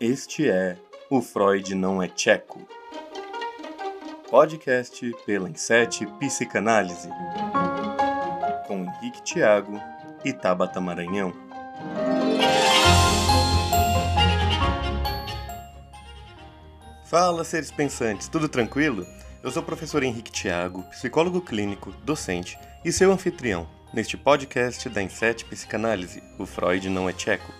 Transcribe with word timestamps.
Este 0.00 0.48
é 0.48 0.76
O 1.10 1.20
Freud 1.20 1.74
Não 1.74 2.00
é 2.00 2.06
Tcheco. 2.06 2.64
Podcast 4.30 5.12
pela 5.26 5.50
Insete 5.50 6.06
Psicanálise. 6.20 7.08
Com 8.68 8.84
Henrique 8.84 9.20
Tiago 9.24 9.80
e 10.24 10.32
Tabata 10.32 10.80
Maranhão. 10.80 11.32
Fala, 17.04 17.42
seres 17.42 17.72
pensantes, 17.72 18.28
tudo 18.28 18.48
tranquilo? 18.48 19.04
Eu 19.42 19.50
sou 19.50 19.64
o 19.64 19.66
professor 19.66 20.04
Henrique 20.04 20.30
Tiago, 20.30 20.84
psicólogo 20.90 21.40
clínico, 21.40 21.90
docente 22.04 22.56
e 22.84 22.92
seu 22.92 23.10
anfitrião 23.10 23.68
neste 23.92 24.16
podcast 24.16 24.88
da 24.90 25.02
Insete 25.02 25.44
Psicanálise, 25.44 26.22
O 26.38 26.46
Freud 26.46 26.88
Não 26.88 27.08
é 27.08 27.12
Tcheco 27.12 27.52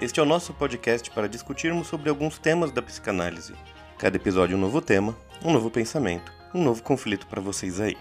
este 0.00 0.18
é 0.18 0.22
o 0.22 0.26
nosso 0.26 0.54
podcast 0.54 1.10
para 1.10 1.28
discutirmos 1.28 1.86
sobre 1.86 2.08
alguns 2.08 2.38
temas 2.38 2.72
da 2.72 2.80
psicanálise. 2.80 3.52
Cada 3.98 4.16
episódio 4.16 4.56
um 4.56 4.60
novo 4.60 4.80
tema, 4.80 5.14
um 5.44 5.52
novo 5.52 5.70
pensamento, 5.70 6.32
um 6.54 6.64
novo 6.64 6.82
conflito 6.82 7.26
para 7.26 7.38
vocês 7.38 7.78
aí. 7.78 7.98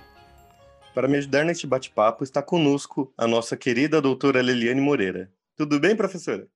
Para 0.95 1.09
me 1.09 1.17
ajudar 1.17 1.43
neste 1.43 1.67
bate-papo 1.67 2.23
está 2.23 2.41
conosco 2.41 3.13
a 3.17 3.27
nossa 3.27 3.57
querida 3.57 4.01
doutora 4.01 4.41
Leliane 4.41 4.79
Moreira. 4.79 5.29
Tudo 5.57 5.77
bem, 5.77 5.93
professora? 5.93 6.47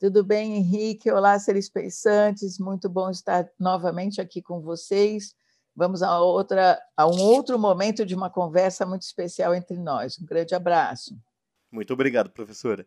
Tudo 0.00 0.24
bem, 0.24 0.56
Henrique? 0.56 1.12
Olá, 1.12 1.38
seres 1.38 1.70
pensantes. 1.70 2.58
Muito 2.58 2.88
bom 2.88 3.08
estar 3.08 3.48
novamente 3.60 4.20
aqui 4.20 4.42
com 4.42 4.60
vocês. 4.60 5.32
Vamos 5.76 6.02
a, 6.02 6.18
outra, 6.18 6.76
a 6.96 7.06
um 7.06 7.20
outro 7.20 7.56
momento 7.56 8.04
de 8.04 8.16
uma 8.16 8.28
conversa 8.28 8.84
muito 8.84 9.02
especial 9.02 9.54
entre 9.54 9.76
nós. 9.78 10.18
Um 10.18 10.26
grande 10.26 10.56
abraço. 10.56 11.16
Muito 11.70 11.92
obrigado, 11.92 12.30
professora. 12.30 12.84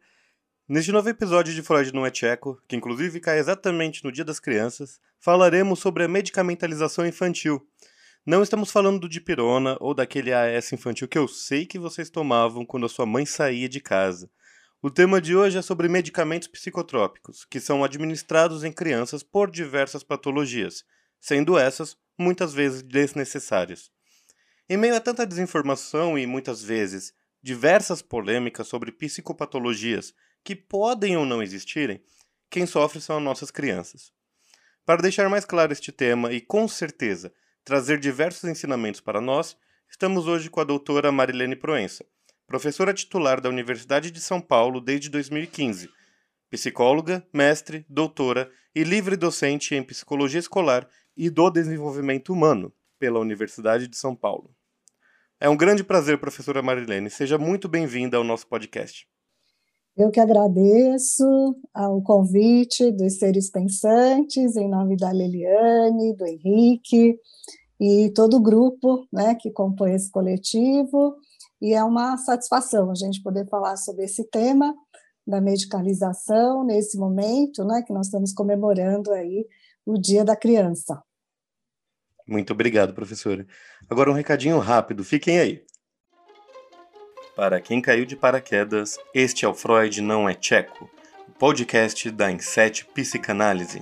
Neste 0.69 0.91
novo 0.91 1.09
episódio 1.09 1.51
de 1.51 1.63
Freud 1.63 1.91
não 1.91 2.05
é 2.05 2.11
Tcheco, 2.11 2.61
que 2.67 2.75
inclusive 2.75 3.19
cai 3.19 3.39
exatamente 3.39 4.03
no 4.03 4.11
Dia 4.11 4.23
das 4.23 4.39
Crianças, 4.39 4.99
falaremos 5.19 5.79
sobre 5.79 6.03
a 6.03 6.07
medicamentalização 6.07 7.07
infantil. 7.07 7.67
Não 8.23 8.43
estamos 8.43 8.71
falando 8.71 8.99
do 8.99 9.09
dipirona 9.09 9.77
ou 9.79 9.95
daquele 9.95 10.31
AS 10.31 10.71
infantil 10.71 11.07
que 11.07 11.17
eu 11.17 11.27
sei 11.27 11.65
que 11.65 11.79
vocês 11.79 12.11
tomavam 12.11 12.67
quando 12.67 12.85
a 12.85 12.89
sua 12.89 13.07
mãe 13.07 13.25
saía 13.25 13.67
de 13.67 13.79
casa. 13.79 14.29
O 14.79 14.91
tema 14.91 15.19
de 15.19 15.35
hoje 15.35 15.57
é 15.57 15.61
sobre 15.63 15.89
medicamentos 15.89 16.47
psicotrópicos, 16.47 17.45
que 17.45 17.59
são 17.59 17.83
administrados 17.83 18.63
em 18.63 18.71
crianças 18.71 19.23
por 19.23 19.49
diversas 19.49 20.03
patologias, 20.03 20.83
sendo 21.19 21.57
essas 21.57 21.97
muitas 22.15 22.53
vezes 22.53 22.83
desnecessárias. 22.83 23.89
Em 24.69 24.77
meio 24.77 24.95
a 24.95 24.99
tanta 24.99 25.25
desinformação 25.25 26.15
e 26.15 26.27
muitas 26.27 26.61
vezes 26.61 27.11
diversas 27.41 28.03
polêmicas 28.03 28.67
sobre 28.67 28.91
psicopatologias 28.91 30.13
que 30.43 30.55
podem 30.55 31.17
ou 31.17 31.25
não 31.25 31.41
existirem, 31.41 32.01
quem 32.49 32.65
sofre 32.65 32.99
são 33.01 33.17
as 33.17 33.23
nossas 33.23 33.51
crianças. 33.51 34.11
Para 34.85 35.01
deixar 35.01 35.29
mais 35.29 35.45
claro 35.45 35.71
este 35.71 35.91
tema 35.91 36.31
e, 36.31 36.41
com 36.41 36.67
certeza, 36.67 37.31
trazer 37.63 37.99
diversos 37.99 38.43
ensinamentos 38.45 39.01
para 39.01 39.21
nós, 39.21 39.55
estamos 39.89 40.27
hoje 40.27 40.49
com 40.49 40.59
a 40.59 40.63
doutora 40.63 41.11
Marilene 41.11 41.55
Proença, 41.55 42.05
professora 42.47 42.93
titular 42.93 43.39
da 43.39 43.49
Universidade 43.49 44.09
de 44.09 44.19
São 44.19 44.41
Paulo 44.41 44.81
desde 44.81 45.09
2015, 45.09 45.89
psicóloga, 46.49 47.23
mestre, 47.31 47.85
doutora 47.87 48.51
e 48.73 48.83
livre 48.83 49.15
docente 49.15 49.75
em 49.75 49.83
psicologia 49.83 50.39
escolar 50.39 50.89
e 51.15 51.29
do 51.29 51.49
desenvolvimento 51.51 52.33
humano 52.33 52.73
pela 52.97 53.19
Universidade 53.19 53.87
de 53.87 53.95
São 53.95 54.15
Paulo. 54.15 54.55
É 55.39 55.47
um 55.47 55.55
grande 55.55 55.83
prazer, 55.83 56.17
professora 56.17 56.61
Marilene. 56.61 57.09
Seja 57.09 57.37
muito 57.37 57.69
bem-vinda 57.69 58.17
ao 58.17 58.23
nosso 58.23 58.47
podcast. 58.47 59.07
Eu 59.99 60.09
que 60.09 60.19
agradeço 60.21 61.25
ao 61.73 62.01
convite 62.01 62.89
dos 62.89 63.17
seres 63.17 63.51
pensantes, 63.51 64.55
em 64.55 64.69
nome 64.69 64.95
da 64.95 65.11
Liliane, 65.11 66.15
do 66.15 66.25
Henrique 66.25 67.19
e 67.77 68.09
todo 68.15 68.37
o 68.37 68.41
grupo 68.41 69.05
né, 69.11 69.35
que 69.35 69.51
compõe 69.51 69.93
esse 69.93 70.09
coletivo. 70.09 71.17
E 71.61 71.73
é 71.73 71.83
uma 71.83 72.15
satisfação 72.15 72.89
a 72.89 72.95
gente 72.95 73.21
poder 73.21 73.45
falar 73.49 73.75
sobre 73.75 74.05
esse 74.05 74.23
tema 74.29 74.73
da 75.27 75.41
medicalização 75.41 76.63
nesse 76.63 76.97
momento, 76.97 77.65
né, 77.65 77.83
que 77.85 77.91
nós 77.91 78.07
estamos 78.07 78.31
comemorando 78.31 79.11
aí 79.11 79.45
o 79.85 79.97
Dia 79.97 80.23
da 80.23 80.33
Criança. 80.33 81.03
Muito 82.25 82.53
obrigado, 82.53 82.93
professora. 82.93 83.45
Agora 83.89 84.09
um 84.09 84.13
recadinho 84.13 84.59
rápido, 84.59 85.03
fiquem 85.03 85.39
aí. 85.39 85.65
Para 87.39 87.61
quem 87.61 87.81
caiu 87.81 88.05
de 88.05 88.17
paraquedas, 88.17 88.97
este 89.13 89.45
é 89.45 89.47
o 89.47 89.53
Freud 89.53 90.01
Não 90.01 90.27
é 90.27 90.33
Tcheco, 90.33 90.89
o 91.25 91.31
podcast 91.31 92.11
da 92.11 92.29
Inset 92.29 92.83
Psicanálise, 92.93 93.81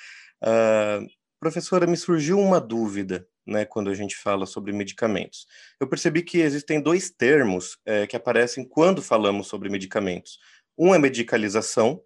Uh, 0.43 1.07
professora, 1.39 1.87
me 1.87 1.95
surgiu 1.95 2.37
uma 2.37 2.59
dúvida, 2.59 3.25
né, 3.47 3.63
quando 3.63 3.89
a 3.89 3.93
gente 3.93 4.15
fala 4.17 4.45
sobre 4.45 4.73
medicamentos. 4.73 5.47
Eu 5.79 5.87
percebi 5.87 6.21
que 6.21 6.39
existem 6.39 6.81
dois 6.81 7.09
termos 7.09 7.77
é, 7.85 8.05
que 8.05 8.15
aparecem 8.15 8.67
quando 8.67 9.01
falamos 9.01 9.47
sobre 9.47 9.69
medicamentos. 9.69 10.37
Um 10.77 10.93
é 10.93 10.99
medicalização, 10.99 12.01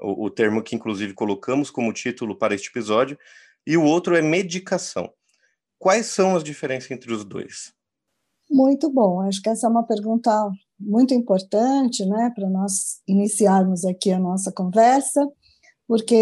o, 0.00 0.26
o 0.26 0.30
termo 0.30 0.62
que 0.62 0.76
inclusive 0.76 1.14
colocamos 1.14 1.70
como 1.70 1.92
título 1.92 2.38
para 2.38 2.54
este 2.54 2.68
episódio, 2.68 3.18
e 3.66 3.76
o 3.76 3.82
outro 3.82 4.16
é 4.16 4.22
medicação. 4.22 5.12
Quais 5.78 6.06
são 6.06 6.34
as 6.34 6.42
diferenças 6.42 6.90
entre 6.90 7.12
os 7.12 7.24
dois? 7.24 7.72
Muito 8.50 8.90
bom, 8.90 9.20
acho 9.20 9.40
que 9.42 9.48
essa 9.48 9.66
é 9.66 9.70
uma 9.70 9.86
pergunta 9.86 10.30
muito 10.80 11.12
importante, 11.12 12.04
né, 12.06 12.32
para 12.34 12.48
nós 12.48 13.00
iniciarmos 13.06 13.84
aqui 13.84 14.10
a 14.10 14.18
nossa 14.18 14.50
conversa, 14.50 15.20
porque 15.86 16.16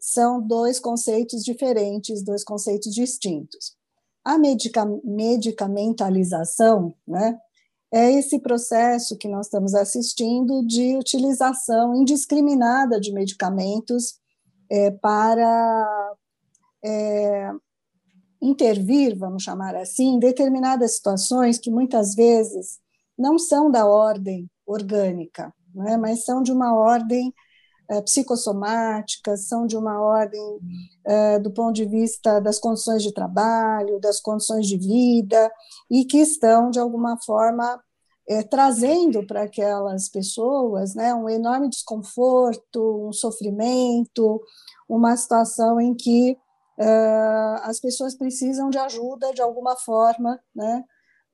são 0.00 0.40
dois 0.46 0.80
conceitos 0.80 1.42
diferentes, 1.42 2.24
dois 2.24 2.42
conceitos 2.42 2.94
distintos. 2.94 3.76
A 4.24 4.38
medica 4.38 4.86
medicamentalização, 5.04 6.94
né, 7.06 7.38
é 7.92 8.10
esse 8.12 8.38
processo 8.40 9.18
que 9.18 9.28
nós 9.28 9.46
estamos 9.46 9.74
assistindo 9.74 10.66
de 10.66 10.96
utilização 10.96 11.94
indiscriminada 11.94 12.98
de 12.98 13.12
medicamentos 13.12 14.14
é, 14.70 14.90
para 14.90 16.14
é, 16.82 17.50
intervir, 18.42 19.16
vamos 19.16 19.44
chamar 19.44 19.76
assim, 19.76 20.14
em 20.14 20.18
determinadas 20.18 20.96
situações 20.96 21.58
que 21.58 21.70
muitas 21.70 22.14
vezes 22.14 22.80
não 23.16 23.38
são 23.38 23.70
da 23.70 23.86
ordem 23.86 24.50
orgânica, 24.66 25.54
né, 25.72 25.96
mas 25.96 26.24
são 26.24 26.42
de 26.42 26.50
uma 26.50 26.74
ordem 26.74 27.32
é, 27.88 28.00
psicossomáticas, 28.02 29.46
são 29.46 29.66
de 29.66 29.76
uma 29.76 30.00
ordem 30.00 30.40
é, 31.04 31.38
do 31.38 31.50
ponto 31.50 31.74
de 31.74 31.84
vista 31.84 32.40
das 32.40 32.58
condições 32.58 33.02
de 33.02 33.12
trabalho, 33.12 34.00
das 34.00 34.20
condições 34.20 34.66
de 34.66 34.76
vida, 34.76 35.52
e 35.90 36.04
que 36.04 36.18
estão, 36.18 36.70
de 36.70 36.78
alguma 36.78 37.16
forma, 37.24 37.80
é, 38.28 38.42
trazendo 38.42 39.26
para 39.26 39.42
aquelas 39.42 40.08
pessoas 40.08 40.94
né, 40.94 41.14
um 41.14 41.28
enorme 41.28 41.68
desconforto, 41.68 43.08
um 43.08 43.12
sofrimento, 43.12 44.40
uma 44.88 45.16
situação 45.16 45.80
em 45.80 45.94
que 45.94 46.36
uh, 46.82 47.60
as 47.62 47.80
pessoas 47.80 48.14
precisam 48.14 48.68
de 48.68 48.78
ajuda 48.78 49.32
de 49.32 49.40
alguma 49.40 49.76
forma, 49.76 50.38
né, 50.54 50.84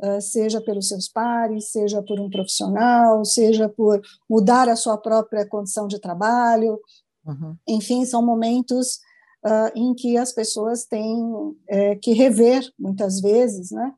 uh, 0.03 0.21
seja 0.21 0.61
pelos 0.61 0.89
seus 0.89 1.09
pares, 1.09 1.71
seja 1.71 2.03
por 2.03 2.21
um 2.21 2.29
profissional, 2.29 3.25
seja 3.25 3.69
por 3.69 4.01
mudar 4.29 4.69
a 4.69 4.77
sua 4.77 4.99
própria 4.99 5.47
condição 5.49 5.87
de 5.87 5.99
trabalho. 5.99 6.79
Uhum. 7.27 7.57
Enfim, 7.67 8.05
são 8.05 8.25
momentos 8.25 9.01
uh, 9.45 9.71
em 9.75 9.95
que 9.95 10.17
as 10.17 10.33
pessoas 10.33 10.85
têm 10.85 11.57
é, 11.69 11.97
que 11.97 12.13
rever, 12.13 12.71
muitas 12.79 13.21
vezes, 13.21 13.71
né, 13.71 13.95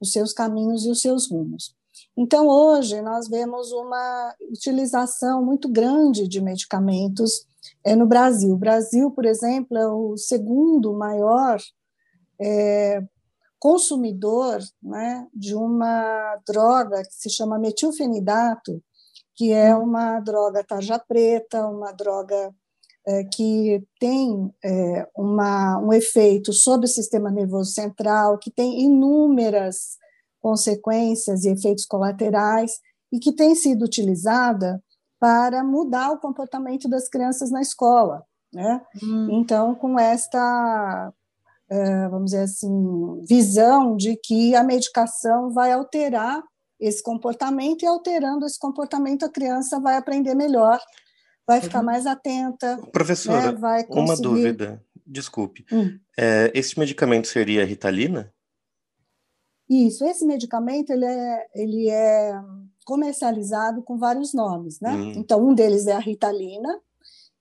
os 0.00 0.12
seus 0.12 0.32
caminhos 0.32 0.84
e 0.84 0.90
os 0.90 1.00
seus 1.00 1.30
rumos. 1.30 1.74
Então, 2.16 2.48
hoje, 2.48 3.00
nós 3.00 3.28
vemos 3.28 3.72
uma 3.72 4.34
utilização 4.50 5.44
muito 5.44 5.68
grande 5.68 6.28
de 6.28 6.40
medicamentos 6.40 7.46
é, 7.84 7.94
no 7.94 8.06
Brasil. 8.06 8.54
O 8.54 8.58
Brasil, 8.58 9.10
por 9.10 9.24
exemplo, 9.24 9.76
é 9.76 9.86
o 9.86 10.16
segundo 10.16 10.94
maior 10.94 11.60
é, 12.40 13.02
consumidor 13.58 14.60
né, 14.82 15.26
de 15.32 15.54
uma 15.54 16.36
droga 16.46 17.02
que 17.02 17.14
se 17.14 17.30
chama 17.30 17.58
metilfenidato, 17.58 18.82
que 19.34 19.52
é 19.52 19.74
uma 19.74 20.20
droga 20.20 20.62
tarja 20.62 20.98
preta, 20.98 21.66
uma 21.66 21.92
droga 21.92 22.54
é, 23.06 23.24
que 23.24 23.82
tem 23.98 24.52
é, 24.64 25.08
uma, 25.14 25.78
um 25.78 25.92
efeito 25.92 26.52
sobre 26.52 26.86
o 26.86 26.88
sistema 26.88 27.30
nervoso 27.30 27.72
central, 27.72 28.38
que 28.38 28.50
tem 28.50 28.82
inúmeras 28.82 29.96
consequências 30.40 31.44
e 31.44 31.48
efeitos 31.48 31.86
colaterais 31.86 32.78
e 33.10 33.18
que 33.18 33.32
tem 33.32 33.54
sido 33.54 33.84
utilizada 33.84 34.82
para 35.24 35.64
mudar 35.64 36.10
o 36.10 36.18
comportamento 36.18 36.86
das 36.86 37.08
crianças 37.08 37.50
na 37.50 37.62
escola, 37.62 38.26
né? 38.52 38.82
Hum. 39.02 39.28
Então, 39.30 39.74
com 39.74 39.98
esta, 39.98 41.10
é, 41.70 42.08
vamos 42.10 42.26
dizer 42.32 42.42
assim, 42.42 43.24
visão 43.26 43.96
de 43.96 44.16
que 44.16 44.54
a 44.54 44.62
medicação 44.62 45.50
vai 45.50 45.72
alterar 45.72 46.42
esse 46.78 47.02
comportamento 47.02 47.84
e 47.84 47.86
alterando 47.86 48.44
esse 48.44 48.58
comportamento 48.58 49.24
a 49.24 49.30
criança 49.30 49.80
vai 49.80 49.96
aprender 49.96 50.34
melhor, 50.34 50.78
vai 51.46 51.62
ficar 51.62 51.78
uhum. 51.78 51.86
mais 51.86 52.04
atenta. 52.04 52.76
Professora, 52.92 53.52
né? 53.52 53.58
vai 53.58 53.82
conseguir... 53.84 54.04
uma 54.04 54.16
dúvida, 54.20 54.84
desculpe. 55.06 55.64
Hum. 55.72 55.98
É, 56.18 56.52
esse 56.54 56.78
medicamento 56.78 57.28
seria 57.28 57.64
Ritalina? 57.64 58.30
Isso, 59.70 60.04
esse 60.04 60.26
medicamento 60.26 60.90
ele 60.90 61.06
é, 61.06 61.46
ele 61.54 61.88
é 61.88 62.38
comercializado 62.84 63.82
com 63.82 63.96
vários 63.98 64.32
nomes, 64.34 64.80
né? 64.80 64.92
Hum. 64.92 65.12
Então, 65.16 65.44
um 65.44 65.54
deles 65.54 65.86
é 65.86 65.92
a 65.92 65.98
Ritalina, 65.98 66.80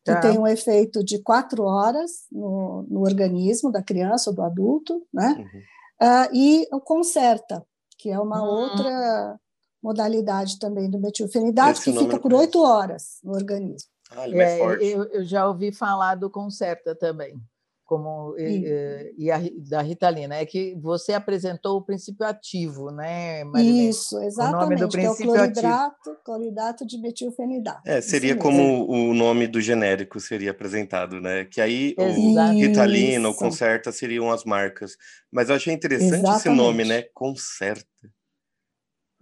que 0.03 0.11
tá. 0.11 0.19
tem 0.19 0.37
um 0.37 0.47
efeito 0.47 1.03
de 1.03 1.19
quatro 1.19 1.63
horas 1.63 2.25
no, 2.31 2.85
no, 2.89 3.01
organismo 3.01 3.71
da 3.71 3.81
criança 3.81 4.29
ou 4.29 4.35
do 4.35 4.41
adulto, 4.41 5.05
né? 5.13 5.35
Uhum. 5.37 5.59
Uh, 6.07 6.29
e 6.33 6.67
o 6.71 6.81
Concerta, 6.81 7.65
que 7.97 8.09
é 8.09 8.19
uma 8.19 8.41
uhum. 8.41 8.49
outra 8.49 9.39
modalidade 9.81 10.59
também 10.59 10.89
do 10.89 10.99
metilfenidato, 10.99 11.81
que 11.81 11.93
fica 11.93 12.19
por 12.19 12.33
oito 12.33 12.61
horas 12.61 13.19
no 13.23 13.33
organismo. 13.33 13.89
Ah, 14.11 14.27
ele 14.27 14.39
é, 14.39 14.55
é 14.55 14.57
forte. 14.57 14.85
Eu, 14.85 15.03
eu 15.05 15.23
já 15.23 15.47
ouvi 15.47 15.71
falar 15.71 16.15
do 16.15 16.29
Concerta 16.29 16.95
também 16.95 17.41
como 17.85 18.35
e, 18.37 18.65
eh, 18.65 19.11
e, 19.17 19.31
a, 19.31 19.39
da 19.69 19.81
Ritalina, 19.81 20.35
é 20.35 20.45
que 20.45 20.75
você 20.81 21.13
apresentou 21.13 21.77
o 21.77 21.81
princípio 21.81 22.25
ativo, 22.25 22.91
né, 22.91 23.43
Marilene? 23.43 23.89
Isso, 23.89 24.17
exatamente. 24.19 24.55
O 24.55 24.61
nome 24.61 24.75
do 24.77 24.89
princípio 24.89 25.25
é 25.25 25.33
o 25.33 25.35
cloridrato, 25.35 26.09
ativo. 26.09 26.23
cloridrato 26.23 26.87
de 26.87 27.01
metilfenidato. 27.01 27.81
É, 27.85 28.01
seria 28.01 28.35
como 28.35 28.87
o 28.87 29.13
nome 29.13 29.47
do 29.47 29.59
genérico 29.61 30.19
seria 30.19 30.51
apresentado, 30.51 31.19
né? 31.19 31.45
Que 31.45 31.59
aí 31.59 31.95
o 31.97 32.51
Ritalina, 32.53 33.29
o 33.29 33.35
Concerta 33.35 33.91
seriam 33.91 34.31
as 34.31 34.43
marcas. 34.43 34.97
Mas 35.31 35.49
eu 35.49 35.55
achei 35.55 35.73
interessante 35.73 36.13
exatamente. 36.13 36.39
esse 36.39 36.49
nome, 36.49 36.85
né? 36.85 37.03
Concerta. 37.13 37.87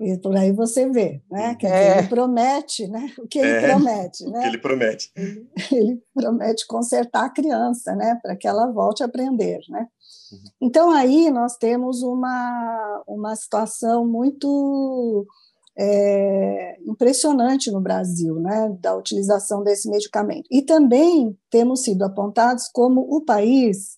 E 0.02 0.18
por 0.18 0.36
aí 0.36 0.52
você 0.52 0.90
vê, 0.90 1.22
né? 1.30 1.54
Quer 1.54 1.72
é. 1.72 2.00
ele 2.00 2.08
promete, 2.08 2.88
né? 2.88 3.14
O 3.20 3.28
que 3.28 3.38
ele 3.38 3.50
é, 3.50 3.70
promete, 3.70 4.26
né? 4.26 4.40
O 4.40 4.42
que 4.42 4.48
ele 4.48 4.58
promete. 4.58 5.12
Ele, 5.16 5.48
ele 5.72 6.04
promete 6.12 6.66
consertar 6.66 7.26
a 7.26 7.30
criança, 7.30 7.96
né? 7.96 8.18
Para 8.20 8.36
que 8.36 8.48
ela 8.48 8.72
volte 8.72 9.04
a 9.04 9.06
aprender, 9.06 9.60
né? 9.70 9.88
Uhum. 10.32 10.40
Então 10.60 10.90
aí 10.90 11.30
nós 11.30 11.56
temos 11.56 12.02
uma, 12.02 13.04
uma 13.08 13.36
situação 13.36 14.08
muito 14.08 15.28
é, 15.78 16.78
impressionante 16.88 17.70
no 17.70 17.80
Brasil, 17.80 18.40
né? 18.40 18.76
Da 18.80 18.96
utilização 18.96 19.64
desse 19.64 19.88
medicamento. 19.88 20.48
E 20.50 20.64
também 20.64 21.38
temos 21.52 21.84
sido 21.84 22.02
apontados 22.04 22.68
como 22.74 23.02
o 23.02 23.24
país, 23.24 23.98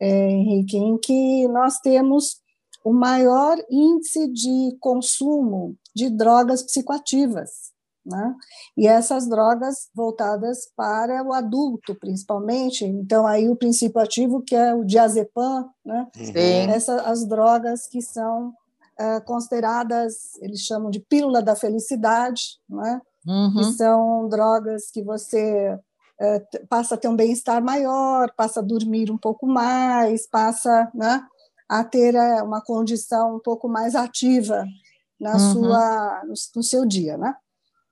é, 0.00 0.30
Henrique, 0.30 0.76
em 0.76 0.96
que 0.96 1.48
nós 1.48 1.80
temos 1.80 2.43
o 2.84 2.92
maior 2.92 3.56
índice 3.70 4.30
de 4.30 4.76
consumo 4.78 5.74
de 5.96 6.10
drogas 6.10 6.62
psicoativas. 6.62 7.72
Né? 8.04 8.34
E 8.76 8.86
essas 8.86 9.26
drogas 9.26 9.88
voltadas 9.94 10.70
para 10.76 11.24
o 11.24 11.32
adulto, 11.32 11.94
principalmente. 11.94 12.84
Então, 12.84 13.26
aí 13.26 13.48
o 13.48 13.56
princípio 13.56 13.98
ativo, 13.98 14.42
que 14.42 14.54
é 14.54 14.74
o 14.74 14.84
diazepam, 14.84 15.70
né? 15.82 16.06
Essas, 16.68 17.00
as 17.06 17.26
drogas 17.26 17.86
que 17.86 18.02
são 18.02 18.52
é, 18.98 19.20
consideradas, 19.20 20.34
eles 20.42 20.60
chamam 20.60 20.90
de 20.90 21.00
pílula 21.00 21.40
da 21.40 21.56
felicidade, 21.56 22.58
né? 22.68 23.00
Uhum. 23.26 23.54
que 23.54 23.64
são 23.72 24.28
drogas 24.28 24.90
que 24.90 25.02
você 25.02 25.74
é, 26.20 26.40
passa 26.68 26.94
a 26.94 26.98
ter 26.98 27.08
um 27.08 27.16
bem-estar 27.16 27.62
maior, 27.62 28.30
passa 28.36 28.60
a 28.60 28.62
dormir 28.62 29.10
um 29.10 29.18
pouco 29.18 29.46
mais, 29.46 30.26
passa 30.26 30.90
né, 30.94 31.22
a 31.68 31.84
ter 31.84 32.14
é, 32.14 32.42
uma 32.42 32.60
condição 32.60 33.36
um 33.36 33.40
pouco 33.40 33.68
mais 33.68 33.94
ativa 33.94 34.64
na 35.20 35.32
uhum. 35.32 35.52
sua, 35.52 36.22
no, 36.24 36.34
no, 36.56 36.62
seu 36.62 36.84
dia, 36.84 37.16
né? 37.16 37.34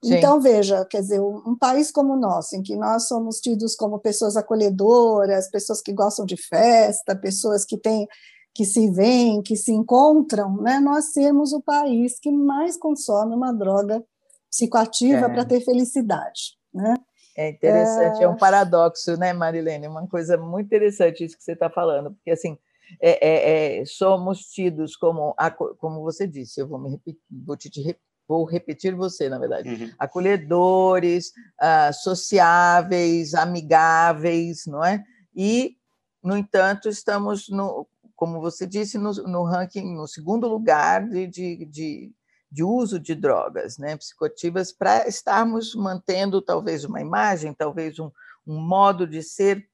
Sim. 0.05 0.15
Então, 0.15 0.41
veja, 0.41 0.85
quer 0.85 1.01
dizer, 1.01 1.21
um, 1.21 1.43
um, 1.47 1.57
país 1.57 1.91
como 1.91 2.15
o 2.15 2.19
nosso, 2.19 2.57
em 2.57 2.63
que 2.63 2.75
nós 2.75 3.07
somos 3.07 3.41
tidos 3.41 3.77
como 3.77 4.01
pessoas 4.01 4.37
acolhedoras, 4.37 5.49
pessoas 5.49 5.81
que 5.81 5.93
gostam 5.93 6.27
de 6.27 6.37
festa, 6.37 7.15
pessoas 7.15 7.65
que 7.65 7.79
têm 7.79 8.09
que 8.55 8.65
se 8.65 8.91
veem, 8.91 9.43
que 9.43 9.57
se 9.57 9.73
encontram, 9.73 10.57
né? 10.59 10.79
Nós 10.79 11.13
sermos 11.13 11.53
o 11.53 11.63
país 11.63 12.19
que 12.21 12.31
mais 12.31 12.77
consome 12.77 13.35
uma 13.35 13.53
droga 13.53 14.05
psicoativa 14.51 15.27
é. 15.27 15.29
para 15.29 15.45
ter 15.45 15.61
felicidade, 15.63 16.59
né? 16.73 16.95
É 17.35 17.49
interessante, 17.49 18.21
é... 18.21 18.25
é 18.25 18.29
um 18.29 18.37
paradoxo, 18.37 19.17
né, 19.17 19.33
Marilene? 19.33 19.89
Uma 19.89 20.07
coisa 20.07 20.37
muito 20.37 20.67
interessante 20.67 21.25
isso 21.25 21.37
que 21.37 21.43
você 21.43 21.53
está 21.53 21.71
falando, 21.71 22.13
porque 22.13 22.31
assim, 22.31 22.59
é, 23.01 23.29
é, 23.29 23.81
é, 23.81 23.85
somos 23.85 24.41
tidos 24.41 24.97
como, 24.97 25.35
como 25.79 26.03
você 26.03 26.27
disse, 26.27 26.61
eu 26.61 26.69
vou 26.69 26.79
me 26.79 26.91
repetir, 26.91 27.21
vou 27.31 27.57
te, 27.57 27.99
vou 28.27 28.45
repetir 28.45 28.95
você, 28.95 29.29
na 29.29 29.39
verdade, 29.39 29.69
uhum. 29.69 29.91
acolhedores, 29.99 31.33
uh, 31.61 31.93
sociáveis, 31.93 33.35
amigáveis, 33.35 34.65
não 34.67 34.85
é? 34.85 35.05
E, 35.35 35.77
no 36.23 36.37
entanto, 36.37 36.89
estamos, 36.89 37.49
no, 37.49 37.87
como 38.15 38.41
você 38.41 38.67
disse, 38.67 38.99
no, 38.99 39.13
no 39.13 39.45
ranking, 39.45 39.95
no 39.95 40.07
segundo 40.07 40.49
lugar 40.49 41.09
de, 41.09 41.27
de, 41.27 41.65
de, 41.67 42.13
de 42.51 42.65
uso 42.65 42.99
de 42.99 43.15
drogas 43.15 43.79
né, 43.79 43.97
psicoativas, 43.97 44.73
para 44.73 45.09
estarmos 45.09 45.75
mantendo 45.75 46.41
talvez 46.41 46.85
uma 46.85 47.01
imagem, 47.01 47.53
talvez 47.53 47.99
um, 47.99 48.11
um 48.47 48.61
modo 48.61 49.07
de 49.07 49.23
ser 49.23 49.69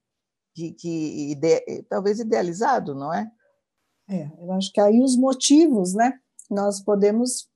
que, 0.58 0.72
que 0.72 1.30
ide, 1.32 1.84
talvez 1.88 2.18
idealizado, 2.18 2.94
não 2.94 3.14
é? 3.14 3.30
É, 4.10 4.28
eu 4.40 4.50
acho 4.52 4.72
que 4.72 4.80
aí 4.80 5.00
os 5.00 5.16
motivos, 5.16 5.94
né? 5.94 6.14
Nós 6.50 6.80
podemos 6.80 7.46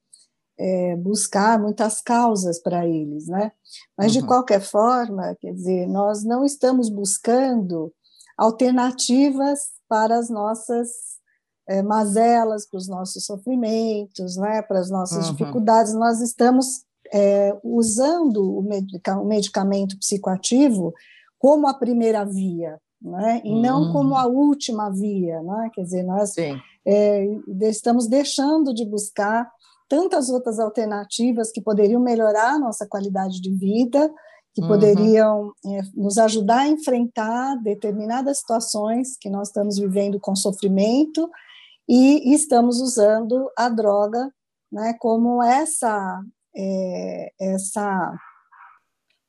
é, 0.59 0.95
buscar 0.97 1.59
muitas 1.59 2.01
causas 2.01 2.61
para 2.61 2.87
eles, 2.87 3.27
né? 3.27 3.51
Mas 3.99 4.15
uhum. 4.15 4.21
de 4.21 4.27
qualquer 4.27 4.61
forma, 4.61 5.37
quer 5.41 5.53
dizer, 5.53 5.89
nós 5.89 6.23
não 6.23 6.45
estamos 6.45 6.89
buscando 6.89 7.93
alternativas 8.37 9.71
para 9.89 10.17
as 10.17 10.29
nossas 10.29 10.89
é, 11.69 11.83
mazelas, 11.83 12.69
para 12.69 12.79
os 12.79 12.87
nossos 12.87 13.25
sofrimentos, 13.25 14.37
né? 14.37 14.63
Para 14.63 14.79
as 14.79 14.91
nossas 14.91 15.27
uhum. 15.27 15.35
dificuldades. 15.35 15.95
Nós 15.95 16.21
estamos 16.21 16.85
é, 17.13 17.59
usando 17.65 18.59
o, 18.59 18.63
medica 18.63 19.19
o 19.19 19.25
medicamento 19.25 19.99
psicoativo 19.99 20.93
como 21.43 21.67
a 21.67 21.75
primeira 21.75 22.25
via, 22.25 22.81
né? 23.03 23.41
e 23.45 23.55
não 23.61 23.91
hum. 23.91 23.93
como 23.93 24.17
a 24.17 24.27
última 24.27 24.91
via. 24.91 25.43
Né? 25.43 25.71
Quer 25.75 25.83
dizer, 25.83 26.03
nós 26.03 26.35
é, 26.39 27.27
estamos 27.61 28.07
deixando 28.07 28.73
de 28.73 28.85
buscar 28.85 29.51
tantas 29.89 30.31
outras 30.31 30.59
alternativas 30.59 31.51
que 31.51 31.61
poderiam 31.61 32.01
melhorar 32.01 32.55
a 32.55 32.59
nossa 32.59 32.87
qualidade 32.87 33.41
de 33.41 33.51
vida 33.51 34.11
que 34.55 34.61
uhum. 34.61 34.69
poderiam 34.69 35.53
é, 35.65 35.81
nos 35.95 36.19
ajudar 36.19 36.61
a 36.61 36.69
enfrentar 36.69 37.57
determinadas 37.63 38.39
situações 38.39 39.17
que 39.19 39.31
nós 39.31 39.49
estamos 39.49 39.79
vivendo 39.79 40.21
com 40.21 40.37
sofrimento 40.37 41.29
e 41.89 42.33
estamos 42.35 42.81
usando 42.81 43.51
a 43.57 43.69
droga 43.69 44.31
né, 44.71 44.95
como 44.99 45.43
essa 45.43 46.23
é, 46.55 47.33
essa 47.41 48.13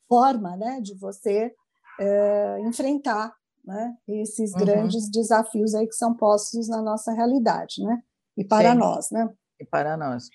forma 0.09 0.55
né, 0.57 0.79
de 0.81 0.93
você 0.95 1.53
é, 1.99 2.59
enfrentar 2.61 3.33
né, 3.63 3.95
esses 4.07 4.53
uhum. 4.53 4.59
grandes 4.59 5.09
desafios 5.09 5.73
aí 5.73 5.87
que 5.87 5.95
são 5.95 6.13
postos 6.13 6.67
na 6.67 6.81
nossa 6.81 7.13
realidade, 7.13 7.83
né? 7.83 8.01
E 8.37 8.43
para 8.43 8.71
Sim. 8.71 8.77
nós, 8.77 9.11
né? 9.11 9.29
E 9.59 9.65
para 9.65 9.95
nós. 9.95 10.29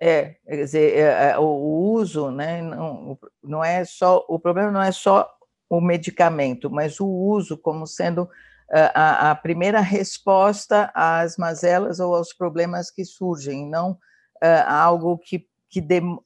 É, 0.00 0.36
quer 0.44 0.56
dizer, 0.56 0.98
é, 0.98 1.30
é, 1.30 1.38
o 1.38 1.44
uso, 1.44 2.30
né, 2.30 2.60
não, 2.60 3.16
não 3.42 3.64
é 3.64 3.84
só, 3.84 4.24
o 4.28 4.38
problema 4.38 4.70
não 4.70 4.82
é 4.82 4.90
só 4.90 5.30
o 5.70 5.80
medicamento, 5.80 6.68
mas 6.68 6.98
o 6.98 7.06
uso 7.06 7.56
como 7.56 7.86
sendo 7.86 8.28
é, 8.70 8.90
a, 8.94 9.30
a 9.30 9.34
primeira 9.34 9.80
resposta 9.80 10.90
às 10.94 11.36
mazelas 11.36 12.00
ou 12.00 12.16
aos 12.16 12.32
problemas 12.32 12.90
que 12.90 13.04
surgem, 13.04 13.68
não 13.68 13.92
uh, 13.92 14.66
algo 14.66 15.18
que, 15.18 15.46
que 15.68 15.80
dem, 15.80 16.18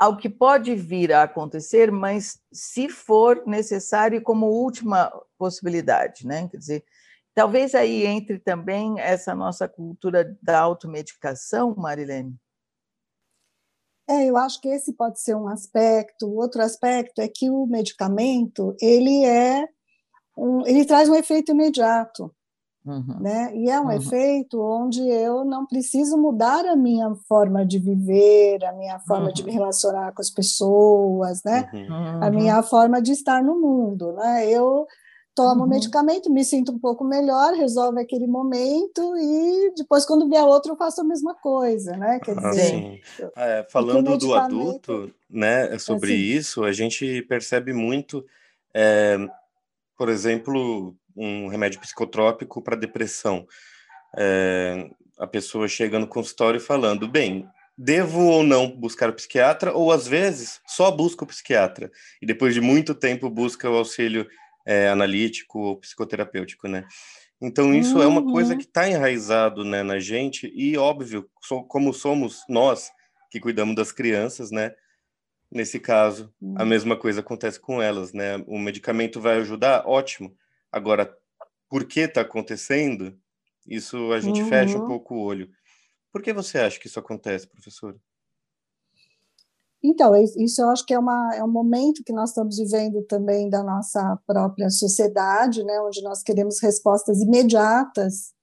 algo 0.00 0.18
que 0.18 0.30
pode 0.30 0.74
vir 0.74 1.12
a 1.12 1.24
acontecer, 1.24 1.92
mas 1.92 2.40
se 2.50 2.88
for 2.88 3.44
necessário 3.46 4.22
como 4.22 4.46
última 4.46 5.12
possibilidade, 5.36 6.26
né? 6.26 6.48
Quer 6.48 6.56
dizer, 6.56 6.84
talvez 7.34 7.74
aí 7.74 8.06
entre 8.06 8.38
também 8.38 8.98
essa 8.98 9.34
nossa 9.34 9.68
cultura 9.68 10.34
da 10.42 10.58
automedicação, 10.58 11.74
Marilene. 11.76 12.34
É, 14.08 14.24
eu 14.24 14.38
acho 14.38 14.58
que 14.60 14.68
esse 14.68 14.94
pode 14.94 15.20
ser 15.20 15.36
um 15.36 15.46
aspecto. 15.46 16.34
Outro 16.34 16.62
aspecto 16.62 17.20
é 17.20 17.28
que 17.28 17.50
o 17.50 17.66
medicamento 17.66 18.74
ele 18.80 19.24
é 19.24 19.68
um, 20.36 20.66
ele 20.66 20.86
traz 20.86 21.10
um 21.10 21.14
efeito 21.14 21.52
imediato. 21.52 22.34
Uhum. 22.84 23.18
Né? 23.20 23.52
E 23.54 23.68
é 23.68 23.78
um 23.78 23.84
uhum. 23.84 23.92
efeito 23.92 24.60
onde 24.60 25.06
eu 25.06 25.44
não 25.44 25.66
preciso 25.66 26.16
mudar 26.16 26.64
a 26.64 26.74
minha 26.74 27.14
forma 27.28 27.64
de 27.64 27.78
viver, 27.78 28.64
a 28.64 28.72
minha 28.72 28.98
forma 29.00 29.26
uhum. 29.26 29.32
de 29.32 29.44
me 29.44 29.52
relacionar 29.52 30.12
com 30.12 30.22
as 30.22 30.30
pessoas, 30.30 31.42
né? 31.44 31.68
Uhum. 31.72 32.22
a 32.22 32.30
minha 32.30 32.62
forma 32.62 33.02
de 33.02 33.12
estar 33.12 33.42
no 33.42 33.60
mundo. 33.60 34.12
Né? 34.12 34.48
Eu 34.48 34.86
tomo 35.34 35.62
uhum. 35.62 35.68
medicamento, 35.68 36.32
me 36.32 36.42
sinto 36.42 36.72
um 36.72 36.78
pouco 36.78 37.04
melhor, 37.04 37.52
resolve 37.52 38.00
aquele 38.00 38.26
momento 38.26 39.14
e 39.16 39.74
depois, 39.76 40.06
quando 40.06 40.28
vier 40.28 40.42
outro, 40.42 40.72
eu 40.72 40.76
faço 40.76 41.02
a 41.02 41.04
mesma 41.04 41.34
coisa. 41.34 41.96
Né? 41.98 42.18
Quer 42.20 42.38
ah, 42.38 42.50
dizer, 42.50 43.00
é, 43.36 43.66
falando 43.70 44.16
do 44.16 44.34
adulto 44.34 45.12
né, 45.28 45.78
sobre 45.78 46.12
assim, 46.12 46.38
isso, 46.38 46.64
a 46.64 46.72
gente 46.72 47.22
percebe 47.22 47.74
muito, 47.74 48.24
é, 48.72 49.18
por 49.98 50.08
exemplo 50.08 50.96
um 51.16 51.48
remédio 51.48 51.80
psicotrópico 51.80 52.62
para 52.62 52.76
depressão. 52.76 53.46
É, 54.16 54.90
a 55.18 55.26
pessoa 55.26 55.68
chega 55.68 55.98
no 55.98 56.06
consultório 56.06 56.60
falando, 56.60 57.06
bem, 57.06 57.46
devo 57.76 58.26
ou 58.26 58.42
não 58.42 58.70
buscar 58.70 59.08
o 59.08 59.14
psiquiatra, 59.14 59.72
ou 59.72 59.92
às 59.92 60.06
vezes 60.06 60.60
só 60.66 60.90
busca 60.90 61.24
o 61.24 61.26
psiquiatra, 61.26 61.90
e 62.20 62.26
depois 62.26 62.54
de 62.54 62.60
muito 62.60 62.94
tempo 62.94 63.30
busca 63.30 63.70
o 63.70 63.76
auxílio 63.76 64.28
é, 64.66 64.88
analítico 64.88 65.58
ou 65.58 65.76
psicoterapêutico, 65.76 66.68
né? 66.68 66.86
Então 67.40 67.74
isso 67.74 67.96
uhum. 67.96 68.02
é 68.02 68.06
uma 68.06 68.22
coisa 68.22 68.52
uhum. 68.52 68.58
que 68.58 68.66
está 68.66 68.88
enraizado 68.88 69.64
né, 69.64 69.82
na 69.82 69.98
gente, 69.98 70.52
e 70.54 70.76
óbvio, 70.76 71.28
so, 71.40 71.62
como 71.64 71.94
somos 71.94 72.42
nós 72.48 72.90
que 73.30 73.40
cuidamos 73.40 73.74
das 73.74 73.92
crianças, 73.92 74.50
né? 74.50 74.72
Nesse 75.50 75.80
caso, 75.80 76.32
a 76.56 76.62
uhum. 76.62 76.68
mesma 76.68 76.96
coisa 76.96 77.20
acontece 77.20 77.58
com 77.58 77.80
elas, 77.80 78.12
né? 78.12 78.36
O 78.46 78.58
medicamento 78.58 79.20
vai 79.20 79.38
ajudar, 79.38 79.84
ótimo, 79.86 80.36
Agora, 80.72 81.16
por 81.68 81.84
que 81.84 82.00
está 82.00 82.20
acontecendo? 82.20 83.16
Isso 83.66 84.12
a 84.12 84.20
gente 84.20 84.42
uhum. 84.42 84.48
fecha 84.48 84.76
um 84.76 84.82
uhum. 84.82 84.88
pouco 84.88 85.14
o 85.14 85.20
olho. 85.20 85.48
Por 86.12 86.22
que 86.22 86.32
você 86.32 86.58
acha 86.58 86.78
que 86.78 86.86
isso 86.86 86.98
acontece, 86.98 87.46
professora? 87.46 87.96
Então, 89.82 90.14
isso 90.14 90.60
eu 90.60 90.68
acho 90.68 90.84
que 90.84 90.92
é, 90.92 90.98
uma, 90.98 91.34
é 91.34 91.42
um 91.42 91.50
momento 91.50 92.04
que 92.04 92.12
nós 92.12 92.30
estamos 92.30 92.58
vivendo 92.58 93.02
também 93.04 93.48
da 93.48 93.62
nossa 93.62 94.18
própria 94.26 94.68
sociedade, 94.68 95.64
né, 95.64 95.80
onde 95.80 96.02
nós 96.02 96.22
queremos 96.22 96.60
respostas 96.60 97.20
imediatas 97.22 98.34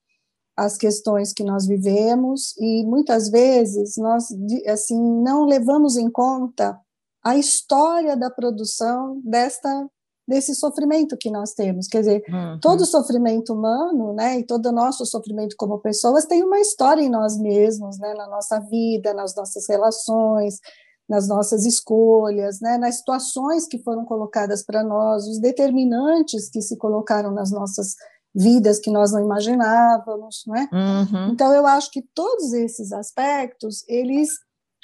às 0.55 0.75
questões 0.75 1.31
que 1.31 1.43
nós 1.43 1.67
vivemos 1.67 2.55
e 2.57 2.83
muitas 2.83 3.29
vezes 3.29 3.95
nós 3.97 4.25
assim 4.67 4.99
não 5.21 5.45
levamos 5.45 5.95
em 5.97 6.09
conta 6.09 6.79
a 7.23 7.37
história 7.37 8.17
da 8.17 8.31
produção 8.31 9.21
desta 9.23 9.87
desse 10.27 10.53
sofrimento 10.53 11.15
que 11.17 11.31
nós 11.31 11.53
temos. 11.53 11.87
Quer 11.87 11.99
dizer, 11.99 12.23
uhum. 12.27 12.59
todo 12.59 12.85
sofrimento 12.85 13.53
humano, 13.53 14.13
né, 14.13 14.39
e 14.39 14.43
todo 14.43 14.67
o 14.67 14.71
nosso 14.71 15.05
sofrimento 15.05 15.55
como 15.57 15.79
pessoas 15.79 16.25
tem 16.25 16.43
uma 16.43 16.59
história 16.59 17.01
em 17.01 17.09
nós 17.09 17.39
mesmos, 17.39 17.97
né, 17.97 18.13
na 18.13 18.27
nossa 18.27 18.59
vida, 18.59 19.13
nas 19.13 19.33
nossas 19.35 19.67
relações, 19.69 20.59
nas 21.07 21.27
nossas 21.27 21.65
escolhas, 21.65 22.59
né, 22.59 22.77
nas 22.77 22.97
situações 22.97 23.65
que 23.65 23.81
foram 23.81 24.03
colocadas 24.03 24.63
para 24.63 24.83
nós, 24.83 25.25
os 25.25 25.39
determinantes 25.39 26.49
que 26.49 26.61
se 26.61 26.75
colocaram 26.77 27.31
nas 27.31 27.49
nossas 27.49 27.95
vidas 28.35 28.79
que 28.79 28.91
nós 28.91 29.13
não 29.13 29.21
imaginávamos, 29.21 30.43
né? 30.45 30.69
Uhum. 30.71 31.31
Então 31.31 31.51
eu 31.53 31.65
acho 31.65 31.89
que 31.89 32.03
todos 32.13 32.53
esses 32.53 32.91
aspectos 32.91 33.83
eles 33.87 34.29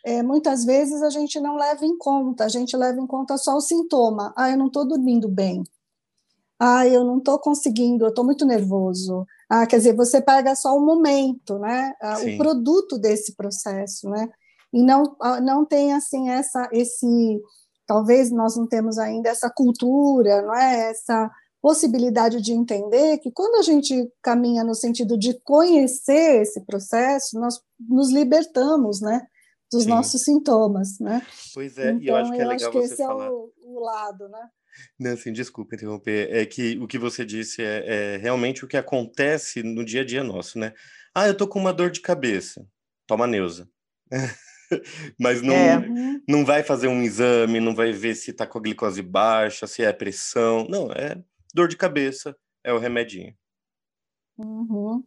é, 0.06 0.22
muitas 0.22 0.66
vezes 0.66 1.02
a 1.02 1.10
gente 1.10 1.40
não 1.40 1.56
leva 1.56 1.86
em 1.86 1.98
conta, 1.98 2.46
a 2.46 2.50
gente 2.50 2.76
leva 2.76 3.00
em 3.00 3.08
conta 3.08 3.38
só 3.38 3.56
o 3.56 3.62
sintoma. 3.62 4.34
Ah, 4.36 4.50
eu 4.50 4.58
não 4.58 4.68
estou 4.68 4.86
dormindo 4.86 5.30
bem. 5.30 5.64
Ah, 6.60 6.88
eu 6.88 7.04
não 7.04 7.18
estou 7.18 7.40
conseguindo, 7.40 8.06
eu 8.06 8.10
estou 8.10 8.26
muito 8.26 8.46
nervoso. 8.46 9.26
Ah, 9.50 9.66
quer 9.66 9.78
dizer, 9.78 9.96
você 9.96 10.22
pega 10.22 10.56
só 10.56 10.76
o 10.76 10.86
momento, 10.86 11.58
né? 11.60 11.94
Ah, 12.02 12.18
o 12.20 12.38
produto 12.38 12.98
desse 12.98 13.36
processo, 13.36 14.10
né? 14.10 14.30
E 14.74 14.84
não, 14.84 15.16
ah, 15.22 15.40
não 15.40 15.66
tem, 15.66 15.94
assim, 15.94 16.30
essa, 16.30 16.70
esse... 16.72 17.42
Talvez 17.86 18.32
nós 18.32 18.56
não 18.56 18.66
temos 18.68 18.98
ainda 18.98 19.30
essa 19.30 19.50
cultura, 19.50 20.42
não 20.42 20.56
é? 20.56 20.92
Essa 20.92 21.30
possibilidade 21.62 22.42
de 22.42 22.54
entender 22.54 23.20
que 23.20 23.32
quando 23.32 23.56
a 23.56 23.62
gente 23.62 24.10
caminha 24.22 24.64
no 24.64 24.76
sentido 24.76 25.18
de 25.18 25.40
conhecer 25.44 26.42
esse 26.42 26.62
processo, 26.66 27.40
nós 27.40 27.60
nos 27.80 28.12
libertamos, 28.12 29.00
né? 29.02 29.22
Dos 29.74 29.84
Sim. 29.84 29.90
nossos 29.90 30.24
sintomas, 30.24 31.00
né? 31.00 31.26
Pois 31.54 31.78
é, 31.78 31.92
então, 31.92 32.02
e 32.02 32.08
eu 32.08 32.16
acho 32.16 32.32
que 32.32 32.42
é 32.42 32.46
legal 32.46 32.72
você 32.72 32.96
falar. 32.96 33.26
É 33.26 33.30
o, 33.30 33.52
o, 33.64 33.80
lado, 33.84 34.30
né? 34.30 34.50
Não, 35.00 35.12
assim, 35.12 35.34
desculpa 35.34 35.76
interromper. 35.76 36.30
É 36.32 36.46
que 36.46 36.78
o 36.80 36.88
que 36.88 36.98
você 36.98 37.26
disse 37.26 37.62
é, 37.62 38.16
é, 38.16 38.18
realmente 38.18 38.64
o 38.64 38.68
que 38.68 38.78
acontece 38.78 39.62
no 39.62 39.84
dia 39.84 40.02
a 40.02 40.06
dia 40.06 40.24
nosso, 40.24 40.58
né? 40.58 40.74
Ah, 41.14 41.28
eu 41.28 41.36
tô 41.36 41.48
com 41.48 41.60
uma 41.60 41.74
dor 41.74 41.92
de 41.92 42.02
cabeça. 42.02 42.66
Toma 43.06 43.28
Neuza. 43.28 43.70
Mas 45.20 45.42
não, 45.42 45.54
é. 45.54 46.22
não 46.28 46.44
vai 46.44 46.64
fazer 46.64 46.88
um 46.88 47.04
exame, 47.04 47.60
não 47.60 47.76
vai 47.76 47.92
ver 47.92 48.16
se 48.16 48.34
tá 48.34 48.48
com 48.48 48.58
a 48.58 48.62
glicose 48.62 49.02
baixa, 49.02 49.68
se 49.68 49.84
é 49.84 49.94
pressão. 49.94 50.66
Não, 50.68 50.92
é 50.92 51.22
dor 51.54 51.68
de 51.68 51.78
cabeça, 51.78 52.36
é 52.64 52.74
o 52.74 52.80
remedinho. 52.80 53.36
Uhum. 54.38 55.04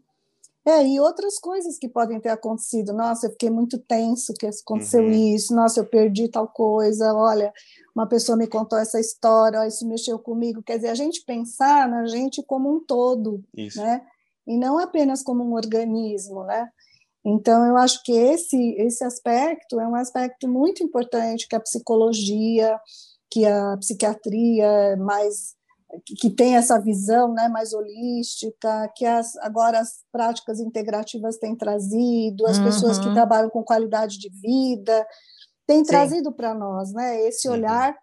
É, 0.67 0.85
e 0.85 0.99
outras 0.99 1.39
coisas 1.39 1.79
que 1.79 1.89
podem 1.89 2.19
ter 2.19 2.31
acontecido. 2.31 2.93
Nossa, 2.93 3.29
eu 3.29 3.31
fiquei 3.31 3.49
muito 3.49 3.79
tenso 3.79 4.35
que 4.35 4.47
aconteceu 4.47 5.05
uhum. 5.05 5.13
isso. 5.13 5.55
Nossa, 5.55 5.79
eu 5.79 5.87
perdi 5.87 6.29
tal 6.29 6.49
coisa. 6.49 7.15
Olha, 7.15 7.53
uma 7.95 8.05
pessoa 8.09 8.37
me 8.37 8.49
contou 8.49 8.77
essa 8.77 8.99
história. 8.99 9.65
isso 9.65 9.87
mexeu 9.87 10.19
comigo. 10.19 10.65
Quer 10.65 10.79
dizer, 10.79 10.89
a 10.89 10.95
gente 10.97 11.23
pensar 11.25 11.89
na 11.89 12.05
gente 12.07 12.43
como 12.43 12.75
um 12.75 12.85
todo, 12.85 13.45
isso. 13.57 13.81
né? 13.81 14.03
E 14.45 14.59
não 14.59 14.77
apenas 14.77 15.23
como 15.23 15.45
um 15.45 15.55
organismo, 15.55 16.43
né? 16.43 16.69
Então, 17.25 17.65
eu 17.65 17.77
acho 17.77 18.03
que 18.03 18.13
esse, 18.13 18.75
esse 18.77 19.05
aspecto 19.05 19.79
é 19.79 19.87
um 19.87 19.95
aspecto 19.95 20.49
muito 20.49 20.83
importante 20.83 21.47
que 21.49 21.55
a 21.55 21.61
psicologia, 21.61 22.77
que 23.31 23.47
a 23.47 23.77
psiquiatria 23.77 24.97
mais 24.97 25.55
que 26.19 26.31
tem 26.31 26.57
essa 26.57 26.81
visão 26.81 27.33
né, 27.33 27.49
mais 27.49 27.73
holística, 27.73 28.91
que 28.95 29.05
as, 29.05 29.37
agora 29.37 29.79
as 29.79 30.05
práticas 30.11 30.61
integrativas 30.61 31.39
têm 31.39 31.57
trazido, 31.57 32.47
as 32.47 32.59
uhum. 32.59 32.65
pessoas 32.65 32.99
que 32.99 33.07
uhum. 33.07 33.15
trabalham 33.15 33.51
com 33.51 33.63
qualidade 33.63 34.19
de 34.19 34.29
vida, 34.29 35.07
têm 35.67 35.85
Sim. 35.85 35.91
trazido 35.91 36.33
para 36.33 36.55
nós 36.55 36.93
né, 36.93 37.21
esse 37.27 37.49
uhum. 37.49 37.55
olhar 37.55 37.97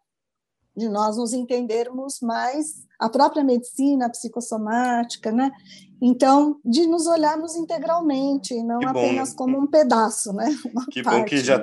de 0.75 0.89
nós 0.89 1.17
nos 1.17 1.33
entendermos 1.33 2.19
mais 2.21 2.83
a 2.99 3.07
própria 3.07 3.43
medicina, 3.43 4.07
a 4.07 4.09
psicossomática, 4.09 5.31
né? 5.31 5.51
Então, 6.01 6.59
de 6.65 6.87
nos 6.87 7.05
olharmos 7.05 7.55
integralmente, 7.55 8.55
não 8.63 8.79
apenas 8.87 9.33
como 9.33 9.57
um 9.57 9.67
pedaço, 9.67 10.33
né? 10.33 10.45
Uma 10.73 10.85
que 10.87 11.03
parte, 11.03 11.19
bom 11.19 11.25
que 11.25 11.37
já 11.37 11.57
né? 11.57 11.59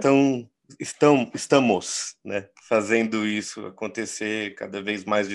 estão, 0.81 1.31
estamos 1.35 2.15
né, 2.25 2.47
fazendo 2.71 3.27
isso 3.27 3.67
acontecer 3.67 4.55
cada 4.55 4.81
vez 4.81 5.05
mais, 5.05 5.27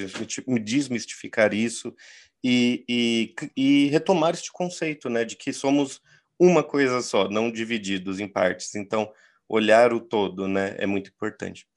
desmistificar 0.63 1.53
isso 1.53 1.93
e, 2.41 2.85
e, 2.87 3.35
e, 3.57 3.87
retomar 3.89 4.33
este 4.33 4.53
conceito 4.53 5.09
né, 5.09 5.25
de 5.25 5.35
que 5.35 5.51
somos 5.51 5.99
uma 6.39 6.63
coisa 6.63 7.01
só, 7.01 7.27
não 7.29 7.51
divididos 7.51 8.21
em 8.21 8.27
partes. 8.27 8.73
Então, 8.73 9.11
olhar 9.49 9.91
o 9.91 9.99
todo 9.99 10.47
né, 10.47 10.75
é 10.77 10.85
muito 10.85 11.09
importante. 11.09 11.67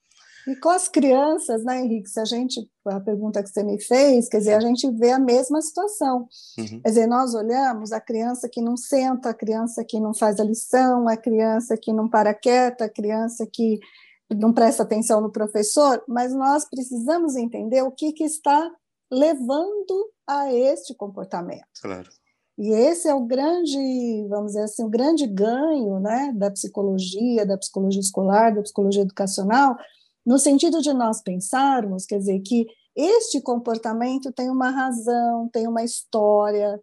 E 0.47 0.55
com 0.55 0.69
as 0.69 0.87
crianças, 0.87 1.65
né, 1.65 1.81
Henrique, 1.81 2.07
se 2.07 2.21
a 2.21 2.25
gente, 2.25 2.65
a 2.85 3.01
pergunta 3.01 3.43
que 3.43 3.49
você 3.49 3.61
me 3.61 3.81
fez, 3.81 4.29
quer 4.29 4.37
dizer, 4.37 4.53
a 4.53 4.61
gente 4.61 4.89
vê 4.91 5.11
a 5.11 5.19
mesma 5.19 5.61
situação. 5.61 6.25
Uhum. 6.57 6.79
Quer 6.81 6.87
dizer, 6.89 7.07
nós 7.07 7.35
olhamos 7.35 7.91
a 7.91 7.99
criança 7.99 8.47
que 8.47 8.61
não 8.61 8.77
senta, 8.77 9.31
a 9.31 9.33
criança 9.33 9.83
que 9.83 9.99
não 9.99 10.13
faz 10.13 10.39
a 10.39 10.43
lição, 10.45 11.09
a 11.09 11.17
criança 11.17 11.75
que 11.75 11.91
não 11.91 12.07
para 12.07 12.33
quieta, 12.33 12.85
a 12.85 12.89
criança 12.89 13.45
que 13.45 13.81
não 14.29 14.53
presta 14.53 14.83
atenção 14.83 15.21
no 15.21 15.31
professor, 15.31 16.03
mas 16.07 16.33
nós 16.33 16.65
precisamos 16.69 17.35
entender 17.35 17.81
o 17.81 17.91
que, 17.91 18.13
que 18.13 18.23
está 18.23 18.71
levando 19.11 20.11
a 20.27 20.53
este 20.53 20.93
comportamento. 20.93 21.65
Claro. 21.81 22.09
E 22.57 22.71
esse 22.71 23.07
é 23.07 23.13
o 23.13 23.25
grande, 23.25 24.27
vamos 24.27 24.47
dizer 24.47 24.63
assim, 24.63 24.83
o 24.83 24.89
grande 24.89 25.25
ganho 25.25 25.99
né, 25.99 26.33
da 26.35 26.51
psicologia, 26.51 27.45
da 27.45 27.57
psicologia 27.57 28.01
escolar, 28.01 28.53
da 28.53 28.61
psicologia 28.61 29.01
educacional, 29.01 29.77
no 30.25 30.37
sentido 30.37 30.81
de 30.81 30.93
nós 30.93 31.21
pensarmos, 31.21 32.05
quer 32.05 32.17
dizer, 32.17 32.39
que 32.41 32.67
este 32.95 33.41
comportamento 33.41 34.31
tem 34.33 34.49
uma 34.49 34.69
razão, 34.69 35.47
tem 35.53 35.67
uma 35.67 35.83
história, 35.83 36.79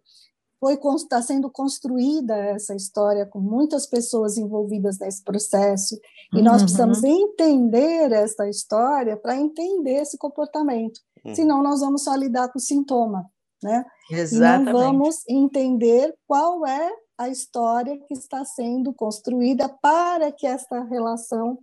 foi 0.59 0.79
está 0.95 1.21
sendo 1.21 1.49
construída 1.49 2.35
essa 2.35 2.75
história 2.75 3.25
com 3.25 3.39
muitas 3.39 3.85
pessoas 3.85 4.37
envolvidas 4.37 4.97
nesse 4.99 5.23
processo 5.23 5.99
e 6.33 6.41
nós 6.41 6.61
uhum. 6.61 6.65
precisamos 6.65 7.03
entender 7.03 8.11
essa 8.11 8.49
história 8.49 9.15
para 9.15 9.35
entender 9.35 10.01
esse 10.01 10.17
comportamento. 10.17 10.99
Uhum. 11.23 11.35
Senão 11.35 11.61
nós 11.61 11.81
vamos 11.81 12.03
só 12.03 12.15
lidar 12.15 12.51
com 12.51 12.57
o 12.57 12.61
sintoma, 12.61 13.29
né? 13.61 13.85
Exatamente. 14.11 14.69
E 14.69 14.73
não 14.73 14.79
vamos 14.79 15.23
entender 15.27 16.15
qual 16.27 16.65
é 16.65 16.91
a 17.17 17.29
história 17.29 17.97
que 18.07 18.13
está 18.13 18.43
sendo 18.45 18.93
construída 18.93 19.69
para 19.81 20.31
que 20.31 20.45
esta 20.45 20.83
relação 20.83 21.57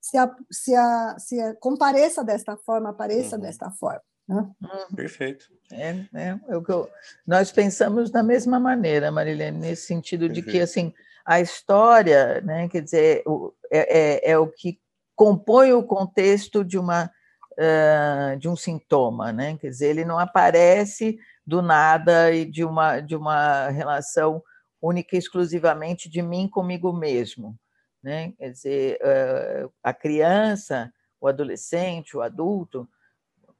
se, 0.00 0.16
a, 0.16 0.34
se, 0.50 0.74
a, 0.74 1.16
se 1.18 1.40
a, 1.40 1.54
compareça 1.56 2.24
desta 2.24 2.56
forma, 2.56 2.90
apareça 2.90 3.36
uhum. 3.36 3.42
desta 3.42 3.70
forma. 3.70 4.02
Né? 4.30 4.50
Uhum. 4.62 4.96
Perfeito. 4.96 5.46
É, 5.72 5.90
é, 6.14 6.38
é 6.48 6.56
o 6.56 6.62
que 6.62 6.70
eu, 6.70 6.88
nós 7.26 7.50
pensamos 7.50 8.10
da 8.10 8.22
mesma 8.22 8.60
maneira, 8.60 9.10
Marilene, 9.10 9.58
nesse 9.58 9.86
sentido 9.86 10.26
Perfeito. 10.26 10.46
de 10.46 10.52
que 10.52 10.60
assim 10.60 10.94
a 11.24 11.40
história, 11.40 12.40
né, 12.40 12.68
quer 12.68 12.80
dizer, 12.80 13.22
é, 13.70 13.98
é, 13.98 14.30
é, 14.32 14.38
o 14.38 14.46
que 14.46 14.80
compõe 15.14 15.72
o 15.72 15.82
contexto 15.82 16.64
de 16.64 16.78
uma 16.78 17.10
uh, 17.52 18.38
de 18.38 18.48
um 18.48 18.56
sintoma, 18.56 19.32
né? 19.32 19.58
Quer 19.60 19.68
dizer, 19.68 19.88
ele 19.88 20.04
não 20.04 20.18
aparece 20.18 21.18
do 21.46 21.60
nada 21.60 22.32
e 22.32 22.44
de 22.44 22.64
uma 22.64 23.00
de 23.00 23.14
uma 23.14 23.68
relação 23.68 24.42
única 24.80 25.14
e 25.14 25.18
exclusivamente 25.18 26.08
de 26.08 26.22
mim 26.22 26.48
comigo 26.48 26.92
mesmo 26.92 27.58
né? 28.02 28.32
Quer 28.38 28.50
dizer, 28.50 28.98
a 29.82 29.92
criança, 29.92 30.92
o 31.20 31.28
adolescente, 31.28 32.16
o 32.16 32.22
adulto, 32.22 32.88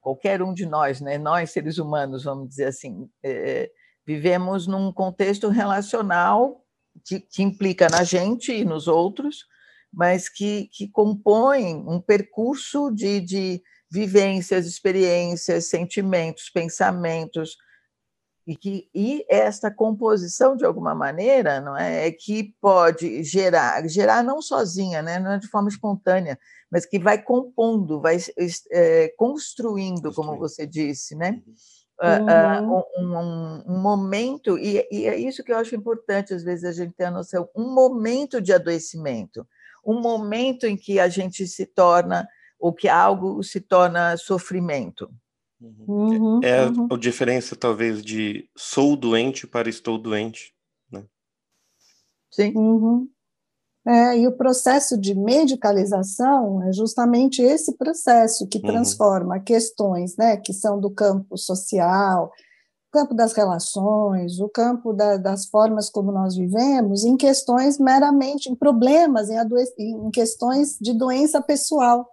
qualquer 0.01 0.43
um 0.43 0.53
de 0.53 0.67
nós, 0.67 1.01
né? 1.01 1.19
Nós 1.19 1.51
seres 1.51 1.79
humanos, 1.79 2.25
vamos 2.25 2.49
dizer 2.49 2.67
assim, 2.67 3.09
é, 3.23 3.71
vivemos 4.07 4.67
num 4.67 4.93
contexto 4.93 5.49
relacional 5.49 6.65
que, 7.07 7.21
que, 7.21 7.43
implica 7.43 7.89
na 7.89 8.03
gente 8.03 8.53
e 8.53 8.65
nos 8.65 8.89
outros, 8.89 9.45
mas 9.93 10.29
que, 10.29 10.69
que 10.73 10.89
compõe 10.89 11.75
um 11.75 12.01
percurso 12.01 12.91
de, 12.91 13.21
de 13.21 13.63
vivências, 13.91 14.67
experiências, 14.67 15.67
sentimentos, 15.67 16.49
pensamentos, 16.49 17.57
e 18.47 18.57
que 18.57 18.89
e 18.95 19.25
esta 19.29 19.71
composição 19.71 20.57
de 20.57 20.65
alguma 20.65 20.95
maneira 20.95 21.61
não 21.61 21.77
é, 21.77 22.09
é 22.09 22.11
que 22.11 22.55
pode 22.61 23.23
gerar 23.23 23.87
gerar 23.87 24.25
não 24.25 24.41
sozinha 24.41 25.03
né 25.03 25.19
não 25.19 25.33
é 25.33 25.39
de 25.39 25.47
forma 25.47 25.69
espontânea 25.69 26.39
mas 26.71 26.87
que 26.87 26.99
vai 26.99 27.23
compondo 27.23 28.01
vai 28.01 28.19
é, 28.71 29.13
construindo 29.17 30.13
como 30.13 30.37
você 30.37 30.67
disse 30.67 31.15
né 31.17 31.43
uhum. 32.01 32.83
um, 32.99 33.17
um, 33.19 33.75
um, 33.75 33.79
momento 33.79 34.59
e, 34.59 34.87
e, 34.91 35.07
é 35.07 35.17
isso 35.19 35.43
que 35.45 35.53
eu 35.53 35.57
acho 35.57 35.75
importante 35.75 36.35
às 36.35 36.43
vezes 36.43 36.65
a 36.65 36.73
gente 36.73 36.95
ter 36.95 37.05
a 37.05 37.11
noção 37.11 37.49
um 37.57 37.75
momento 37.75 38.41
de 38.41 38.53
adoecimento 38.53 39.47
um 39.85 40.01
momento 40.01 40.67
em 40.67 40.77
que 40.77 41.01
a 41.01 41.09
gente 41.09 41.47
se 41.47 41.67
torna 41.67 42.29
ou 42.59 42.73
que 42.73 42.89
algo 42.89 43.43
se 43.43 43.61
torna 43.61 44.17
sofrimento 44.17 45.11
Uhum, 45.61 46.41
é 46.43 46.67
uhum. 46.67 46.89
a 46.91 46.97
diferença, 46.97 47.55
talvez, 47.55 48.03
de 48.03 48.49
sou 48.57 48.97
doente 48.97 49.47
para 49.47 49.69
estou 49.69 49.99
doente. 49.99 50.55
Né? 50.91 51.05
Sim. 52.31 52.55
Uhum. 52.57 53.09
É, 53.87 54.19
e 54.19 54.29
o 54.29 54.37
processo 54.37 54.99
de 54.99 55.15
medicalização 55.15 56.63
é 56.65 56.73
justamente 56.73 57.41
esse 57.41 57.77
processo 57.77 58.47
que 58.47 58.59
uhum. 58.59 58.65
transforma 58.65 59.41
questões 59.41 60.17
né, 60.19 60.37
que 60.37 60.53
são 60.53 60.79
do 60.79 60.91
campo 60.91 61.39
social, 61.39 62.31
campo 62.93 63.15
das 63.15 63.33
relações, 63.33 64.39
o 64.39 64.49
campo 64.49 64.93
da, 64.93 65.17
das 65.17 65.47
formas 65.47 65.89
como 65.89 66.13
nós 66.13 66.37
vivemos, 66.37 67.05
em 67.05 67.17
questões 67.17 67.79
meramente, 67.79 68.51
em 68.51 68.55
problemas, 68.55 69.31
em, 69.31 69.39
em 69.79 70.11
questões 70.11 70.77
de 70.81 70.93
doença 70.93 71.41
pessoal. 71.41 72.07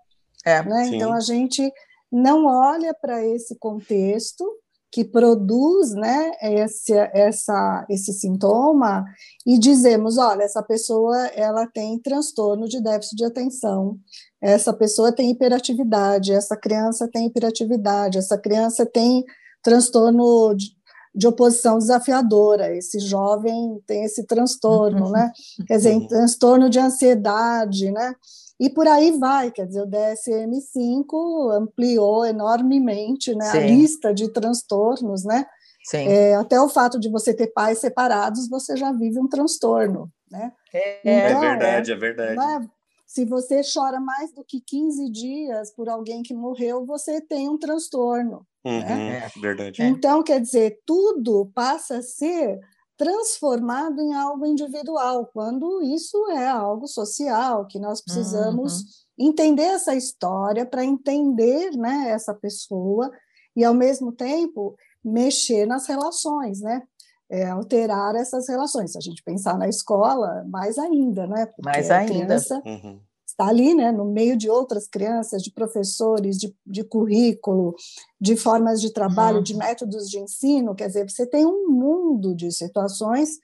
É, 0.45 0.63
né? 0.63 0.87
Então, 0.93 1.11
a 1.11 1.19
gente 1.19 1.69
não 2.11 2.45
olha 2.45 2.93
para 2.93 3.25
esse 3.25 3.57
contexto 3.57 4.45
que 4.91 5.03
produz 5.03 5.93
né, 5.93 6.31
esse, 6.41 6.93
essa, 6.93 7.85
esse 7.89 8.13
sintoma 8.13 9.05
e 9.45 9.59
dizemos, 9.59 10.17
olha, 10.17 10.43
essa 10.43 10.63
pessoa 10.63 11.17
ela 11.27 11.67
tem 11.67 11.99
transtorno 11.99 12.67
de 12.67 12.81
déficit 12.81 13.17
de 13.17 13.25
atenção, 13.25 13.97
essa 14.41 14.71
pessoa 14.73 15.11
tem 15.11 15.31
hiperatividade, 15.31 16.31
essa 16.31 16.55
criança 16.55 17.09
tem 17.11 17.27
hiperatividade, 17.27 18.17
essa 18.17 18.37
criança 18.37 18.85
tem 18.85 19.25
transtorno 19.61 20.55
de, 20.55 20.67
de 21.13 21.27
oposição 21.27 21.77
desafiadora, 21.77 22.73
esse 22.75 22.99
jovem 22.99 23.81
tem 23.85 24.05
esse 24.05 24.25
transtorno, 24.25 25.09
né? 25.09 25.31
Quer 25.67 25.77
dizer, 25.77 26.07
transtorno 26.07 26.69
de 26.69 26.79
ansiedade, 26.79 27.91
né? 27.91 28.13
E 28.59 28.69
por 28.69 28.87
aí 28.87 29.11
vai, 29.11 29.51
quer 29.51 29.67
dizer, 29.67 29.81
o 29.81 29.87
DSM-5 29.87 31.51
ampliou 31.55 32.25
enormemente 32.25 33.35
né, 33.35 33.49
a 33.49 33.59
lista 33.59 34.13
de 34.13 34.29
transtornos, 34.29 35.23
né? 35.23 35.45
É, 35.93 36.35
até 36.35 36.59
o 36.59 36.67
fato 36.67 36.99
de 36.99 37.09
você 37.09 37.33
ter 37.33 37.47
pais 37.47 37.77
separados, 37.77 38.49
você 38.49 38.75
já 38.75 38.91
vive 38.91 39.19
um 39.19 39.27
transtorno, 39.27 40.11
né? 40.29 40.51
É, 40.73 40.99
então, 40.99 41.43
é 41.43 41.49
verdade, 41.49 41.91
é, 41.91 41.93
é 41.93 41.97
verdade. 41.97 42.35
Né, 42.35 42.69
se 43.05 43.23
você 43.23 43.61
chora 43.61 44.01
mais 44.01 44.33
do 44.33 44.43
que 44.43 44.59
15 44.59 45.09
dias 45.09 45.71
por 45.73 45.87
alguém 45.87 46.21
que 46.21 46.33
morreu, 46.33 46.85
você 46.85 47.21
tem 47.21 47.47
um 47.47 47.57
transtorno. 47.57 48.45
Uhum, 48.65 48.79
né? 48.81 49.31
É 49.33 49.39
verdade. 49.39 49.81
Então, 49.81 50.21
quer 50.21 50.41
dizer, 50.41 50.81
tudo 50.85 51.49
passa 51.55 51.99
a 51.99 52.01
ser 52.01 52.59
transformado 52.97 54.01
em 54.01 54.13
algo 54.13 54.45
individual, 54.45 55.29
quando 55.31 55.81
isso 55.83 56.17
é 56.31 56.47
algo 56.47 56.87
social, 56.87 57.67
que 57.67 57.79
nós 57.79 58.01
precisamos 58.01 58.79
uhum. 58.79 59.29
entender 59.29 59.63
essa 59.63 59.95
história 59.95 60.65
para 60.65 60.83
entender 60.83 61.71
né, 61.77 62.09
essa 62.09 62.33
pessoa 62.33 63.11
e, 63.55 63.63
ao 63.63 63.73
mesmo 63.73 64.11
tempo, 64.11 64.75
mexer 65.03 65.65
nas 65.65 65.87
relações, 65.87 66.59
né? 66.59 66.81
É, 67.29 67.49
alterar 67.49 68.15
essas 68.15 68.47
relações. 68.47 68.93
Se 68.93 68.97
a 68.97 69.01
gente 69.01 69.21
pensar 69.21 69.57
na 69.57 69.67
escola, 69.67 70.45
mais 70.47 70.77
ainda, 70.77 71.27
né? 71.27 71.45
Porque 71.45 71.61
mais 71.61 71.91
ainda. 71.91 72.25
Criança, 72.25 72.61
uhum 72.65 73.01
está 73.37 73.47
ali, 73.47 73.75
né, 73.75 73.91
no 73.91 74.05
meio 74.05 74.35
de 74.35 74.49
outras 74.49 74.87
crianças, 74.87 75.43
de 75.43 75.51
professores, 75.51 76.37
de, 76.37 76.53
de 76.65 76.83
currículo, 76.83 77.75
de 78.19 78.35
formas 78.35 78.81
de 78.81 78.91
trabalho, 78.91 79.37
uhum. 79.37 79.43
de 79.43 79.55
métodos 79.55 80.09
de 80.09 80.17
ensino, 80.17 80.73
quer 80.73 80.87
dizer, 80.87 81.07
você 81.07 81.25
tem 81.27 81.45
um 81.45 81.69
mundo 81.69 82.35
de 82.35 82.51
situações 82.51 83.37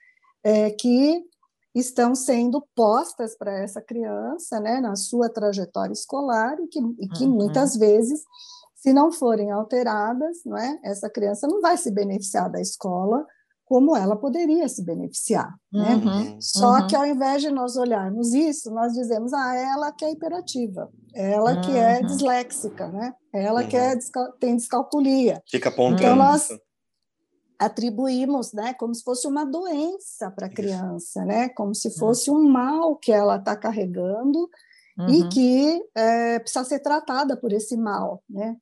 é, 0.43 0.71
que 0.71 1.23
estão 1.75 2.15
sendo 2.15 2.65
postas 2.75 3.38
para 3.38 3.60
essa 3.60 3.82
criança, 3.82 4.60
né, 4.60 4.82
na 4.82 4.95
sua 4.95 5.29
trajetória 5.29 5.93
escolar 5.93 6.58
e 6.60 6.67
que, 6.67 6.79
e 6.99 7.08
que 7.10 7.25
uhum. 7.25 7.32
muitas 7.32 7.75
vezes, 7.75 8.23
se 8.75 8.91
não 8.91 9.12
forem 9.12 9.51
alteradas, 9.51 10.39
não 10.43 10.58
é, 10.58 10.79
essa 10.84 11.08
criança 11.08 11.47
não 11.47 11.62
vai 11.62 11.77
se 11.77 11.91
beneficiar 11.91 12.49
da 12.49 12.60
escola, 12.60 13.25
como 13.65 13.95
ela 13.95 14.15
poderia 14.15 14.67
se 14.67 14.84
beneficiar. 14.84 15.54
Né? 15.71 15.95
Uhum, 15.95 16.38
Só 16.41 16.80
uhum. 16.80 16.88
que 16.88 16.95
ao 16.95 17.06
invés 17.06 17.41
de 17.41 17.49
nós 17.49 17.76
olharmos 17.76 18.34
isso, 18.34 18.71
nós 18.71 18.93
dizemos, 18.93 19.34
ah, 19.34 19.56
ela 19.56 19.91
que 19.91 20.06
é 20.06 20.12
hiperativa, 20.12 20.89
ela 21.15 21.62
que 21.62 21.71
é 21.71 21.99
uhum. 21.99 22.08
disléxica, 22.08 22.88
né? 22.89 23.13
ela 23.34 23.63
que 23.63 23.78
é, 23.78 23.93
uhum. 23.93 24.32
tem 24.39 24.56
descalculia. 24.56 25.41
Fica 25.49 25.69
apontando. 25.69 26.04
Então, 26.04 26.15
nós 26.15 26.49
atribuímos 27.58 28.52
né, 28.52 28.73
como 28.73 28.93
se 28.93 29.04
fosse 29.04 29.28
uma 29.28 29.45
doença 29.45 30.30
para 30.32 30.47
a 30.47 30.54
criança, 30.54 31.23
né? 31.23 31.49
como 31.49 31.73
se 31.73 31.97
fosse 31.97 32.30
um 32.30 32.43
mal 32.49 32.97
que 32.97 33.12
ela 33.12 33.38
está 33.38 33.56
carregando 33.56 34.49
e 35.10 35.23
uhum. 35.23 35.30
que 35.30 35.82
é, 35.95 36.39
precisa 36.39 36.65
ser 36.65 36.80
tratada 36.80 37.38
por 37.38 37.52
esse 37.54 37.78
mal. 37.78 38.21
Né? 38.30 38.58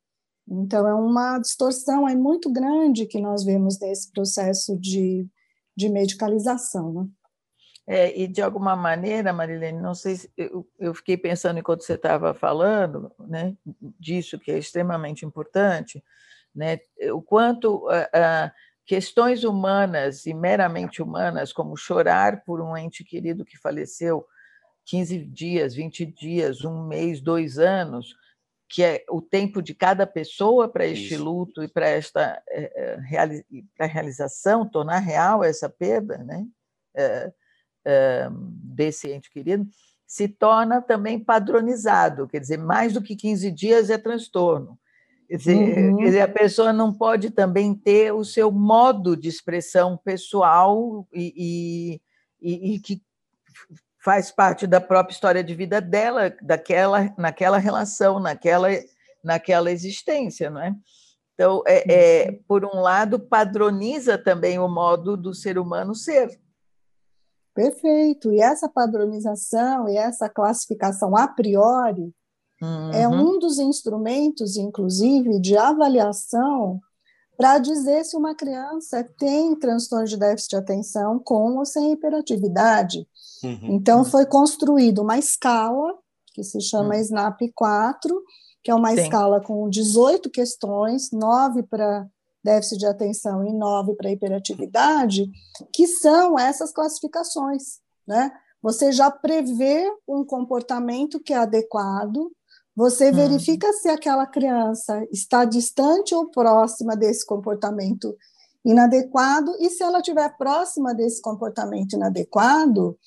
Então, 0.47 0.87
é 0.87 0.93
uma 0.93 1.39
distorção 1.39 2.07
é 2.07 2.15
muito 2.15 2.51
grande 2.51 3.05
que 3.05 3.21
nós 3.21 3.43
vemos 3.43 3.79
nesse 3.79 4.11
processo 4.11 4.77
de, 4.77 5.27
de 5.75 5.89
medicalização. 5.89 6.93
Né? 6.93 7.07
É, 7.87 8.19
e 8.19 8.27
de 8.27 8.41
alguma 8.41 8.75
maneira, 8.75 9.33
Marilene, 9.33 9.81
não 9.81 9.95
sei 9.95 10.15
se 10.15 10.31
eu, 10.37 10.67
eu 10.79 10.93
fiquei 10.93 11.17
pensando 11.17 11.59
enquanto 11.59 11.83
você 11.83 11.93
estava 11.93 12.33
falando, 12.33 13.11
né, 13.19 13.55
disso 13.99 14.39
que 14.39 14.51
é 14.51 14.57
extremamente 14.57 15.25
importante, 15.25 16.03
né, 16.53 16.79
o 17.13 17.21
quanto 17.21 17.87
uh, 17.87 17.89
uh, 17.89 18.51
questões 18.85 19.43
humanas 19.43 20.25
e 20.25 20.33
meramente 20.33 21.01
humanas, 21.01 21.51
como 21.51 21.75
chorar 21.75 22.43
por 22.43 22.61
um 22.61 22.77
ente 22.77 23.03
querido 23.03 23.45
que 23.45 23.57
faleceu 23.57 24.25
15 24.85 25.17
dias, 25.25 25.73
20 25.73 26.05
dias, 26.05 26.63
um 26.63 26.87
mês, 26.87 27.21
dois 27.21 27.57
anos, 27.57 28.15
que 28.71 28.81
é 28.83 29.03
o 29.09 29.21
tempo 29.21 29.61
de 29.61 29.75
cada 29.75 30.07
pessoa 30.07 30.69
para 30.69 30.85
este 30.85 31.15
Isso. 31.15 31.23
luto 31.23 31.61
e 31.61 31.67
para 31.67 31.89
esta 31.89 32.41
é, 32.49 32.97
para 33.77 33.85
realização, 33.85 34.67
tornar 34.67 34.99
real 34.99 35.43
essa 35.43 35.69
perda, 35.69 36.17
né? 36.19 36.45
É, 36.95 37.31
é, 37.85 38.29
desse 38.31 39.11
ente 39.11 39.29
querido, 39.29 39.67
se 40.07 40.27
torna 40.27 40.81
também 40.81 41.19
padronizado, 41.19 42.27
quer 42.27 42.39
dizer, 42.39 42.57
mais 42.57 42.93
do 42.93 43.01
que 43.01 43.15
15 43.15 43.51
dias 43.51 43.89
é 43.89 43.97
transtorno. 43.97 44.77
Quer 45.27 45.37
dizer, 45.37 45.55
uhum. 45.55 45.97
quer 45.97 46.03
dizer, 46.03 46.21
a 46.21 46.27
pessoa 46.27 46.73
não 46.73 46.93
pode 46.93 47.31
também 47.31 47.73
ter 47.73 48.13
o 48.13 48.23
seu 48.23 48.51
modo 48.51 49.15
de 49.15 49.29
expressão 49.29 49.97
pessoal 49.97 51.07
e, 51.13 51.99
e, 52.41 52.51
e, 52.51 52.75
e 52.75 52.79
que 52.79 53.01
faz 54.03 54.31
parte 54.31 54.65
da 54.65 54.81
própria 54.81 55.13
história 55.13 55.43
de 55.43 55.53
vida 55.53 55.79
dela, 55.79 56.35
daquela, 56.41 57.13
naquela 57.17 57.57
relação, 57.57 58.19
naquela, 58.19 58.67
naquela 59.23 59.71
existência, 59.71 60.49
não 60.49 60.61
é? 60.61 60.75
Então, 61.33 61.63
é, 61.65 61.93
é, 61.93 62.31
por 62.47 62.65
um 62.65 62.81
lado, 62.81 63.19
padroniza 63.19 64.17
também 64.17 64.59
o 64.59 64.67
modo 64.67 65.15
do 65.15 65.33
ser 65.33 65.57
humano 65.57 65.95
ser. 65.95 66.39
Perfeito. 67.53 68.31
E 68.31 68.39
essa 68.39 68.69
padronização 68.69 69.89
e 69.89 69.97
essa 69.97 70.29
classificação 70.29 71.15
a 71.15 71.27
priori 71.27 72.13
é 72.61 72.65
uhum. 72.65 72.91
é 72.93 73.07
um 73.07 73.39
dos 73.39 73.57
instrumentos, 73.57 74.55
inclusive, 74.55 75.39
de 75.39 75.57
avaliação 75.57 76.79
para 77.35 77.57
dizer 77.57 78.05
se 78.05 78.15
uma 78.15 78.35
criança 78.35 79.03
tem 79.17 79.55
transtorno 79.55 80.05
de 80.05 80.15
déficit 80.15 80.51
de 80.51 80.55
atenção 80.57 81.17
com 81.17 81.57
ou 81.57 81.65
sem 81.65 81.91
hiperatividade. 81.91 83.07
Uhum. 83.43 83.75
Então, 83.75 84.03
foi 84.03 84.25
construída 84.25 85.01
uma 85.01 85.17
escala, 85.17 85.97
que 86.33 86.43
se 86.43 86.61
chama 86.61 86.95
uhum. 86.95 87.01
SNAP 87.01 87.41
4, 87.53 88.23
que 88.63 88.71
é 88.71 88.75
uma 88.75 88.89
Sim. 88.89 89.01
escala 89.01 89.41
com 89.41 89.69
18 89.69 90.29
questões, 90.29 91.11
nove 91.11 91.63
para 91.63 92.07
déficit 92.43 92.79
de 92.79 92.85
atenção 92.87 93.45
e 93.45 93.53
nove 93.53 93.93
para 93.95 94.11
hiperatividade, 94.11 95.29
que 95.73 95.87
são 95.87 96.37
essas 96.37 96.71
classificações, 96.71 97.79
né? 98.07 98.31
Você 98.61 98.91
já 98.91 99.09
prevê 99.09 99.91
um 100.07 100.23
comportamento 100.23 101.19
que 101.19 101.33
é 101.33 101.37
adequado, 101.37 102.31
você 102.75 103.09
hum. 103.09 103.13
verifica 103.15 103.71
se 103.73 103.89
aquela 103.89 104.25
criança 104.25 105.05
está 105.11 105.45
distante 105.45 106.13
ou 106.15 106.29
próxima 106.29 106.95
desse 106.95 107.25
comportamento 107.25 108.15
inadequado, 108.63 109.55
e 109.59 109.69
se 109.69 109.83
ela 109.83 109.99
estiver 109.99 110.37
próxima 110.37 110.93
desse 110.93 111.21
comportamento 111.21 111.93
inadequado, 111.93 112.97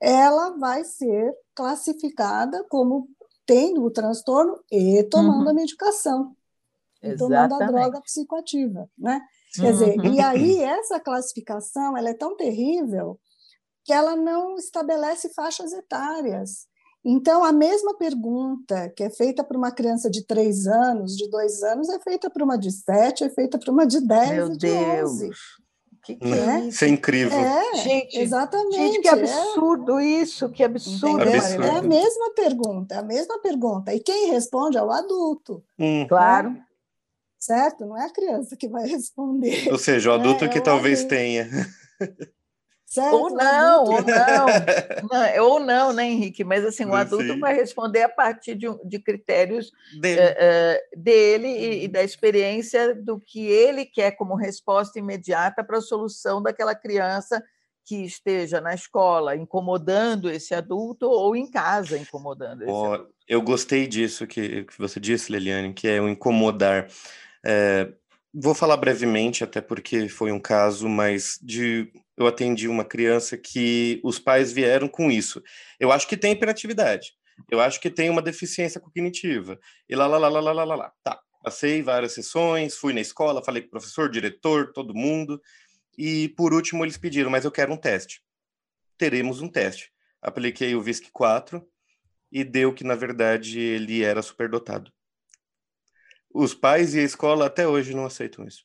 ela 0.00 0.50
vai 0.58 0.84
ser 0.84 1.34
classificada 1.54 2.64
como 2.68 3.08
tendo 3.46 3.82
o 3.82 3.90
transtorno 3.90 4.58
e 4.70 5.02
tomando 5.04 5.44
uhum. 5.44 5.50
a 5.50 5.54
medicação, 5.54 6.36
e 7.02 7.14
tomando 7.14 7.54
a 7.54 7.66
droga 7.66 8.00
psicoativa, 8.00 8.90
né? 8.98 9.20
Quer 9.54 9.72
dizer, 9.72 9.96
e 10.04 10.08
uhum. 10.08 10.24
aí 10.24 10.58
essa 10.62 10.98
classificação 10.98 11.96
ela 11.96 12.10
é 12.10 12.14
tão 12.14 12.36
terrível 12.36 13.18
que 13.84 13.92
ela 13.92 14.16
não 14.16 14.56
estabelece 14.56 15.32
faixas 15.32 15.72
etárias. 15.72 16.66
Então, 17.04 17.44
a 17.44 17.52
mesma 17.52 17.96
pergunta 17.96 18.92
que 18.96 19.04
é 19.04 19.10
feita 19.10 19.44
para 19.44 19.56
uma 19.56 19.70
criança 19.70 20.10
de 20.10 20.26
três 20.26 20.66
anos, 20.66 21.16
de 21.16 21.30
dois 21.30 21.62
anos, 21.62 21.88
é 21.88 22.00
feita 22.00 22.28
para 22.28 22.42
uma 22.42 22.58
de 22.58 22.72
sete, 22.72 23.22
é 23.22 23.30
feita 23.30 23.56
para 23.56 23.70
uma 23.70 23.86
de 23.86 24.00
dez 24.00 24.30
Meu 24.30 24.48
e 24.48 24.50
de 24.50 24.58
Deus. 24.58 25.10
onze. 25.12 25.30
Que 26.06 26.14
que 26.14 26.24
é? 26.24 26.38
é? 26.38 26.60
Isso 26.68 26.84
é 26.84 26.88
incrível. 26.88 27.36
É, 27.36 27.74
gente, 27.78 28.16
exatamente. 28.16 28.76
Gente, 28.76 29.00
que 29.00 29.08
é. 29.08 29.10
absurdo 29.10 29.98
é. 29.98 30.04
isso, 30.04 30.48
que 30.50 30.62
absurdo. 30.62 31.20
absurdo. 31.20 31.64
É 31.64 31.78
a 31.78 31.82
mesma 31.82 32.30
pergunta, 32.30 32.94
é 32.94 32.98
a 32.98 33.02
mesma 33.02 33.40
pergunta. 33.40 33.92
E 33.92 33.98
quem 33.98 34.30
responde 34.30 34.78
é 34.78 34.82
o 34.82 34.92
adulto. 34.92 35.64
Hum. 35.76 36.06
Claro. 36.06 36.50
Né? 36.50 36.62
Certo? 37.40 37.84
Não 37.84 38.00
é 38.00 38.06
a 38.06 38.12
criança 38.12 38.56
que 38.56 38.68
vai 38.68 38.86
responder. 38.88 39.68
Ou 39.68 39.78
seja, 39.78 40.10
o 40.10 40.14
adulto 40.14 40.44
é, 40.44 40.48
que 40.48 40.60
talvez 40.60 41.02
tenha. 41.02 41.50
Certo, 42.86 43.12
ou 43.16 43.30
não, 43.30 43.84
ou 43.84 44.00
não, 44.00 44.46
não, 45.10 45.44
ou 45.44 45.60
não, 45.60 45.92
né, 45.92 46.04
Henrique? 46.04 46.44
Mas 46.44 46.64
assim, 46.64 46.84
o 46.84 46.94
adulto 46.94 47.34
Sim. 47.34 47.40
vai 47.40 47.52
responder 47.52 48.02
a 48.02 48.08
partir 48.08 48.54
de, 48.54 48.68
de 48.84 49.00
critérios 49.00 49.72
dele, 50.00 50.20
uh, 50.22 51.00
dele 51.02 51.48
e, 51.48 51.84
e, 51.84 51.88
da 51.88 52.04
experiência 52.04 52.94
do 52.94 53.18
que 53.18 53.44
ele 53.44 53.84
quer 53.84 54.12
como 54.12 54.36
resposta 54.36 55.00
imediata 55.00 55.64
para 55.64 55.78
a 55.78 55.82
solução 55.82 56.40
daquela 56.40 56.76
criança 56.76 57.42
que 57.84 58.04
esteja 58.04 58.60
na 58.60 58.72
escola 58.72 59.34
incomodando 59.34 60.30
esse 60.30 60.54
adulto 60.54 61.08
ou 61.08 61.34
em 61.34 61.50
casa 61.50 61.98
incomodando 61.98 62.62
esse 62.62 62.70
oh, 62.70 62.92
adulto. 62.92 63.14
Eu 63.26 63.42
gostei 63.42 63.88
disso 63.88 64.28
que, 64.28 64.62
que 64.62 64.78
você 64.78 65.00
disse, 65.00 65.32
Leliane, 65.32 65.74
que 65.74 65.88
é 65.88 66.00
o 66.00 66.08
incomodar. 66.08 66.86
É, 67.44 67.92
vou 68.32 68.54
falar 68.54 68.76
brevemente, 68.76 69.42
até 69.42 69.60
porque 69.60 70.08
foi 70.08 70.30
um 70.30 70.40
caso, 70.40 70.88
mas 70.88 71.36
de 71.42 71.92
eu 72.16 72.26
atendi 72.26 72.66
uma 72.68 72.84
criança 72.84 73.36
que 73.36 74.00
os 74.02 74.18
pais 74.18 74.52
vieram 74.52 74.88
com 74.88 75.10
isso. 75.10 75.42
Eu 75.78 75.92
acho 75.92 76.08
que 76.08 76.16
tem 76.16 76.32
hiperatividade. 76.32 77.12
Eu 77.50 77.60
acho 77.60 77.80
que 77.80 77.90
tem 77.90 78.08
uma 78.08 78.22
deficiência 78.22 78.80
cognitiva. 78.80 79.58
E 79.88 79.94
lá, 79.94 80.06
lá, 80.06 80.16
lá, 80.16 80.28
lá, 80.28 80.40
lá, 80.40 80.64
lá, 80.64 80.74
lá. 80.74 80.92
Tá. 81.02 81.20
Passei 81.42 81.82
várias 81.82 82.12
sessões, 82.12 82.76
fui 82.76 82.92
na 82.92 83.00
escola, 83.00 83.44
falei 83.44 83.62
com 83.62 83.68
o 83.68 83.70
professor, 83.72 84.10
diretor, 84.10 84.72
todo 84.72 84.94
mundo. 84.94 85.40
E 85.96 86.30
por 86.30 86.52
último 86.52 86.84
eles 86.84 86.96
pediram, 86.96 87.30
mas 87.30 87.44
eu 87.44 87.52
quero 87.52 87.72
um 87.72 87.76
teste. 87.76 88.22
Teremos 88.98 89.40
um 89.40 89.48
teste. 89.48 89.92
Apliquei 90.20 90.74
o 90.74 90.80
VISC 90.80 91.10
4 91.12 91.64
e 92.32 92.42
deu 92.42 92.72
que, 92.72 92.82
na 92.82 92.94
verdade, 92.94 93.60
ele 93.60 94.02
era 94.02 94.22
superdotado. 94.22 94.90
Os 96.34 96.52
pais 96.52 96.94
e 96.94 97.00
a 97.00 97.04
escola 97.04 97.46
até 97.46 97.66
hoje 97.68 97.94
não 97.94 98.06
aceitam 98.06 98.46
isso. 98.46 98.64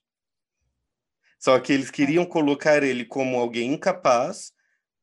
Só 1.42 1.60
que 1.60 1.74
eles 1.74 1.90
é. 1.90 1.92
queriam 1.92 2.24
colocar 2.24 2.84
ele 2.84 3.04
como 3.04 3.38
alguém 3.38 3.74
incapaz 3.74 4.54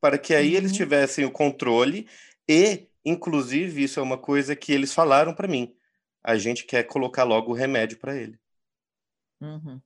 para 0.00 0.16
que 0.16 0.32
aí 0.32 0.52
uhum. 0.52 0.56
eles 0.58 0.72
tivessem 0.72 1.24
o 1.24 1.30
controle 1.30 2.08
e, 2.48 2.88
inclusive, 3.04 3.82
isso 3.82 3.98
é 3.98 4.02
uma 4.02 4.16
coisa 4.16 4.54
que 4.54 4.72
eles 4.72 4.94
falaram 4.94 5.34
para 5.34 5.48
mim. 5.48 5.74
A 6.22 6.38
gente 6.38 6.64
quer 6.64 6.84
colocar 6.84 7.24
logo 7.24 7.50
o 7.50 7.54
remédio 7.54 7.98
para 7.98 8.16
ele. 8.16 8.38
Uhum. 9.40 9.80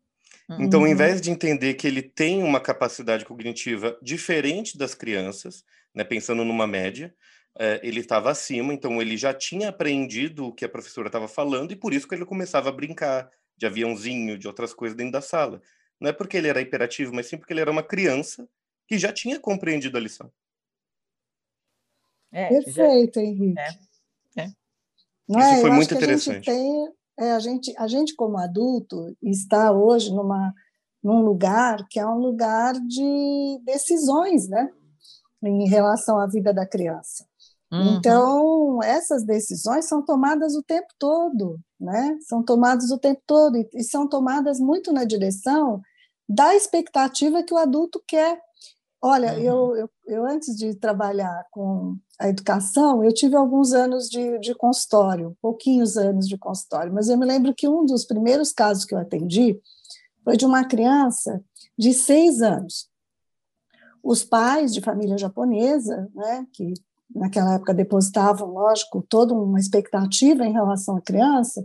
Uhum. 0.49 0.63
Então, 0.63 0.81
ao 0.81 0.87
invés 0.87 1.21
de 1.23 1.31
entender 1.31 1.75
que 1.75 1.87
ele 1.87 2.03
tem 2.03 2.43
uma 2.43 2.61
capacidade 2.61 3.25
cognitiva 3.25 3.99
diferente 4.03 4.77
das 4.77 4.95
crianças, 4.95 5.65
né, 5.95 6.05
pensando 6.05 6.45
numa 6.45 6.67
média, 6.67 7.15
é, 7.59 7.81
ele 7.83 8.01
estava 8.01 8.31
acima, 8.31 8.75
então 8.75 9.01
ele 9.01 9.17
já 9.17 9.33
tinha 9.33 9.71
aprendido 9.71 10.47
o 10.47 10.53
que 10.53 10.65
a 10.65 10.69
professora 10.69 11.09
estava 11.09 11.29
falando 11.29 11.73
e 11.73 11.77
por 11.77 11.95
isso 11.95 12.07
que 12.07 12.15
ele 12.15 12.27
começava 12.27 12.69
a 12.69 12.73
brincar 12.73 13.31
de 13.57 13.67
aviãozinho, 13.67 14.39
de 14.39 14.47
outras 14.47 14.75
coisas 14.75 14.97
dentro 14.97 15.13
da 15.13 15.21
sala. 15.23 15.63
Não 16.03 16.11
é 16.11 16.13
porque 16.13 16.37
ele 16.37 16.49
era 16.49 16.61
hiperativo, 16.61 17.15
mas 17.15 17.29
sim 17.29 17.39
porque 17.39 17.53
ele 17.53 17.61
era 17.61 17.71
uma 17.71 17.83
criança 17.83 18.49
que 18.89 18.99
já 18.99 19.13
tinha 19.13 19.39
compreendido 19.39 19.97
a 19.97 20.01
lição. 20.01 20.29
É, 22.33 22.49
Perfeito, 22.49 23.21
já... 23.21 23.25
Henrique. 23.25 23.61
É, 24.37 24.43
é. 24.43 24.47
Isso 25.29 25.39
é, 25.39 25.61
foi 25.61 25.71
muito 25.71 25.95
interessante. 25.95 26.51
A 26.51 26.53
gente, 26.53 26.63
tem, 26.65 26.95
é, 27.21 27.31
a, 27.31 27.39
gente, 27.39 27.75
a 27.79 27.87
gente, 27.87 28.17
como 28.17 28.37
adulto, 28.37 29.17
está 29.23 29.71
hoje 29.71 30.13
numa, 30.13 30.53
num 31.01 31.23
lugar 31.23 31.87
que 31.89 32.01
é 32.01 32.07
um 32.07 32.19
lugar 32.19 32.75
de 32.75 33.61
decisões, 33.65 34.49
né? 34.49 34.73
Em 35.41 35.69
relação 35.69 36.19
à 36.19 36.27
vida 36.27 36.53
da 36.53 36.67
criança. 36.67 37.25
Uhum. 37.71 37.95
Então, 37.95 38.83
essas 38.83 39.23
decisões 39.25 39.87
são 39.87 40.05
tomadas 40.05 40.57
o 40.57 40.65
tempo 40.65 40.89
todo, 40.99 41.61
né? 41.79 42.19
São 42.23 42.43
tomadas 42.43 42.91
o 42.91 42.99
tempo 42.99 43.23
todo 43.25 43.57
e, 43.57 43.71
e 43.73 43.85
são 43.85 44.09
tomadas 44.09 44.59
muito 44.59 44.93
na 44.93 45.05
direção 45.05 45.81
da 46.29 46.55
expectativa 46.55 47.43
que 47.43 47.53
o 47.53 47.59
adulto 47.59 48.03
quer. 48.07 48.41
Olha, 49.01 49.33
uhum. 49.33 49.41
eu, 49.41 49.77
eu, 49.77 49.91
eu, 50.07 50.27
antes 50.27 50.57
de 50.57 50.75
trabalhar 50.75 51.47
com 51.51 51.97
a 52.19 52.29
educação, 52.29 53.03
eu 53.03 53.13
tive 53.13 53.35
alguns 53.35 53.73
anos 53.73 54.09
de, 54.09 54.39
de 54.39 54.55
consultório, 54.55 55.37
pouquinhos 55.43 55.97
anos 55.97 56.29
de 56.29 56.39
consultório, 56.39 56.93
mas 56.93 57.09
eu 57.09 57.19
me 57.19 57.27
lembro 57.27 57.55
que 57.55 57.69
um 57.69 57.85
dos 57.85 58.05
primeiros 58.05 58.53
casos 58.53 58.85
que 58.85 58.95
eu 58.95 58.99
atendi 58.99 59.61
foi 60.25 60.37
de 60.37 60.47
uma 60.47 60.65
criança 60.65 61.43
de 61.77 61.93
seis 61.93 62.41
anos. 62.41 62.89
Os 64.03 64.25
pais 64.25 64.73
de 64.73 64.81
família 64.81 65.19
japonesa, 65.19 66.09
né, 66.15 66.47
que 66.53 66.75
naquela 67.15 67.55
época 67.55 67.75
depositavam, 67.75 68.49
lógico, 68.49 69.05
toda 69.09 69.35
uma 69.35 69.59
expectativa 69.59 70.47
em 70.47 70.53
relação 70.53 70.97
à 70.97 71.01
criança, 71.01 71.65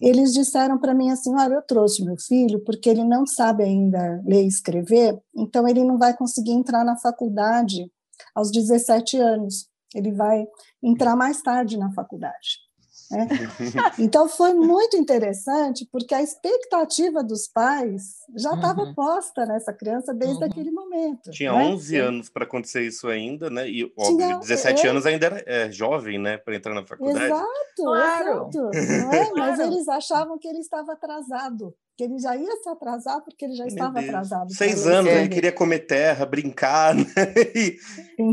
eles 0.00 0.32
disseram 0.32 0.78
para 0.78 0.94
mim 0.94 1.10
assim: 1.10 1.34
olha, 1.34 1.54
eu 1.54 1.62
trouxe 1.62 2.04
meu 2.04 2.16
filho 2.16 2.62
porque 2.64 2.88
ele 2.88 3.04
não 3.04 3.26
sabe 3.26 3.64
ainda 3.64 4.22
ler 4.24 4.44
e 4.44 4.48
escrever, 4.48 5.18
então 5.36 5.66
ele 5.66 5.84
não 5.84 5.98
vai 5.98 6.16
conseguir 6.16 6.52
entrar 6.52 6.84
na 6.84 6.96
faculdade 6.96 7.90
aos 8.34 8.50
17 8.50 9.16
anos. 9.18 9.68
Ele 9.94 10.12
vai 10.12 10.44
entrar 10.82 11.16
mais 11.16 11.40
tarde 11.40 11.78
na 11.78 11.90
faculdade. 11.92 12.67
Né? 13.10 13.26
Então 13.98 14.28
foi 14.28 14.52
muito 14.54 14.96
interessante, 14.96 15.86
porque 15.90 16.14
a 16.14 16.22
expectativa 16.22 17.22
dos 17.22 17.48
pais 17.48 18.18
já 18.36 18.54
estava 18.54 18.82
uhum. 18.82 18.94
posta 18.94 19.46
nessa 19.46 19.72
criança 19.72 20.12
desde 20.12 20.38
uhum. 20.38 20.50
aquele 20.50 20.70
momento. 20.70 21.30
Tinha 21.30 21.52
né? 21.52 21.66
11 21.66 21.96
anos 21.96 22.28
para 22.28 22.44
acontecer 22.44 22.86
isso 22.86 23.08
ainda, 23.08 23.48
né? 23.50 23.68
E, 23.68 23.84
óbvio, 23.96 24.16
Tinha, 24.16 24.38
17 24.38 24.86
é... 24.86 24.90
anos 24.90 25.06
ainda 25.06 25.26
era 25.26 25.44
é, 25.46 25.70
jovem, 25.70 26.18
né? 26.18 26.36
Para 26.36 26.56
entrar 26.56 26.74
na 26.74 26.86
faculdade. 26.86 27.24
Exato, 27.24 27.48
claro. 27.76 28.30
exato. 28.30 28.58
Não 28.58 29.12
é? 29.12 29.30
Mas 29.34 29.58
eles 29.58 29.88
achavam 29.88 30.38
que 30.38 30.48
ele 30.48 30.60
estava 30.60 30.92
atrasado 30.92 31.74
que 31.98 32.04
ele 32.04 32.16
já 32.20 32.36
ia 32.36 32.56
se 32.62 32.68
atrasar 32.68 33.20
porque 33.22 33.44
ele 33.44 33.56
já 33.56 33.64
Meu 33.64 33.74
estava 33.74 33.94
Deus. 33.94 34.08
atrasado. 34.08 34.54
Seis 34.54 34.86
anos, 34.86 35.10
ele 35.10 35.28
queria 35.28 35.50
comer 35.50 35.80
terra, 35.80 36.24
brincar, 36.24 36.94
né? 36.94 37.04
E... 37.52 37.76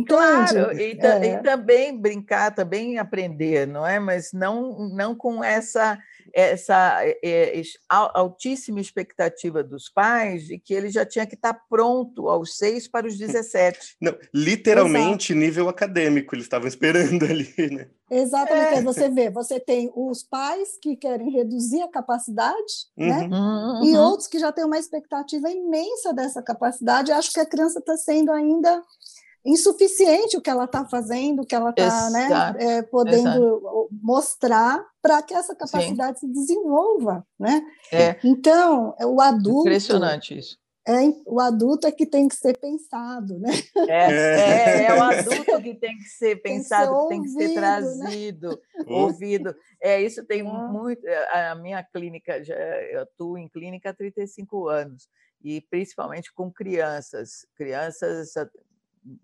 Claro, 0.07 0.71
e, 0.71 0.91
é. 0.91 1.25
e, 1.25 1.41
também 1.41 1.99
brincar, 1.99 2.53
também 2.53 2.99
aprender, 2.99 3.65
não 3.65 3.85
é? 3.85 3.99
Mas 3.99 4.31
não, 4.31 4.87
não 4.89 5.15
com 5.15 5.43
essa 5.43 5.97
essa 6.33 7.01
é, 7.23 7.61
altíssima 7.89 8.79
expectativa 8.79 9.63
dos 9.63 9.89
pais 9.89 10.45
de 10.45 10.57
que 10.59 10.73
ele 10.73 10.89
já 10.89 11.05
tinha 11.05 11.25
que 11.25 11.35
estar 11.35 11.53
pronto 11.69 12.29
aos 12.29 12.57
seis 12.57 12.87
para 12.87 13.07
os 13.07 13.17
17. 13.19 13.97
Não, 14.01 14.15
literalmente 14.33 15.33
Exato. 15.33 15.45
nível 15.45 15.69
acadêmico, 15.69 16.35
eles 16.35 16.45
estavam 16.45 16.67
esperando 16.67 17.23
ali, 17.25 17.53
né? 17.71 17.87
Exatamente, 18.09 18.79
é. 18.79 18.81
você 18.83 19.09
vê, 19.09 19.31
você 19.31 19.59
tem 19.59 19.91
os 19.95 20.21
pais 20.21 20.77
que 20.79 20.95
querem 20.95 21.31
reduzir 21.31 21.81
a 21.81 21.87
capacidade, 21.87 22.87
né? 22.95 23.23
uhum. 23.23 23.29
né? 23.29 23.37
Uhum. 23.37 23.85
E 23.85 23.97
outros 23.97 24.27
que 24.27 24.37
já 24.37 24.51
têm 24.51 24.63
uma 24.63 24.77
expectativa 24.77 25.49
imensa 25.49 26.13
dessa 26.13 26.41
capacidade. 26.41 27.11
Acho 27.11 27.33
que 27.33 27.39
a 27.39 27.45
criança 27.45 27.79
está 27.79 27.97
sendo 27.97 28.31
ainda 28.31 28.83
insuficiente 29.45 30.35
o 30.35 30.41
que 30.41 30.49
ela 30.49 30.65
está 30.65 30.83
fazendo, 30.85 31.43
o 31.43 31.45
que 31.45 31.53
ela 31.53 31.69
está 31.69 32.09
né, 32.09 32.55
é, 32.57 32.81
podendo 32.81 33.29
Exato. 33.29 33.89
mostrar 34.01 34.83
para 35.01 35.21
que 35.21 35.33
essa 35.33 35.55
capacidade 35.55 36.19
Sim. 36.19 36.27
se 36.27 36.33
desenvolva, 36.33 37.25
né? 37.39 37.63
É. 37.91 38.17
Então, 38.23 38.95
o 38.99 39.21
adulto... 39.21 39.61
Impressionante 39.61 40.37
isso. 40.37 40.57
É, 40.87 40.93
o 41.25 41.39
adulto 41.39 41.87
é 41.87 41.91
que 41.91 42.05
tem 42.05 42.27
que 42.27 42.35
ser 42.35 42.59
pensado, 42.59 43.39
né? 43.39 43.51
É, 43.87 44.11
é, 44.11 44.85
é 44.85 44.93
o 44.93 45.01
adulto 45.01 45.61
que 45.63 45.73
tem 45.73 45.97
que 45.97 46.03
ser 46.03 46.35
pensado, 46.43 47.07
tem 47.07 47.23
que 47.23 47.29
ser, 47.29 47.37
ouvido, 47.37 47.47
que 47.47 47.53
ser 47.53 47.59
né? 47.59 47.61
trazido, 47.61 48.49
né? 48.77 48.85
ouvido. 48.87 49.55
É, 49.81 50.01
isso 50.01 50.23
tem 50.25 50.43
muito... 50.43 51.01
A 51.31 51.55
minha 51.55 51.83
clínica, 51.83 52.43
já, 52.43 52.55
eu 52.55 53.01
atuo 53.01 53.37
em 53.37 53.47
clínica 53.47 53.89
há 53.89 53.93
35 53.93 54.67
anos, 54.69 55.09
e 55.43 55.61
principalmente 55.61 56.31
com 56.33 56.51
crianças, 56.51 57.47
crianças 57.55 58.33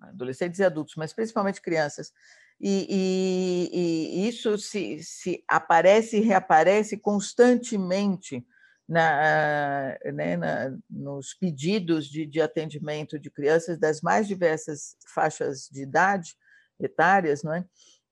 adolescentes 0.01 0.59
e 0.59 0.63
adultos, 0.63 0.95
mas 0.95 1.13
principalmente 1.13 1.61
crianças. 1.61 2.11
E, 2.59 2.87
e, 2.89 4.21
e 4.23 4.27
isso 4.27 4.57
se, 4.57 5.01
se, 5.03 5.43
aparece 5.47 6.17
e 6.17 6.21
reaparece 6.21 6.97
constantemente 6.97 8.45
na, 8.87 9.97
né, 10.13 10.37
na, 10.37 10.77
nos 10.89 11.33
pedidos 11.33 12.07
de, 12.07 12.25
de, 12.25 12.41
atendimento 12.41 13.17
de 13.17 13.31
crianças 13.31 13.79
das 13.79 14.01
mais 14.01 14.27
diversas 14.27 14.95
faixas 15.07 15.67
de 15.71 15.81
idade 15.81 16.35
etárias, 16.79 17.41
não 17.41 17.53
é? 17.53 17.65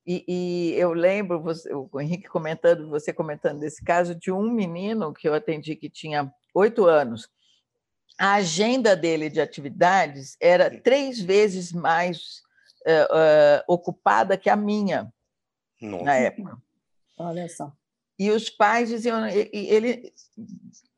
E, 0.08 0.26
e 0.28 0.74
eu 0.80 0.94
lembro 0.94 1.42
você, 1.42 1.72
o 1.72 2.02
Henrique 2.02 2.28
comentando, 2.28 2.90
você 2.90 3.14
comentando 3.14 3.60
desse 3.60 3.84
caso 3.84 4.16
de 4.16 4.32
um 4.32 4.50
menino 4.50 5.14
que 5.14 5.28
eu 5.28 5.36
atendi 5.36 5.76
que 5.76 5.90
tinha 5.90 6.32
oito 6.56 6.86
anos 6.86 7.30
a 8.20 8.34
agenda 8.34 8.98
dele 8.98 9.30
de 9.30 9.40
atividades 9.40 10.36
era 10.42 10.70
três 10.70 11.22
vezes 11.22 11.72
mais 11.72 12.42
uh, 12.86 13.16
uh, 13.16 13.64
ocupada 13.74 14.38
que 14.38 14.50
a 14.50 14.58
minha 14.58 15.12
Nossa. 15.82 16.04
na 16.04 16.16
época. 16.16 16.58
Olha 17.18 17.48
só. 17.48 17.72
E 18.20 18.30
os 18.32 18.50
pais 18.50 18.90
diziam, 18.90 19.26
ele, 19.26 20.12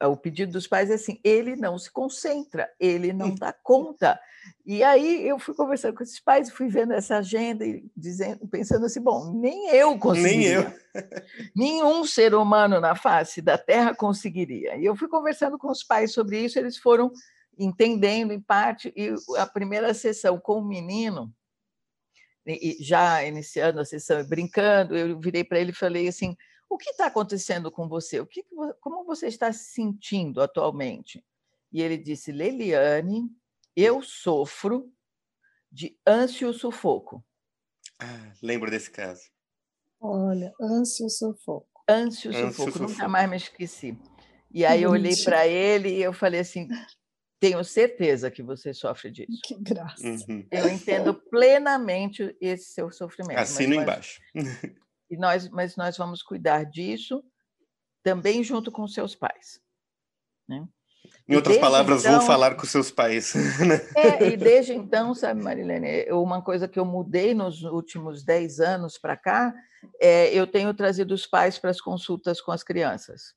o 0.01 0.17
pedido 0.17 0.53
dos 0.53 0.65
pais 0.65 0.89
é 0.89 0.95
assim, 0.95 1.19
ele 1.23 1.55
não 1.55 1.77
se 1.77 1.91
concentra, 1.91 2.67
ele 2.79 3.13
não 3.13 3.35
dá 3.35 3.53
conta. 3.53 4.19
E 4.65 4.83
aí 4.83 5.27
eu 5.27 5.37
fui 5.37 5.53
conversando 5.53 5.95
com 5.95 6.01
esses 6.01 6.19
pais, 6.19 6.49
fui 6.49 6.67
vendo 6.67 6.93
essa 6.93 7.17
agenda 7.17 7.63
e 7.63 7.85
dizendo, 7.95 8.47
pensando 8.47 8.87
assim, 8.87 8.99
bom, 8.99 9.31
nem 9.39 9.69
eu 9.69 9.99
conseguiria. 9.99 10.61
Nem 10.61 10.73
eu. 10.73 10.73
Nenhum 11.55 12.03
ser 12.05 12.33
humano 12.33 12.79
na 12.79 12.95
face 12.95 13.39
da 13.39 13.55
Terra 13.55 13.93
conseguiria. 13.93 14.75
E 14.77 14.85
eu 14.85 14.95
fui 14.95 15.07
conversando 15.07 15.59
com 15.59 15.69
os 15.69 15.83
pais 15.83 16.11
sobre 16.11 16.43
isso, 16.43 16.57
eles 16.57 16.77
foram 16.77 17.11
entendendo 17.55 18.33
em 18.33 18.41
parte, 18.41 18.91
e 18.95 19.13
a 19.37 19.45
primeira 19.45 19.93
sessão 19.93 20.39
com 20.39 20.53
o 20.53 20.67
menino, 20.67 21.31
já 22.79 23.23
iniciando 23.23 23.79
a 23.79 23.85
sessão 23.85 24.19
e 24.19 24.27
brincando, 24.27 24.97
eu 24.97 25.19
virei 25.19 25.43
para 25.43 25.59
ele 25.59 25.69
e 25.69 25.75
falei 25.75 26.07
assim, 26.07 26.35
o 26.71 26.77
que 26.77 26.89
está 26.89 27.07
acontecendo 27.07 27.69
com 27.69 27.87
você? 27.87 28.21
O 28.21 28.25
que, 28.25 28.45
como 28.79 29.03
você 29.03 29.27
está 29.27 29.51
se 29.51 29.73
sentindo 29.73 30.41
atualmente? 30.41 31.23
E 31.71 31.81
ele 31.81 31.97
disse: 31.97 32.31
Leliane, 32.31 33.29
eu 33.75 34.01
sofro 34.01 34.89
de 35.69 35.99
ânsia 36.07 36.51
sufoco. 36.53 37.23
Ah, 37.99 38.33
lembro 38.41 38.71
desse 38.71 38.89
caso. 38.89 39.23
Olha, 39.99 40.53
ânsia 40.61 41.09
sufoco. 41.09 41.67
Ânsia 41.87 42.31
sufoco, 42.51 42.79
nunca 42.79 43.07
mais 43.07 43.29
me 43.29 43.35
esqueci. 43.35 43.99
E 44.49 44.65
aí 44.65 44.83
eu 44.83 44.91
olhei 44.91 45.15
para 45.23 45.45
ele 45.45 45.89
e 45.89 46.01
eu 46.01 46.13
falei 46.13 46.39
assim: 46.39 46.69
tenho 47.37 47.63
certeza 47.65 48.31
que 48.31 48.41
você 48.41 48.73
sofre 48.73 49.11
disso. 49.11 49.39
Que 49.43 49.55
graça. 49.59 50.05
Uhum. 50.05 50.47
Eu 50.49 50.69
entendo 50.69 51.13
plenamente 51.13 52.35
esse 52.39 52.73
seu 52.73 52.89
sofrimento. 52.91 53.39
Assino 53.39 53.75
embaixo. 53.75 54.21
E 55.11 55.17
nós, 55.17 55.49
mas 55.49 55.75
nós 55.75 55.97
vamos 55.97 56.23
cuidar 56.23 56.63
disso 56.63 57.21
também 58.01 58.41
junto 58.41 58.71
com 58.71 58.87
seus 58.87 59.13
pais. 59.13 59.61
Né? 60.47 60.65
Em 61.27 61.35
outras 61.35 61.57
palavras, 61.57 62.05
então, 62.05 62.19
vou 62.19 62.25
falar 62.25 62.55
com 62.55 62.65
seus 62.65 62.89
pais. 62.89 63.33
Né? 63.35 63.41
É, 63.93 64.29
e 64.29 64.37
desde 64.37 64.73
então, 64.73 65.13
sabe, 65.13 65.43
Marilene, 65.43 66.09
uma 66.11 66.41
coisa 66.41 66.65
que 66.65 66.79
eu 66.79 66.85
mudei 66.85 67.33
nos 67.33 67.61
últimos 67.61 68.23
10 68.23 68.61
anos 68.61 68.97
para 68.97 69.17
cá, 69.17 69.53
é, 69.99 70.33
eu 70.33 70.47
tenho 70.47 70.73
trazido 70.73 71.13
os 71.13 71.27
pais 71.27 71.59
para 71.59 71.71
as 71.71 71.81
consultas 71.81 72.39
com 72.39 72.53
as 72.53 72.63
crianças. 72.63 73.33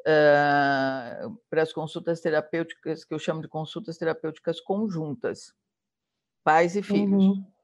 Uh, 0.00 1.36
para 1.50 1.62
as 1.62 1.72
consultas 1.72 2.20
terapêuticas, 2.20 3.04
que 3.04 3.12
eu 3.12 3.18
chamo 3.18 3.42
de 3.42 3.48
consultas 3.48 3.98
terapêuticas 3.98 4.60
conjuntas, 4.60 5.52
pais 6.44 6.76
e 6.76 6.82
filhos. 6.82 7.24
Uhum 7.24 7.55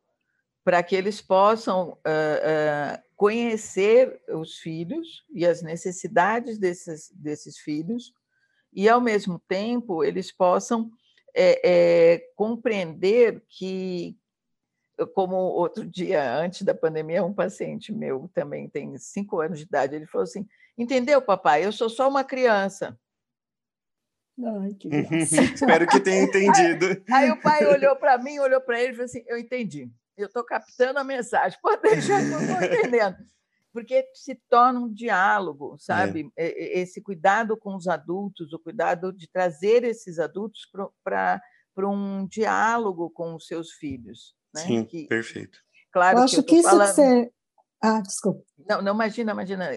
para 0.65 0.83
que 0.83 0.95
eles 0.95 1.21
possam 1.21 1.91
uh, 1.91 1.95
uh, 1.95 3.03
conhecer 3.17 4.21
os 4.29 4.59
filhos 4.59 5.25
e 5.33 5.45
as 5.47 5.63
necessidades 5.63 6.59
desses, 6.59 7.11
desses 7.15 7.59
filhos, 7.59 8.13
e, 8.73 8.89
ao 8.89 9.01
mesmo 9.01 9.39
tempo, 9.47 10.03
eles 10.03 10.33
possam 10.33 10.91
é, 11.35 11.61
é, 12.15 12.19
compreender 12.35 13.43
que, 13.49 14.17
como 15.15 15.37
outro 15.37 15.85
dia, 15.85 16.37
antes 16.37 16.63
da 16.63 16.75
pandemia, 16.75 17.25
um 17.25 17.35
paciente 17.35 17.93
meu 17.93 18.31
também 18.33 18.69
tem 18.69 18.97
cinco 18.97 19.41
anos 19.41 19.59
de 19.59 19.65
idade, 19.65 19.95
ele 19.95 20.07
falou 20.07 20.23
assim: 20.23 20.47
Entendeu, 20.79 21.21
papai? 21.21 21.67
Eu 21.67 21.73
sou 21.73 21.91
só 21.91 22.09
uma 22.09 22.25
criança. 22.25 22.99
Ai, 24.43 24.73
que 24.73 24.89
Espero 25.55 25.87
que 25.87 26.01
tenha 26.01 26.23
entendido. 26.23 26.87
Aí, 26.87 27.03
aí 27.29 27.31
o 27.31 27.43
pai 27.43 27.67
olhou 27.67 27.95
para 27.97 28.17
mim, 28.17 28.39
olhou 28.39 28.61
para 28.61 28.81
ele 28.81 28.93
e 28.93 28.95
falou 28.95 29.05
assim: 29.05 29.23
Eu 29.27 29.37
entendi 29.37 29.91
eu 30.17 30.27
estou 30.27 30.45
captando 30.45 30.99
a 30.99 31.05
mensagem, 31.05 31.59
pode 31.63 31.83
deixar 31.83 32.21
que 32.21 32.33
eu 32.33 32.41
estou 32.41 32.63
entendendo. 32.63 33.17
Porque 33.73 34.07
se 34.13 34.35
torna 34.51 34.81
um 34.81 34.93
diálogo, 34.93 35.77
sabe? 35.79 36.31
É. 36.37 36.81
Esse 36.81 37.01
cuidado 37.01 37.57
com 37.57 37.75
os 37.75 37.89
adultos, 37.89 38.53
o 38.53 38.59
cuidado 38.59 39.13
de 39.13 39.27
trazer 39.27 39.83
esses 39.83 40.19
adultos 40.19 40.69
para 41.03 41.41
um 41.79 42.27
diálogo 42.27 43.09
com 43.11 43.35
os 43.35 43.47
seus 43.47 43.73
filhos. 43.73 44.35
Né? 44.55 44.61
Sim, 44.61 44.85
que, 44.85 45.07
perfeito. 45.07 45.59
Claro 45.91 46.19
eu 46.19 46.25
acho 46.25 46.37
que, 46.43 46.43
que 46.43 46.57
isso 46.57 46.69
falando... 46.69 46.87
você... 46.87 47.33
Ah, 47.83 48.01
desculpa. 48.01 48.45
Não, 48.69 48.83
não, 48.83 48.95
imagina, 48.95 49.33
imagina. 49.33 49.71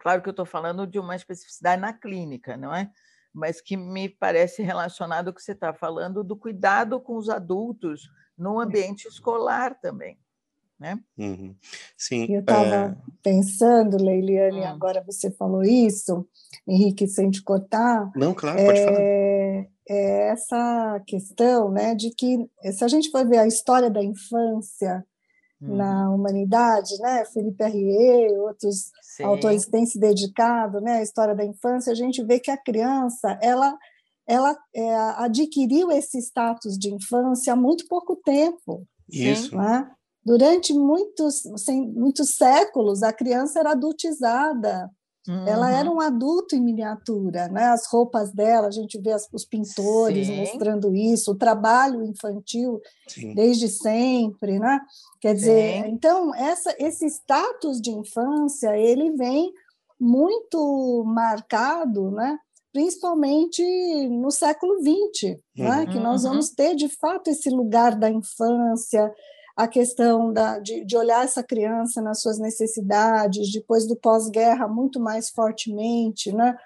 Claro 0.00 0.22
que 0.22 0.28
eu 0.28 0.32
estou 0.32 0.46
falando 0.46 0.86
de 0.86 0.98
uma 0.98 1.14
especificidade 1.14 1.80
na 1.80 1.92
clínica, 1.92 2.56
não 2.56 2.74
é? 2.74 2.90
Mas 3.32 3.60
que 3.60 3.76
me 3.76 4.08
parece 4.08 4.62
relacionado 4.62 5.28
ao 5.28 5.34
que 5.34 5.42
você 5.42 5.52
está 5.52 5.72
falando 5.72 6.24
do 6.24 6.36
cuidado 6.36 6.98
com 7.00 7.16
os 7.16 7.28
adultos, 7.28 8.10
no 8.36 8.60
ambiente 8.60 9.06
escolar 9.06 9.78
também. 9.80 10.18
Né? 10.78 10.98
Uhum. 11.16 11.54
Sim. 11.96 12.26
Eu 12.28 12.40
estava 12.40 12.74
é... 12.74 12.96
pensando, 13.22 14.02
Leiliane, 14.02 14.60
hum. 14.60 14.66
agora 14.66 15.02
você 15.06 15.30
falou 15.30 15.62
isso, 15.62 16.26
Henrique, 16.66 17.06
sem 17.06 17.30
te 17.30 17.40
cortar. 17.40 18.10
Não, 18.16 18.34
claro, 18.34 18.58
pode 18.64 18.78
é, 18.80 18.84
falar. 18.84 19.00
É 19.00 19.42
essa 19.88 21.02
questão 21.06 21.70
né, 21.70 21.94
de 21.94 22.10
que, 22.10 22.38
se 22.72 22.84
a 22.84 22.88
gente 22.88 23.10
for 23.10 23.26
ver 23.26 23.38
a 23.38 23.46
história 23.46 23.90
da 23.90 24.02
infância 24.02 25.04
hum. 25.60 25.76
na 25.76 26.10
humanidade, 26.10 26.96
né, 26.98 27.24
Felipe 27.26 27.62
Arrier, 27.62 28.32
outros 28.40 28.90
Sim. 29.02 29.24
autores 29.24 29.66
têm 29.66 29.84
se 29.84 29.98
dedicado 29.98 30.80
né, 30.80 30.98
à 30.98 31.02
história 31.02 31.34
da 31.34 31.44
infância, 31.44 31.92
a 31.92 31.96
gente 31.96 32.22
vê 32.24 32.38
que 32.38 32.50
a 32.50 32.56
criança, 32.56 33.38
ela 33.42 33.76
ela 34.32 34.56
é, 34.74 34.94
adquiriu 35.16 35.90
esse 35.90 36.18
status 36.18 36.78
de 36.78 36.92
infância 36.94 37.52
há 37.52 37.56
muito 37.56 37.86
pouco 37.86 38.16
tempo. 38.16 38.86
Isso. 39.10 39.54
Né? 39.54 39.90
Durante 40.24 40.72
muitos, 40.72 41.42
sem, 41.56 41.86
muitos 41.92 42.36
séculos, 42.36 43.02
a 43.02 43.12
criança 43.12 43.60
era 43.60 43.72
adultizada. 43.72 44.90
Uhum. 45.28 45.46
Ela 45.46 45.70
era 45.70 45.90
um 45.90 46.00
adulto 46.00 46.56
em 46.56 46.60
miniatura, 46.60 47.46
né? 47.46 47.66
As 47.66 47.86
roupas 47.86 48.32
dela, 48.32 48.66
a 48.66 48.72
gente 48.72 49.00
vê 49.00 49.12
as, 49.12 49.28
os 49.32 49.44
pintores 49.44 50.26
Sim. 50.26 50.36
mostrando 50.36 50.96
isso, 50.96 51.30
o 51.30 51.38
trabalho 51.38 52.02
infantil 52.02 52.80
Sim. 53.06 53.32
desde 53.32 53.68
sempre, 53.68 54.58
né? 54.58 54.80
Quer 55.20 55.34
dizer, 55.34 55.84
Sim. 55.84 55.90
então 55.90 56.34
essa, 56.34 56.74
esse 56.76 57.06
status 57.06 57.80
de 57.80 57.92
infância 57.92 58.76
ele 58.76 59.12
vem 59.12 59.52
muito 60.00 61.04
marcado, 61.06 62.10
né? 62.10 62.36
Principalmente 62.72 63.62
no 64.08 64.30
século 64.30 64.78
XX, 64.78 65.36
uhum. 65.58 65.64
né? 65.64 65.86
que 65.86 65.98
nós 65.98 66.24
uhum. 66.24 66.30
vamos 66.30 66.50
ter 66.50 66.74
de 66.74 66.88
fato 66.88 67.28
esse 67.28 67.50
lugar 67.50 67.94
da 67.94 68.10
infância, 68.10 69.12
a 69.54 69.68
questão 69.68 70.32
da, 70.32 70.58
de, 70.58 70.84
de, 70.84 70.96
olhar 70.96 71.24
essa 71.24 71.42
criança 71.42 72.00
nas 72.00 72.22
suas 72.22 72.38
necessidades, 72.38 73.52
depois 73.52 73.86
do 73.86 73.94
pós-guerra, 73.94 74.66
muito 74.66 74.98
mais 74.98 75.28
fortemente. 75.28 76.32
Né? 76.32 76.56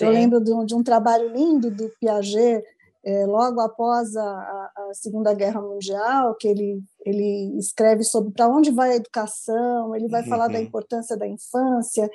Eu 0.00 0.10
lembro 0.10 0.40
de 0.42 0.52
um, 0.52 0.64
de 0.64 0.74
um, 0.74 0.82
trabalho 0.82 1.32
lindo 1.32 1.70
do 1.70 1.88
Piaget, 2.00 2.64
é, 3.06 3.26
logo 3.26 3.60
após 3.60 4.16
a, 4.16 4.22
a, 4.24 4.90
Segunda 4.94 5.32
Guerra 5.34 5.60
Mundial, 5.60 6.34
que 6.34 6.48
ele, 6.48 6.82
ele 7.04 7.56
escreve 7.58 8.02
sobre 8.02 8.32
para 8.32 8.48
onde 8.48 8.70
vai 8.70 8.92
a 8.92 8.96
educação, 8.96 9.94
ele 9.94 10.08
vai 10.08 10.22
uhum. 10.22 10.28
falar 10.28 10.48
da 10.48 10.58
uhum. 10.58 10.64
importância 10.64 11.16
da 11.16 11.28
infância. 11.28 12.10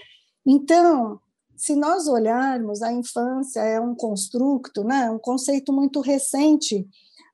Então, 0.45 1.19
se 1.59 1.75
nós 1.75 2.07
olharmos, 2.07 2.81
a 2.81 2.93
infância 2.93 3.59
é 3.59 3.81
um 3.81 3.93
construto, 3.93 4.81
né, 4.81 5.11
um 5.11 5.19
conceito 5.19 5.73
muito 5.73 5.99
recente 5.99 6.87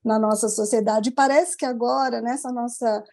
na 0.03 0.17
nossa 0.17 0.49
sociedade. 0.49 1.11
Parece 1.11 1.55
que 1.55 1.63
agora, 1.63 2.21
nessa 2.21 2.51
nossa 2.51 3.03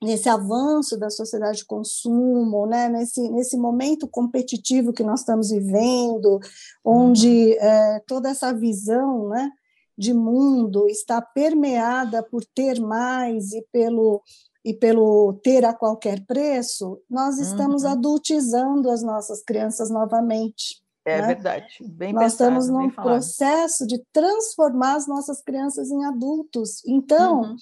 nesse 0.00 0.28
avanço 0.28 0.98
da 0.98 1.08
sociedade 1.10 1.58
de 1.58 1.64
consumo, 1.64 2.66
né, 2.66 2.88
nesse, 2.90 3.26
nesse 3.30 3.56
momento 3.56 4.06
competitivo 4.06 4.92
que 4.92 5.02
nós 5.02 5.20
estamos 5.20 5.50
vivendo, 5.50 6.38
onde 6.84 7.56
é, 7.58 8.00
toda 8.06 8.28
essa 8.28 8.52
visão 8.52 9.28
né, 9.30 9.50
de 9.96 10.12
mundo 10.12 10.86
está 10.88 11.22
permeada 11.22 12.22
por 12.22 12.44
ter 12.44 12.78
mais 12.80 13.52
e 13.52 13.66
pelo, 13.72 14.22
e 14.64 14.72
pelo 14.72 15.34
ter 15.42 15.64
a 15.64 15.74
qualquer 15.74 16.24
preço, 16.24 16.98
nós 17.08 17.38
estamos 17.38 17.82
uhum. 17.82 17.90
adultizando 17.90 18.90
as 18.90 19.02
nossas 19.02 19.42
crianças 19.42 19.90
novamente. 19.90 20.82
É 21.04 21.20
né? 21.20 21.26
verdade. 21.26 21.76
Bem 21.82 22.14
Nós 22.14 22.32
pensado, 22.32 22.58
estamos 22.58 22.68
num 22.68 22.90
processo 22.90 23.86
de 23.86 24.02
transformar 24.10 24.94
as 24.96 25.06
nossas 25.06 25.42
crianças 25.42 25.90
em 25.90 26.02
adultos. 26.06 26.82
Então, 26.86 27.42
uhum. 27.42 27.56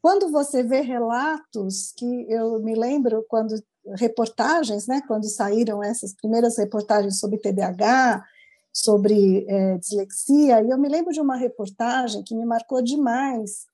quando 0.00 0.30
você 0.30 0.62
vê 0.62 0.80
relatos 0.80 1.92
que 1.96 2.26
eu 2.30 2.60
me 2.60 2.76
lembro 2.76 3.24
quando 3.28 3.60
reportagens, 3.96 4.86
né, 4.86 5.02
quando 5.08 5.24
saíram 5.24 5.82
essas 5.82 6.14
primeiras 6.14 6.56
reportagens 6.56 7.18
sobre 7.18 7.38
TDAH, 7.38 8.24
sobre 8.72 9.44
é, 9.48 9.76
dislexia, 9.78 10.62
e 10.62 10.70
eu 10.70 10.78
me 10.78 10.88
lembro 10.88 11.12
de 11.12 11.20
uma 11.20 11.36
reportagem 11.36 12.22
que 12.24 12.34
me 12.34 12.46
marcou 12.46 12.80
demais. 12.80 13.66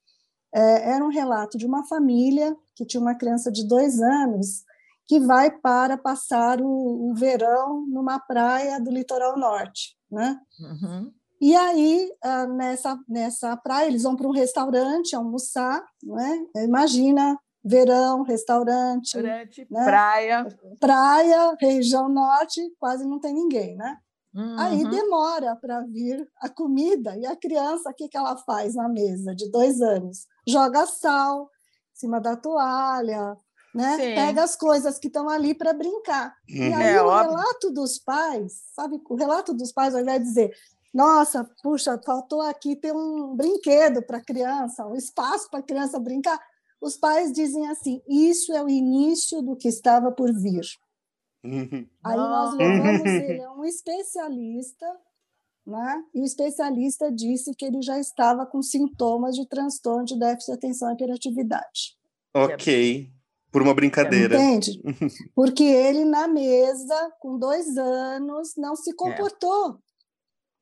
É, 0.52 0.92
era 0.92 1.04
um 1.04 1.10
relato 1.10 1.56
de 1.56 1.66
uma 1.66 1.84
família 1.86 2.56
que 2.74 2.84
tinha 2.84 3.00
uma 3.00 3.14
criança 3.14 3.50
de 3.50 3.66
dois 3.66 4.00
anos 4.00 4.64
que 5.06 5.18
vai 5.18 5.50
para 5.50 5.98
passar 5.98 6.60
o, 6.60 7.10
o 7.10 7.14
verão 7.14 7.84
numa 7.88 8.18
praia 8.20 8.80
do 8.80 8.90
litoral 8.90 9.36
norte, 9.36 9.96
né? 10.10 10.38
Uhum. 10.60 11.12
E 11.40 11.56
aí, 11.56 12.08
ah, 12.22 12.46
nessa, 12.46 12.98
nessa 13.08 13.56
praia, 13.56 13.88
eles 13.88 14.02
vão 14.02 14.14
para 14.14 14.28
um 14.28 14.32
restaurante 14.32 15.16
almoçar, 15.16 15.82
né? 16.02 16.46
Imagina, 16.58 17.36
verão, 17.64 18.22
restaurante. 18.22 19.16
Restaurante, 19.16 19.66
né? 19.70 19.84
praia. 19.84 20.46
Praia, 20.78 21.56
região 21.58 22.08
norte, 22.08 22.60
quase 22.78 23.04
não 23.04 23.18
tem 23.18 23.34
ninguém, 23.34 23.76
né? 23.76 23.96
Uhum. 24.34 24.58
Aí 24.60 24.88
demora 24.88 25.56
para 25.56 25.80
vir 25.80 26.24
a 26.40 26.48
comida 26.48 27.16
e 27.16 27.26
a 27.26 27.34
criança, 27.34 27.90
o 27.90 27.94
que, 27.94 28.08
que 28.08 28.16
ela 28.16 28.36
faz 28.36 28.74
na 28.76 28.88
mesa 28.88 29.34
de 29.34 29.50
dois 29.50 29.80
anos? 29.80 30.26
Joga 30.46 30.86
sal 30.86 31.50
em 31.94 32.00
cima 32.00 32.20
da 32.20 32.36
toalha, 32.36 33.36
né? 33.74 33.96
Pega 34.14 34.42
as 34.42 34.56
coisas 34.56 34.98
que 34.98 35.06
estão 35.06 35.28
ali 35.28 35.54
para 35.54 35.72
brincar. 35.72 36.34
Uhum. 36.48 36.56
E 36.56 36.74
aí 36.74 36.94
é, 36.94 37.02
o 37.02 37.06
óbvio. 37.06 37.30
relato 37.36 37.70
dos 37.70 37.98
pais, 37.98 38.62
sabe? 38.74 39.00
O 39.08 39.14
relato 39.14 39.54
dos 39.54 39.72
pais, 39.72 39.94
de 39.94 40.18
dizer, 40.18 40.56
nossa, 40.92 41.48
puxa, 41.62 42.00
faltou 42.04 42.42
aqui 42.42 42.74
ter 42.74 42.92
um 42.92 43.36
brinquedo 43.36 44.02
para 44.02 44.18
a 44.18 44.24
criança, 44.24 44.86
um 44.86 44.96
espaço 44.96 45.48
para 45.48 45.60
a 45.60 45.64
criança 45.64 46.00
brincar. 46.00 46.40
Os 46.80 46.96
pais 46.96 47.32
dizem 47.32 47.68
assim: 47.68 48.02
isso 48.08 48.52
é 48.52 48.62
o 48.62 48.68
início 48.68 49.40
do 49.42 49.56
que 49.56 49.68
estava 49.68 50.10
por 50.10 50.32
vir. 50.32 50.64
Uhum. 51.44 51.86
Aí 52.04 52.16
nós 52.16 52.54
levamos 52.54 53.06
ele 53.06 53.42
a 53.42 53.52
um 53.52 53.64
especialista, 53.64 54.86
né? 55.70 56.02
e 56.14 56.20
o 56.20 56.24
especialista 56.24 57.10
disse 57.10 57.54
que 57.54 57.64
ele 57.64 57.80
já 57.82 57.98
estava 57.98 58.44
com 58.44 58.60
sintomas 58.62 59.36
de 59.36 59.46
transtorno 59.48 60.04
de 60.04 60.18
déficit 60.18 60.52
de 60.52 60.58
atenção 60.58 60.90
e 60.90 60.94
hiperatividade. 60.94 61.96
Ok. 62.34 63.10
Por 63.50 63.62
uma 63.62 63.74
brincadeira. 63.74 64.36
Entende? 64.36 64.80
Porque 65.34 65.64
ele, 65.64 66.04
na 66.04 66.28
mesa, 66.28 67.12
com 67.18 67.38
dois 67.38 67.76
anos, 67.76 68.54
não 68.56 68.76
se 68.76 68.90
é. 68.90 68.94
comportou 68.94 69.78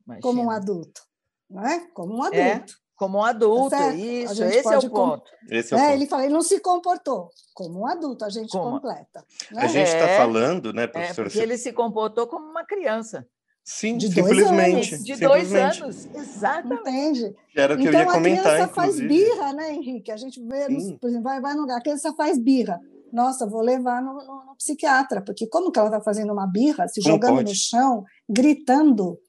é. 0.09 0.19
como 0.19 0.43
um 0.43 0.49
adulto. 0.49 1.01
Não 1.49 1.65
é? 1.65 1.79
Como 1.93 2.15
um 2.15 2.25
é, 2.25 2.53
adulto. 2.53 2.73
É. 2.73 2.89
Como 2.99 3.19
um 3.19 3.23
adulto, 3.23 3.69
tá 3.69 3.93
isso, 3.93 4.43
esse 4.43 4.73
é 4.73 4.77
o 4.77 4.89
ponto. 4.89 5.31
Esse 5.49 5.73
é 5.73 5.77
o 5.77 5.79
é, 5.79 5.83
ponto. 5.83 5.93
Ele 5.93 6.05
fala, 6.05 6.25
ele 6.25 6.33
não 6.33 6.41
se 6.41 6.59
comportou. 6.59 7.29
Como 7.53 7.79
um 7.79 7.87
adulto, 7.87 8.25
a 8.25 8.29
gente 8.29 8.51
como? 8.51 8.71
completa. 8.71 9.25
Né? 9.51 9.61
A 9.61 9.67
gente 9.67 9.87
está 9.87 10.17
falando, 10.17 10.73
né, 10.73 10.85
professora? 10.85 11.27
É, 11.27 11.31
porque 11.31 11.39
ele 11.39 11.57
se 11.57 11.71
comportou 11.71 12.27
como 12.27 12.45
uma 12.45 12.65
criança. 12.65 13.25
Sim, 13.71 13.97
de 13.97 14.11
simplesmente. 14.11 14.95
Dois 14.95 15.03
de 15.03 15.15
dois 15.15 15.53
anos, 15.53 16.09
exatamente. 16.15 16.81
Entende? 16.81 17.35
Era 17.55 17.75
o 17.75 17.77
que 17.77 17.87
então, 17.87 17.99
eu 17.99 18.07
ia 18.07 18.11
comentar, 18.11 18.47
a 18.47 18.55
criança 18.55 18.71
inclusive. 18.71 19.07
faz 19.07 19.07
birra, 19.07 19.53
né, 19.53 19.73
Henrique? 19.75 20.11
A 20.11 20.17
gente 20.17 20.41
vê, 20.41 20.65
por 20.99 21.07
exemplo, 21.07 21.21
vai, 21.21 21.39
vai 21.39 21.53
no 21.53 21.61
lugar, 21.61 21.77
a 21.77 21.81
criança 21.81 22.11
faz 22.15 22.39
birra. 22.39 22.79
Nossa, 23.13 23.45
vou 23.45 23.61
levar 23.61 24.01
no, 24.01 24.13
no, 24.13 24.45
no 24.45 24.55
psiquiatra, 24.57 25.21
porque 25.21 25.45
como 25.45 25.71
que 25.71 25.77
ela 25.77 25.89
está 25.89 26.01
fazendo 26.01 26.33
uma 26.33 26.47
birra, 26.47 26.87
se 26.87 26.99
jogando 26.99 27.35
pode? 27.35 27.49
no 27.51 27.55
chão, 27.55 28.03
gritando, 28.27 29.19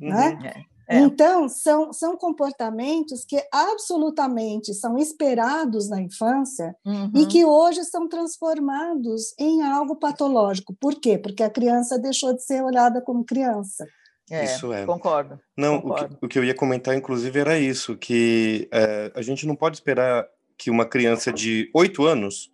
uhum. 0.00 0.08
né? 0.08 0.64
É. 0.90 0.98
Então, 0.98 1.48
são, 1.48 1.92
são 1.92 2.16
comportamentos 2.16 3.24
que 3.24 3.40
absolutamente 3.52 4.74
são 4.74 4.98
esperados 4.98 5.88
na 5.88 6.02
infância 6.02 6.74
uhum. 6.84 7.12
e 7.14 7.26
que 7.26 7.44
hoje 7.44 7.84
são 7.84 8.08
transformados 8.08 9.32
em 9.38 9.62
algo 9.62 9.94
patológico. 9.94 10.74
Por 10.74 10.96
quê? 10.96 11.16
Porque 11.16 11.44
a 11.44 11.48
criança 11.48 11.96
deixou 11.96 12.34
de 12.34 12.42
ser 12.42 12.64
olhada 12.64 13.00
como 13.00 13.24
criança. 13.24 13.86
É, 14.28 14.44
isso 14.44 14.72
é. 14.72 14.84
Concordo. 14.84 15.38
Não, 15.56 15.80
concordo. 15.80 16.16
O, 16.16 16.18
que, 16.18 16.26
o, 16.26 16.28
que, 16.28 16.38
eu 16.40 16.44
ia 16.44 16.54
comentar, 16.54 16.96
inclusive, 16.96 17.38
era 17.38 17.56
isso: 17.56 17.96
que 17.96 18.68
é, 18.72 19.12
a 19.14 19.22
gente 19.22 19.46
não 19.46 19.54
pode 19.54 19.76
esperar 19.76 20.26
que 20.58 20.72
uma 20.72 20.84
criança 20.84 21.32
de 21.32 21.70
oito 21.72 22.04
anos 22.04 22.50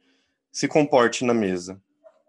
se 0.53 0.69
comporte 0.69 1.25
na 1.25 1.33
mesa. 1.33 1.81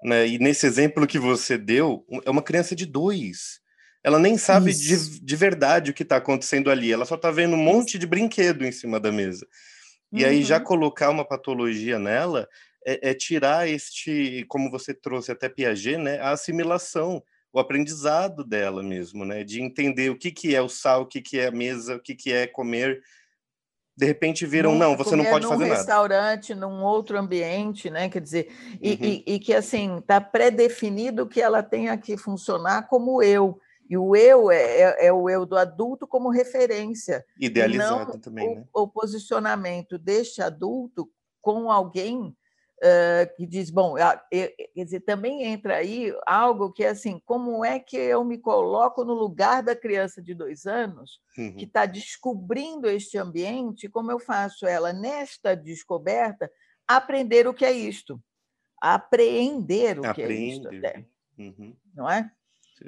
Né? 0.02 0.26
E 0.26 0.40
nesse 0.40 0.66
exemplo 0.66 1.06
que 1.06 1.20
você 1.20 1.58
deu, 1.58 2.06
é 2.24 2.30
uma 2.30 2.42
criança 2.42 2.74
de 2.74 2.86
dois 2.86 3.60
ela 4.08 4.20
nem 4.20 4.38
sabe 4.38 4.74
de, 4.74 5.20
de 5.20 5.36
verdade 5.36 5.92
o 5.92 5.94
que 5.94 6.04
está 6.04 6.16
acontecendo 6.16 6.72
ali, 6.72 6.94
ela 6.94 7.04
só 7.04 7.16
está 7.16 7.30
vendo 7.30 7.56
um 7.56 7.62
monte 7.62 8.00
de 8.00 8.08
brinquedo 8.08 8.66
em 8.66 8.72
cima 8.72 9.02
da 9.02 9.12
mesa. 9.12 9.46
E 10.14 10.24
uhum. 10.24 10.30
aí 10.30 10.44
já 10.46 10.60
uhum. 10.60 10.64
colocar 10.64 11.10
uma 11.10 11.28
patologia 11.28 12.00
nela 12.00 12.48
é, 12.86 13.10
é, 13.10 13.14
tirar 13.14 13.68
este, 13.68 14.46
como 14.48 14.72
você 14.72 14.94
trouxe 14.94 15.30
até 15.30 15.50
Piaget, 15.50 15.98
né, 15.98 16.22
a 16.22 16.32
assimilação, 16.32 17.22
o 17.52 17.60
aprendizado 17.60 18.46
dela 18.46 18.82
mesmo, 18.82 19.26
né, 19.26 19.44
de 19.44 19.62
entender 19.62 20.10
o 20.10 20.18
que, 20.18 20.32
que 20.32 20.56
é 20.56 20.62
o 20.62 20.70
sal, 20.70 21.02
o 21.02 21.06
que, 21.06 21.22
que 21.22 21.38
é 21.38 21.48
a 21.48 21.52
mesa, 21.52 21.98
o 21.98 22.00
que, 22.00 22.16
que 22.16 22.32
é 22.32 22.48
comer. 22.48 23.02
De 23.94 24.06
repente 24.06 24.46
viram, 24.46 24.72
não, 24.74 24.92
não 24.92 24.98
você 24.98 25.18
não 25.18 25.26
pode 25.26 25.46
fazer 25.46 25.66
nada. 25.66 25.70
Num 25.70 25.78
restaurante, 25.80 26.56
num 26.56 26.82
outro 26.82 27.18
ambiente, 27.20 27.90
né? 27.90 28.08
Quer 28.08 28.22
dizer, 28.22 28.56
e, 28.82 28.92
uhum. 28.92 28.98
e, 29.02 29.24
e 29.36 29.40
que 29.40 29.54
assim 29.54 29.98
está 29.98 30.22
pré-definido 30.22 31.28
que 31.28 31.42
ela 31.42 31.62
tenha 31.62 31.98
que 31.98 32.16
funcionar 32.16 32.88
como 32.88 33.22
eu. 33.22 33.60
E 33.90 33.98
o 33.98 34.16
eu 34.16 34.52
é, 34.52 34.82
é, 34.82 35.06
é, 35.08 35.14
o 35.14 35.30
eu 35.30 35.46
do 35.46 35.58
adulto 35.58 36.08
como 36.08 36.30
referência. 36.30 37.26
Idealizado 37.40 38.20
também, 38.20 38.50
o, 38.50 38.56
né? 38.56 38.66
O 38.74 38.88
posicionamento 38.88 39.98
deste 39.98 40.42
adulto 40.42 41.10
com 41.42 41.72
alguém 41.72 42.36
uh, 42.78 43.36
que 43.36 43.46
diz, 43.46 43.70
bom, 43.70 43.96
quer 44.30 44.54
dizer, 44.76 45.02
também 45.02 45.44
entra 45.44 45.78
aí 45.78 46.14
algo 46.26 46.72
que 46.72 46.84
é 46.84 46.90
assim, 46.90 47.22
como 47.26 47.64
é 47.64 47.80
que 47.80 47.98
eu 47.98 48.24
me 48.24 48.38
coloco 48.38 49.04
no 49.04 49.14
lugar 49.14 49.64
da 49.64 49.76
criança 49.76 50.22
de 50.22 50.34
dois 50.34 50.66
anos 50.66 51.20
uhum. 51.38 51.56
que 51.56 51.66
está 51.66 51.86
descobrindo 51.86 52.90
este 52.90 53.18
ambiente, 53.18 53.90
como 53.90 54.12
eu 54.12 54.20
faço 54.20 54.66
ela, 54.66 54.92
nesta 54.94 55.56
descoberta, 55.56 56.52
aprender 56.88 57.48
o 57.48 57.54
que 57.54 57.66
é 57.66 57.72
isto, 57.72 58.22
apreender 58.82 60.00
o 60.00 60.14
que 60.14 60.22
é 60.22 60.32
isto 60.32 60.68
até. 60.68 61.06
Uhum. 61.38 61.76
Não 61.94 62.10
é? 62.10 62.30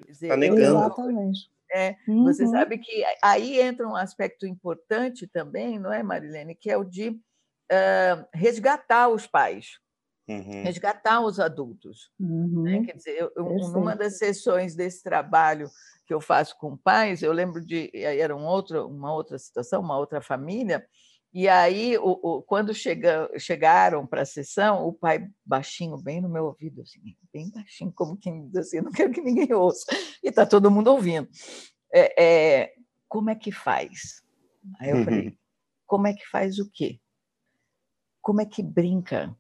Está 0.08 0.38
negando. 0.38 0.62
Exatamente. 0.62 1.52
É, 1.72 1.96
uhum. 2.08 2.24
Você 2.24 2.48
sabe 2.48 2.80
que 2.80 3.04
aí 3.24 3.60
entra 3.60 3.88
um 3.88 3.96
aspecto 3.96 4.48
importante 4.48 5.28
também, 5.28 5.78
não 5.78 5.94
é, 5.94 6.02
Marilene, 6.02 6.56
que 6.56 6.70
é 6.72 6.78
o 6.78 6.84
de 6.84 7.10
uh, 7.10 8.28
resgatar 8.34 9.08
os 9.08 9.28
pais, 9.28 9.80
uhum. 10.28 10.64
resgatar 10.64 11.22
os 11.22 11.40
adultos. 11.40 12.12
Uhum. 12.20 12.64
Né? 12.64 12.84
Quer 12.86 12.96
dizer, 12.96 13.22
eu, 13.22 13.32
eu, 13.36 13.46
numa 13.70 13.96
das 13.96 14.18
sessões 14.18 14.76
desse 14.76 15.04
trabalho 15.04 15.70
que 16.08 16.14
eu 16.14 16.20
faço 16.20 16.58
com 16.58 16.76
pais, 16.76 17.22
eu 17.22 17.32
lembro 17.32 17.64
de 17.64 17.92
era 17.94 18.36
um 18.36 18.46
outro, 18.46 18.88
uma 18.88 19.14
outra 19.14 19.38
situação, 19.38 19.80
uma 19.80 19.98
outra 19.98 20.22
família, 20.22 20.84
e 21.32 21.48
aí 21.48 21.98
o, 21.98 22.20
o 22.22 22.42
quando 22.42 22.74
chega, 22.74 23.30
chegaram 23.38 24.06
para 24.06 24.24
a 24.24 24.26
sessão, 24.26 24.88
o 24.88 24.94
pai 24.94 25.30
baixinho, 25.46 25.98
bem 25.98 26.20
no 26.20 26.30
meu 26.30 26.46
ouvido, 26.46 26.82
assim, 26.82 27.00
bem 27.32 27.52
baixinho, 27.52 27.92
como 27.92 28.18
quem 28.18 28.48
diz 28.48 28.58
assim, 28.58 28.82
não 28.82 28.92
quero 28.92 29.12
que 29.12 29.22
ninguém 29.22 29.54
ouça, 29.54 29.86
e 30.24 30.30
está 30.30 30.46
todo 30.46 30.72
mundo 30.72 30.92
ouvindo. 30.92 31.30
É, 31.94 32.24
é, 32.24 32.74
como 33.08 33.30
é 33.30 33.36
que 33.36 33.52
faz? 33.52 34.24
Aí 34.80 34.90
eu 34.90 35.04
falei, 35.04 35.38
como 35.86 36.08
é 36.08 36.14
que 36.14 36.26
faz 36.28 36.58
o 36.58 36.70
quê? 36.72 37.00
Como 38.22 38.42
é 38.42 38.46
que 38.46 38.64
brinca? 38.64 39.36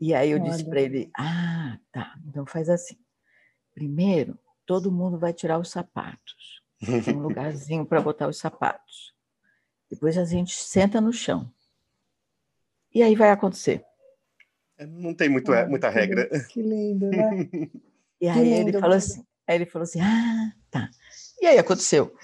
E 0.00 0.14
aí 0.14 0.30
eu 0.30 0.40
Olha. 0.40 0.50
disse 0.50 0.68
para 0.68 0.80
ele, 0.80 1.10
ah, 1.16 1.78
tá, 1.92 2.16
então 2.26 2.44
faz 2.46 2.68
assim. 2.68 2.96
Primeiro, 3.74 4.38
todo 4.66 4.90
mundo 4.90 5.18
vai 5.18 5.32
tirar 5.32 5.58
os 5.58 5.70
sapatos. 5.70 6.62
Tem 7.04 7.16
um 7.16 7.22
lugarzinho 7.22 7.86
para 7.86 8.00
botar 8.00 8.26
os 8.26 8.38
sapatos. 8.38 9.14
Depois 9.90 10.16
a 10.16 10.24
gente 10.24 10.54
senta 10.54 11.00
no 11.00 11.12
chão. 11.12 11.50
E 12.94 13.02
aí 13.02 13.14
vai 13.14 13.30
acontecer. 13.30 13.84
É, 14.78 14.86
não 14.86 15.12
tem 15.12 15.28
muito, 15.28 15.52
ah, 15.52 15.66
muita 15.66 15.88
regra. 15.88 16.28
Que 16.48 16.62
lindo, 16.62 17.10
né? 17.10 17.48
e 18.20 18.28
aí 18.28 18.42
lindo, 18.42 18.70
ele 18.70 18.80
falou 18.80 18.96
assim, 18.96 19.24
aí 19.46 19.56
ele 19.56 19.66
falou 19.66 19.84
assim, 19.84 20.00
ah, 20.00 20.52
tá. 20.70 20.88
E 21.40 21.46
aí 21.46 21.58
aconteceu. 21.58 22.14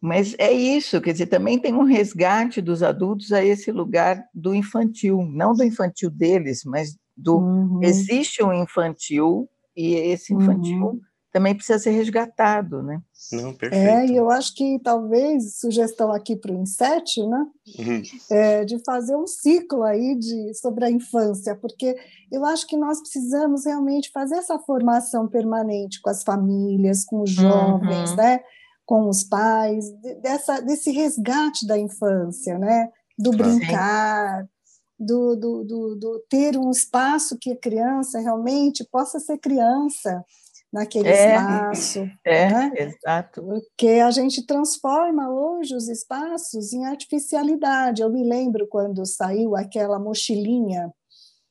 Mas 0.00 0.34
é 0.38 0.50
isso, 0.50 1.00
quer 1.00 1.12
dizer, 1.12 1.26
também 1.26 1.58
tem 1.58 1.74
um 1.74 1.84
resgate 1.84 2.62
dos 2.62 2.82
adultos 2.82 3.32
a 3.32 3.44
esse 3.44 3.70
lugar 3.70 4.24
do 4.32 4.54
infantil, 4.54 5.22
não 5.30 5.52
do 5.52 5.62
infantil 5.62 6.08
deles, 6.08 6.64
mas 6.64 6.96
do 7.14 7.38
uhum. 7.38 7.80
existe 7.82 8.42
um 8.42 8.52
infantil 8.52 9.46
e 9.76 9.94
esse 9.94 10.32
infantil 10.32 10.86
uhum 10.86 11.00
também 11.32 11.54
precisa 11.54 11.78
ser 11.78 11.90
resgatado, 11.90 12.82
né? 12.82 13.00
Não, 13.32 13.54
perfeito. 13.54 13.74
É, 13.74 14.06
e 14.06 14.16
eu 14.16 14.30
acho 14.30 14.54
que 14.54 14.80
talvez 14.82 15.58
sugestão 15.58 16.10
aqui 16.10 16.34
para 16.34 16.52
o 16.52 16.60
Inset, 16.60 17.24
né? 17.26 17.46
Uhum. 17.78 18.02
É, 18.30 18.64
de 18.64 18.82
fazer 18.84 19.16
um 19.16 19.26
ciclo 19.26 19.84
aí 19.84 20.16
de, 20.18 20.54
sobre 20.54 20.84
a 20.84 20.90
infância, 20.90 21.54
porque 21.54 21.96
eu 22.32 22.44
acho 22.44 22.66
que 22.66 22.76
nós 22.76 23.00
precisamos 23.00 23.64
realmente 23.64 24.10
fazer 24.12 24.36
essa 24.36 24.58
formação 24.58 25.28
permanente 25.28 26.00
com 26.02 26.10
as 26.10 26.22
famílias, 26.24 27.04
com 27.04 27.22
os 27.22 27.30
jovens, 27.30 28.10
uhum. 28.10 28.16
né? 28.16 28.40
Com 28.84 29.08
os 29.08 29.22
pais, 29.22 29.84
dessa, 30.20 30.60
desse 30.60 30.90
resgate 30.90 31.64
da 31.64 31.78
infância, 31.78 32.58
né? 32.58 32.88
Do 33.16 33.30
brincar, 33.30 34.48
do, 35.00 35.34
do, 35.34 35.64
do, 35.64 35.94
do 35.96 36.24
ter 36.28 36.58
um 36.58 36.70
espaço 36.70 37.38
que 37.40 37.52
a 37.52 37.56
criança 37.56 38.18
realmente 38.18 38.84
possa 38.90 39.20
ser 39.20 39.38
criança, 39.38 40.24
naquele 40.72 41.08
é, 41.08 41.34
espaço. 41.34 42.10
É, 42.24 42.48
né? 42.48 42.72
exato. 42.76 43.42
Porque 43.42 43.88
a 43.88 44.10
gente 44.10 44.46
transforma 44.46 45.28
hoje 45.28 45.74
os 45.74 45.88
espaços 45.88 46.72
em 46.72 46.86
artificialidade. 46.86 48.02
Eu 48.02 48.10
me 48.10 48.22
lembro 48.22 48.66
quando 48.68 49.04
saiu 49.04 49.56
aquela 49.56 49.98
mochilinha 49.98 50.92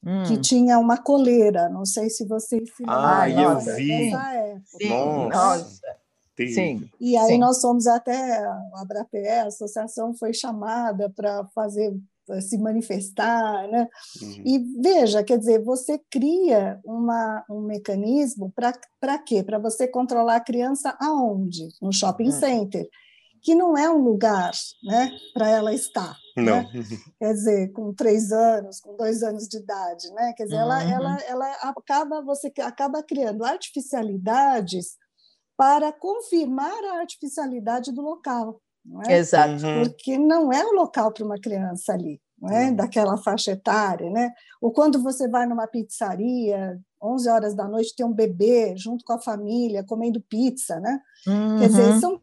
hum. 0.06 0.24
que 0.24 0.38
tinha 0.38 0.80
uma 0.80 0.98
coleira, 0.98 1.70
não 1.70 1.86
sei 1.86 2.10
se 2.10 2.26
vocês 2.26 2.70
se 2.76 2.84
lembram. 2.84 3.06
Ah, 3.06 3.30
eu 3.30 3.60
vi. 3.60 4.12
Sim. 4.66 4.90
Nossa. 4.90 5.58
Nossa. 5.58 6.00
Sim. 6.48 6.90
E 7.02 7.18
aí 7.18 7.34
Sim. 7.34 7.38
nós 7.38 7.60
fomos 7.60 7.86
até 7.86 8.38
a 8.38 8.62
Abrape, 8.76 9.28
a 9.28 9.48
associação 9.48 10.14
foi 10.14 10.34
chamada 10.34 11.10
para 11.10 11.46
fazer 11.54 11.94
se 12.42 12.58
manifestar, 12.58 13.68
né? 13.68 13.88
Uhum. 14.22 14.44
E 14.46 14.60
veja, 14.82 15.24
quer 15.24 15.38
dizer, 15.38 15.64
você 15.64 16.00
cria 16.10 16.80
uma, 16.84 17.44
um 17.50 17.62
mecanismo 17.62 18.54
para 18.56 19.18
quê? 19.20 19.44
Para 19.44 19.60
você 19.60 19.88
controlar 19.88 20.36
a 20.36 20.44
criança 20.44 20.96
aonde? 21.00 21.70
No 21.82 21.92
shopping 21.92 22.26
uhum. 22.26 22.40
center, 22.40 22.90
que 23.42 23.56
não 23.56 23.78
é 23.78 23.90
um 23.90 24.04
lugar, 24.04 24.52
né, 24.84 25.12
para 25.34 25.50
ela 25.50 25.74
estar. 25.74 26.16
Né? 26.36 26.44
Não. 26.44 26.64
Né? 26.64 26.84
Quer 27.20 27.34
dizer, 27.34 27.72
com 27.72 27.94
três 27.94 28.32
anos, 28.32 28.80
com 28.80 28.96
dois 28.96 29.24
anos 29.24 29.48
de 29.48 29.58
idade, 29.58 30.10
né? 30.14 30.34
Quer 30.36 30.44
dizer, 30.44 30.58
uhum. 30.58 30.62
ela, 30.62 30.84
ela, 30.84 31.18
ela 31.28 31.52
acaba 31.64 32.22
você 32.22 32.52
acaba 32.62 33.04
criando 33.04 33.44
artificialidades 33.44 34.98
para 35.58 35.92
confirmar 35.92 36.84
a 36.86 37.00
artificialidade 37.00 37.92
do 37.92 38.02
local. 38.02 38.62
Não 38.86 39.02
é? 39.04 39.18
Exato. 39.18 39.66
Uhum. 39.66 39.84
Porque 39.84 40.18
não 40.18 40.52
é 40.52 40.66
o 40.66 40.74
local 40.74 41.12
para 41.12 41.26
uma 41.26 41.40
criança 41.40 41.94
ali, 41.94 42.22
não 42.42 42.50
é? 42.50 42.66
Uhum. 42.66 42.76
daquela 42.76 43.18
faixa 43.18 43.52
etária. 43.52 44.10
Né? 44.10 44.32
Ou 44.62 44.72
quando 44.72 45.02
você 45.02 45.28
vai 45.28 45.46
numa 45.46 45.68
pizzaria, 45.68 46.80
11 47.02 47.30
horas 47.30 47.56
da 47.56 47.68
noite, 47.68 47.96
tem 47.96 48.06
um 48.06 48.14
bebê 48.14 48.76
junto 48.76 49.04
com 49.06 49.14
a 49.14 49.22
família 49.22 49.84
comendo 49.84 50.22
pizza. 50.22 50.80
Né? 50.80 51.00
Uhum. 51.28 51.60
Quer 51.60 51.68
dizer, 51.68 51.92
uhum. 51.92 52.00
são 52.00 52.22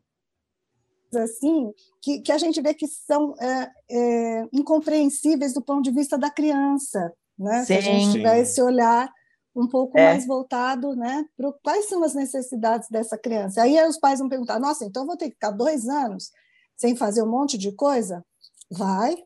assim 1.17 1.73
que, 2.03 2.21
que 2.21 2.33
a 2.33 2.37
gente 2.37 2.61
vê 2.61 2.75
que 2.75 2.87
são 2.87 3.35
é, 3.41 3.71
é, 3.91 4.49
incompreensíveis 4.53 5.55
do 5.55 5.63
ponto 5.63 5.83
de 5.83 5.91
vista 5.91 6.19
da 6.19 6.31
criança. 6.31 7.13
Né? 7.39 7.61
Sim. 7.61 7.67
Se 7.67 7.75
a 7.75 7.81
gente 7.81 8.13
tiver 8.13 8.39
esse 8.41 8.61
olhar 8.61 9.11
um 9.55 9.67
pouco 9.67 9.99
é. 9.99 10.11
mais 10.11 10.27
voltado 10.27 10.95
né, 10.95 11.25
para 11.35 11.51
quais 11.63 11.89
são 11.89 12.05
as 12.05 12.15
necessidades 12.15 12.89
dessa 12.91 13.17
criança. 13.17 13.63
Aí 13.63 13.83
os 13.89 13.99
pais 13.99 14.19
vão 14.19 14.29
perguntar: 14.29 14.61
nossa, 14.61 14.85
então 14.85 15.03
eu 15.03 15.07
vou 15.07 15.17
ter 15.17 15.29
que 15.29 15.35
ficar 15.35 15.51
dois 15.51 15.89
anos 15.89 16.31
sem 16.77 16.97
fazer 16.97 17.23
um 17.23 17.31
monte 17.31 17.57
de 17.57 17.73
coisa? 17.73 18.25
Vai, 18.71 19.17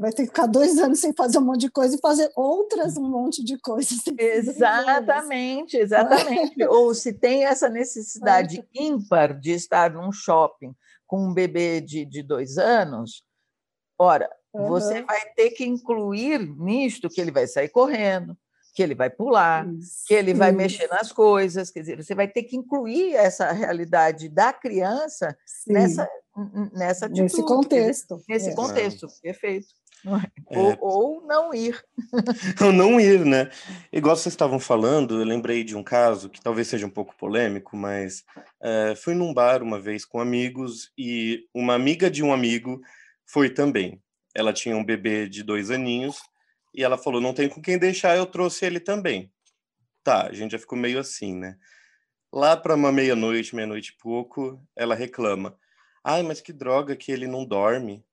vai 0.00 0.10
ter 0.12 0.22
que 0.22 0.28
ficar 0.28 0.46
dois 0.46 0.78
anos 0.78 0.98
sem 0.98 1.12
fazer 1.12 1.38
um 1.38 1.44
monte 1.44 1.60
de 1.60 1.70
coisa 1.70 1.94
e 1.94 2.00
fazer 2.00 2.32
outras 2.34 2.96
um 2.96 3.08
monte 3.08 3.44
de 3.44 3.58
coisas. 3.58 3.98
Exatamente, 4.18 5.76
exatamente. 5.76 6.62
Ou 6.64 6.94
se 6.94 7.12
tem 7.12 7.44
essa 7.44 7.68
necessidade 7.68 8.66
ímpar 8.74 9.38
de 9.38 9.52
estar 9.52 9.92
num 9.92 10.10
shopping 10.10 10.74
com 11.06 11.28
um 11.28 11.34
bebê 11.34 11.82
de, 11.82 12.06
de 12.06 12.22
dois 12.22 12.56
anos, 12.56 13.22
ora, 13.98 14.30
uhum. 14.54 14.68
você 14.68 15.02
vai 15.02 15.20
ter 15.34 15.50
que 15.50 15.66
incluir 15.66 16.38
nisto 16.38 17.10
que 17.10 17.20
ele 17.20 17.30
vai 17.30 17.46
sair 17.46 17.68
correndo, 17.68 18.34
que 18.74 18.82
ele 18.82 18.94
vai 18.94 19.10
pular, 19.10 19.66
isso, 19.74 20.04
que 20.06 20.14
ele 20.14 20.34
vai 20.34 20.50
isso. 20.50 20.58
mexer 20.58 20.88
nas 20.88 21.12
coisas, 21.12 21.70
quer 21.70 21.80
dizer, 21.80 22.02
você 22.02 22.14
vai 22.14 22.28
ter 22.28 22.44
que 22.44 22.56
incluir 22.56 23.14
essa 23.14 23.50
realidade 23.52 24.28
da 24.28 24.52
criança 24.52 25.36
Sim. 25.44 25.72
nessa 25.72 26.08
nessa 26.72 27.06
atitude, 27.06 27.22
nesse 27.22 27.42
contexto, 27.42 28.16
dizer, 28.16 28.32
nesse 28.32 28.50
é. 28.50 28.54
contexto, 28.54 29.06
perfeito. 29.22 29.68
É. 30.48 30.58
Ou, 30.58 30.78
ou, 30.80 31.26
não 31.26 31.52
ir. 31.52 31.78
ou 32.62 32.72
não 32.72 32.98
ir, 32.98 33.24
né? 33.24 33.50
Igual 33.92 34.16
vocês 34.16 34.32
estavam 34.32 34.58
falando, 34.58 35.20
eu 35.20 35.26
lembrei 35.26 35.62
de 35.62 35.76
um 35.76 35.82
caso 35.82 36.30
que 36.30 36.40
talvez 36.40 36.68
seja 36.68 36.86
um 36.86 36.90
pouco 36.90 37.14
polêmico, 37.16 37.76
mas 37.76 38.24
é, 38.62 38.94
fui 38.96 39.14
num 39.14 39.34
bar 39.34 39.62
uma 39.62 39.78
vez 39.78 40.04
com 40.04 40.20
amigos 40.20 40.90
e 40.96 41.46
uma 41.54 41.74
amiga 41.74 42.10
de 42.10 42.22
um 42.22 42.32
amigo 42.32 42.80
foi 43.26 43.50
também. 43.50 44.00
Ela 44.34 44.52
tinha 44.52 44.76
um 44.76 44.84
bebê 44.84 45.28
de 45.28 45.42
dois 45.42 45.70
aninhos 45.70 46.16
e 46.74 46.82
ela 46.82 46.98
falou: 46.98 47.20
não 47.20 47.34
tem 47.34 47.48
com 47.48 47.60
quem 47.60 47.78
deixar, 47.78 48.16
eu 48.16 48.26
trouxe 48.26 48.64
ele 48.64 48.80
também. 48.80 49.32
Tá, 50.02 50.26
a 50.26 50.32
gente 50.32 50.52
já 50.52 50.58
ficou 50.58 50.78
meio 50.78 50.98
assim, 50.98 51.34
né? 51.34 51.56
Lá 52.32 52.56
para 52.56 52.74
uma 52.74 52.92
meia-noite, 52.92 53.54
meia-noite 53.54 53.92
e 53.92 53.98
pouco, 53.98 54.62
ela 54.76 54.94
reclama: 54.94 55.58
ai, 56.04 56.22
mas 56.22 56.40
que 56.40 56.52
droga 56.52 56.96
que 56.96 57.12
ele 57.12 57.26
não 57.26 57.44
dorme. 57.44 58.04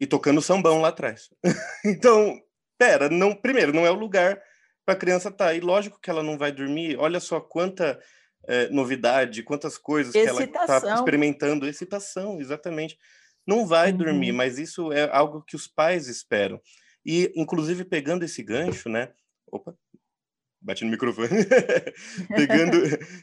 E 0.00 0.06
tocando 0.06 0.40
sambão 0.40 0.80
lá 0.80 0.88
atrás. 0.88 1.28
então, 1.84 2.40
pera, 2.78 3.08
não, 3.08 3.34
primeiro, 3.34 3.72
não 3.72 3.84
é 3.84 3.90
o 3.90 3.98
lugar 3.98 4.40
para 4.84 4.94
a 4.94 4.98
criança 4.98 5.28
estar. 5.28 5.46
Tá. 5.46 5.54
E 5.54 5.60
lógico 5.60 6.00
que 6.00 6.08
ela 6.08 6.22
não 6.22 6.38
vai 6.38 6.52
dormir. 6.52 6.96
Olha 6.98 7.18
só 7.18 7.40
quanta 7.40 8.00
é, 8.46 8.68
novidade, 8.68 9.42
quantas 9.42 9.76
coisas 9.76 10.14
excitação. 10.14 10.46
que 10.46 10.56
ela 10.56 10.76
está 10.76 10.94
experimentando. 10.94 11.68
Excitação, 11.68 12.40
exatamente. 12.40 12.96
Não 13.46 13.66
vai 13.66 13.90
uhum. 13.90 13.98
dormir, 13.98 14.32
mas 14.32 14.58
isso 14.58 14.92
é 14.92 15.10
algo 15.10 15.42
que 15.42 15.56
os 15.56 15.66
pais 15.66 16.06
esperam. 16.06 16.60
E, 17.08 17.32
inclusive, 17.34 17.86
pegando 17.86 18.22
esse 18.22 18.42
gancho, 18.42 18.86
né? 18.90 19.08
Opa, 19.50 19.74
bati 20.60 20.84
no 20.84 20.90
microfone. 20.90 21.28
pegando, 22.36 22.76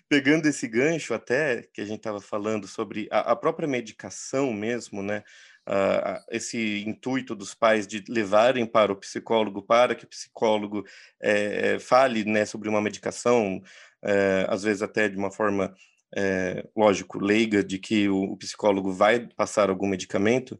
pegando 0.09 0.47
esse 0.47 0.67
gancho 0.67 1.13
até 1.13 1.61
que 1.71 1.81
a 1.81 1.85
gente 1.85 1.97
estava 1.97 2.19
falando 2.19 2.67
sobre 2.67 3.07
a, 3.11 3.33
a, 3.33 3.35
própria 3.35 3.67
medicação 3.67 4.51
mesmo, 4.51 5.03
né? 5.03 5.23
Uh, 5.67 6.17
esse 6.31 6.83
intuito 6.87 7.35
dos 7.35 7.53
pais 7.53 7.85
de 7.85 8.03
levarem 8.09 8.65
para 8.65 8.91
o 8.91 8.95
psicólogo 8.95 9.61
para 9.61 9.93
que 9.93 10.05
o 10.05 10.07
psicólogo 10.07 10.83
é, 11.21 11.77
fale 11.77 12.23
né, 12.23 12.43
sobre 12.43 12.69
uma 12.69 12.81
medicação, 12.81 13.61
é, 14.03 14.47
às 14.49 14.63
vezes 14.63 14.81
até 14.81 15.09
de 15.09 15.17
uma 15.17 15.29
forma, 15.29 15.75
é, 16.15 16.67
lógico, 16.75 17.19
leiga, 17.19 17.63
de 17.63 17.77
que 17.77 18.09
o, 18.09 18.33
o, 18.33 18.37
psicólogo 18.37 18.91
vai 18.91 19.27
passar 19.35 19.69
algum 19.69 19.87
medicamento. 19.87 20.59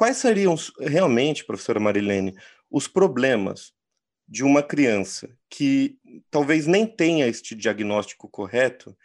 Quais 0.00 0.16
seriam 0.16 0.54
realmente, 0.78 1.44
professora 1.44 1.78
Marilene, 1.78 2.34
os 2.70 2.88
problemas 2.88 3.74
de 4.26 4.42
uma 4.42 4.62
criança 4.62 5.28
que 5.50 5.98
talvez 6.30 6.66
nem 6.66 6.86
tenha 6.86 7.26
este 7.26 7.54
diagnóstico 7.54 8.26
correto 8.26 8.96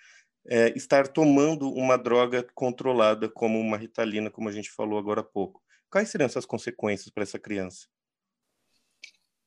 é, 0.48 0.70
estar 0.70 1.10
tomando 1.10 1.70
uma 1.70 1.98
droga 1.98 2.48
controlada, 2.56 3.28
como 3.28 3.60
uma 3.60 3.76
ritalina, 3.76 4.32
como 4.32 4.48
a 4.48 4.54
gente 4.54 4.72
falou 4.72 4.98
agora 4.98 5.20
há 5.20 5.24
pouco. 5.24 5.62
Quais 5.89 6.08
seriam 6.08 6.28
essas 6.28 6.46
consequências 6.46 7.10
para 7.10 7.24
essa 7.24 7.38
criança? 7.38 7.88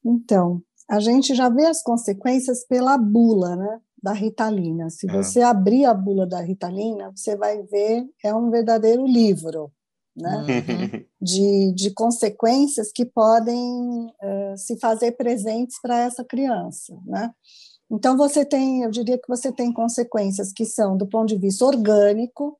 Então, 0.04 0.62
a 0.86 1.00
gente 1.00 1.34
já 1.34 1.48
vê 1.48 1.64
as 1.64 1.82
consequências 1.82 2.66
pela 2.66 2.98
bula, 2.98 3.56
né? 3.56 3.80
Da 4.02 4.12
ritalina. 4.12 4.90
Se 4.90 5.08
é. 5.08 5.12
você 5.14 5.40
abrir 5.40 5.86
a 5.86 5.94
bula 5.94 6.26
da 6.26 6.42
ritalina, 6.42 7.10
você 7.16 7.34
vai 7.34 7.62
ver 7.62 8.04
é 8.22 8.34
um 8.34 8.50
verdadeiro 8.50 9.06
livro, 9.06 9.72
né? 10.20 10.36
Uhum. 10.36 11.04
de, 11.20 11.72
de 11.74 11.90
consequências 11.92 12.90
que 12.92 13.04
podem 13.04 14.06
uh, 14.06 14.56
se 14.56 14.78
fazer 14.78 15.12
presentes 15.12 15.80
para 15.80 16.00
essa 16.00 16.24
criança, 16.24 16.96
né? 17.06 17.30
Então 17.90 18.16
você 18.16 18.44
tem, 18.44 18.82
eu 18.82 18.90
diria 18.90 19.16
que 19.16 19.28
você 19.28 19.50
tem 19.50 19.72
consequências 19.72 20.52
que 20.52 20.66
são 20.66 20.96
do 20.96 21.06
ponto 21.06 21.28
de 21.28 21.38
vista 21.38 21.64
orgânico, 21.64 22.58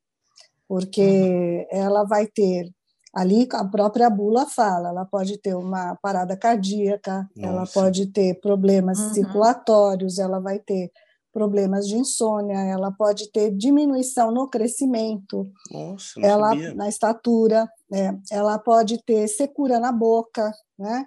porque 0.67 1.03
uhum. 1.03 1.67
ela 1.71 2.05
vai 2.05 2.27
ter 2.27 2.73
Ali 3.13 3.49
a 3.53 3.65
própria 3.65 4.11
bula 4.11 4.47
fala, 4.47 4.91
ela 4.91 5.05
pode 5.05 5.39
ter 5.39 5.55
uma 5.55 5.97
parada 5.97 6.37
cardíaca, 6.37 7.29
Nossa. 7.35 7.49
ela 7.49 7.67
pode 7.67 8.07
ter 8.07 8.39
problemas 8.41 8.99
uhum. 8.99 9.15
circulatórios, 9.15 10.19
ela 10.19 10.39
vai 10.39 10.59
ter 10.59 10.93
problemas 11.33 11.87
de 11.87 11.97
insônia, 11.97 12.59
ela 12.59 12.91
pode 12.91 13.31
ter 13.31 13.51
diminuição 13.51 14.31
no 14.31 14.49
crescimento, 14.49 15.51
Nossa, 15.71 16.21
ela 16.21 16.49
sabia. 16.51 16.75
na 16.75 16.89
estatura, 16.89 17.69
né? 17.91 18.19
ela 18.31 18.59
pode 18.59 19.03
ter 19.05 19.29
secura 19.29 19.79
na 19.79 19.93
boca, 19.93 20.53
né? 20.79 21.07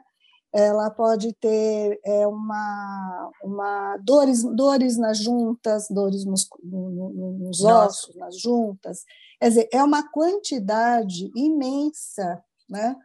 Ela 0.54 0.90
pode 0.90 1.34
ter 1.40 1.98
é, 2.04 2.28
uma, 2.28 3.32
uma 3.42 3.98
dores, 4.04 4.44
dores 4.44 4.98
nas 4.98 5.18
juntas, 5.18 5.88
dores 5.90 6.26
nos, 6.26 6.46
nos 6.62 7.64
ossos, 7.64 8.14
nas 8.18 8.38
juntas. 8.38 9.06
Quer 9.40 9.48
dizer, 9.48 9.70
é 9.72 9.82
uma 9.82 10.12
quantidade 10.12 11.32
imensa 11.34 12.44
né, 12.70 12.98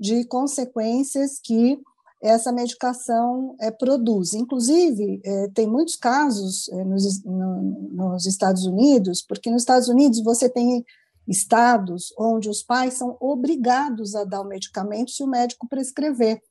de 0.00 0.24
consequências 0.24 1.38
que 1.38 1.78
essa 2.24 2.50
medicação 2.50 3.54
é, 3.60 3.70
produz. 3.70 4.32
Inclusive, 4.32 5.20
é, 5.22 5.48
tem 5.48 5.66
muitos 5.66 5.94
casos 5.94 6.70
é, 6.70 6.82
nos, 6.82 7.22
no, 7.22 7.62
nos 7.92 8.24
Estados 8.24 8.64
Unidos, 8.64 9.20
porque 9.20 9.50
nos 9.50 9.60
Estados 9.60 9.88
Unidos 9.88 10.22
você 10.22 10.48
tem 10.48 10.82
estados 11.28 12.14
onde 12.18 12.48
os 12.48 12.62
pais 12.62 12.94
são 12.94 13.16
obrigados 13.20 14.14
a 14.14 14.24
dar 14.24 14.40
o 14.40 14.48
medicamento 14.48 15.10
se 15.10 15.22
o 15.22 15.26
médico 15.26 15.68
prescrever. 15.68 16.42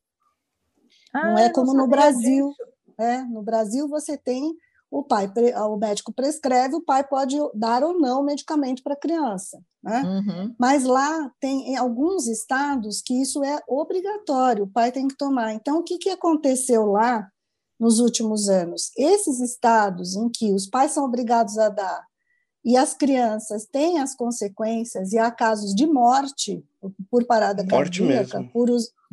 Ah, 1.12 1.32
não 1.32 1.38
é 1.40 1.50
como 1.50 1.74
no 1.74 1.88
Brasil. 1.88 2.54
É, 2.96 3.24
no 3.24 3.42
Brasil 3.42 3.88
você 3.88 4.16
tem 4.16 4.56
o 4.94 5.02
pai, 5.02 5.28
o 5.56 5.76
médico 5.76 6.14
prescreve, 6.14 6.76
o 6.76 6.86
pai 6.86 7.04
pode 7.04 7.36
dar 7.56 7.84
ou 7.84 8.00
não 8.00 8.24
medicamento 8.24 8.84
para 8.84 8.94
a 8.94 9.00
criança. 9.00 9.60
Né? 9.82 10.04
Uhum. 10.04 10.56
Mas 10.60 10.84
lá 10.84 11.32
tem 11.40 11.72
em 11.72 11.76
alguns 11.76 12.28
estados 12.28 13.02
que 13.02 13.20
isso 13.20 13.44
é 13.44 13.60
obrigatório, 13.68 14.66
o 14.66 14.70
pai 14.70 14.92
tem 14.92 15.08
que 15.08 15.18
tomar. 15.18 15.52
Então, 15.52 15.80
o 15.80 15.84
que, 15.84 15.98
que 15.98 16.12
aconteceu 16.12 16.86
lá 16.86 17.28
nos 17.80 18.00
últimos 18.00 18.50
anos? 18.50 18.92
Esses 18.96 19.40
estados 19.40 20.16
em 20.16 20.30
que 20.30 20.54
os 20.54 20.68
pais 20.68 20.92
são 20.92 21.06
obrigados 21.06 21.58
a 21.58 21.70
dar 21.70 22.06
e 22.64 22.78
as 22.78 22.94
crianças 22.94 23.66
têm 23.66 24.00
as 24.00 24.16
consequências, 24.16 25.12
e 25.12 25.18
há 25.18 25.30
casos 25.32 25.74
de 25.74 25.88
morte 25.88 26.64
por 27.10 27.26
parada 27.26 27.62
morte 27.64 28.00
cardíaca, 28.00 28.44
por, 28.54 28.70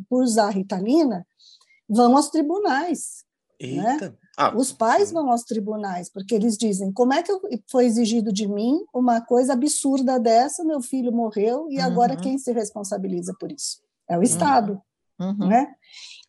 por 0.07 0.23
usar 0.23 0.51
ritalina, 0.51 1.25
vão 1.89 2.15
aos 2.15 2.29
tribunais. 2.29 3.25
Né? 3.59 3.93
Eita. 3.93 4.09
Né? 4.11 4.17
Ah, 4.41 4.57
Os 4.57 4.71
pais 4.71 5.11
vão 5.11 5.29
aos 5.29 5.43
tribunais, 5.43 6.09
porque 6.09 6.33
eles 6.33 6.57
dizem: 6.57 6.91
como 6.91 7.13
é 7.13 7.21
que 7.21 7.31
foi 7.69 7.85
exigido 7.85 8.33
de 8.33 8.47
mim 8.47 8.83
uma 8.93 9.21
coisa 9.21 9.53
absurda 9.53 10.19
dessa? 10.19 10.63
Meu 10.63 10.81
filho 10.81 11.11
morreu 11.11 11.67
e 11.69 11.77
uhum. 11.77 11.85
agora 11.85 12.15
quem 12.15 12.37
se 12.37 12.51
responsabiliza 12.51 13.35
por 13.39 13.51
isso? 13.51 13.81
É 14.09 14.15
o 14.15 14.17
uhum. 14.17 14.23
Estado. 14.23 14.81
Uhum. 15.19 15.47
Né? 15.47 15.67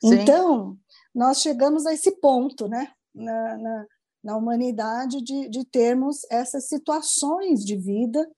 Então, 0.05 0.77
nós 1.15 1.41
chegamos 1.41 1.87
a 1.87 1.95
esse 1.95 2.13
ponto 2.21 2.69
né? 2.69 2.89
na, 3.15 3.57
na, 3.57 3.87
na 4.23 4.37
humanidade 4.37 5.23
de, 5.23 5.49
de 5.49 5.65
termos 5.65 6.19
essas 6.31 6.69
situações 6.69 7.65
de 7.65 7.77
vida 7.77 8.29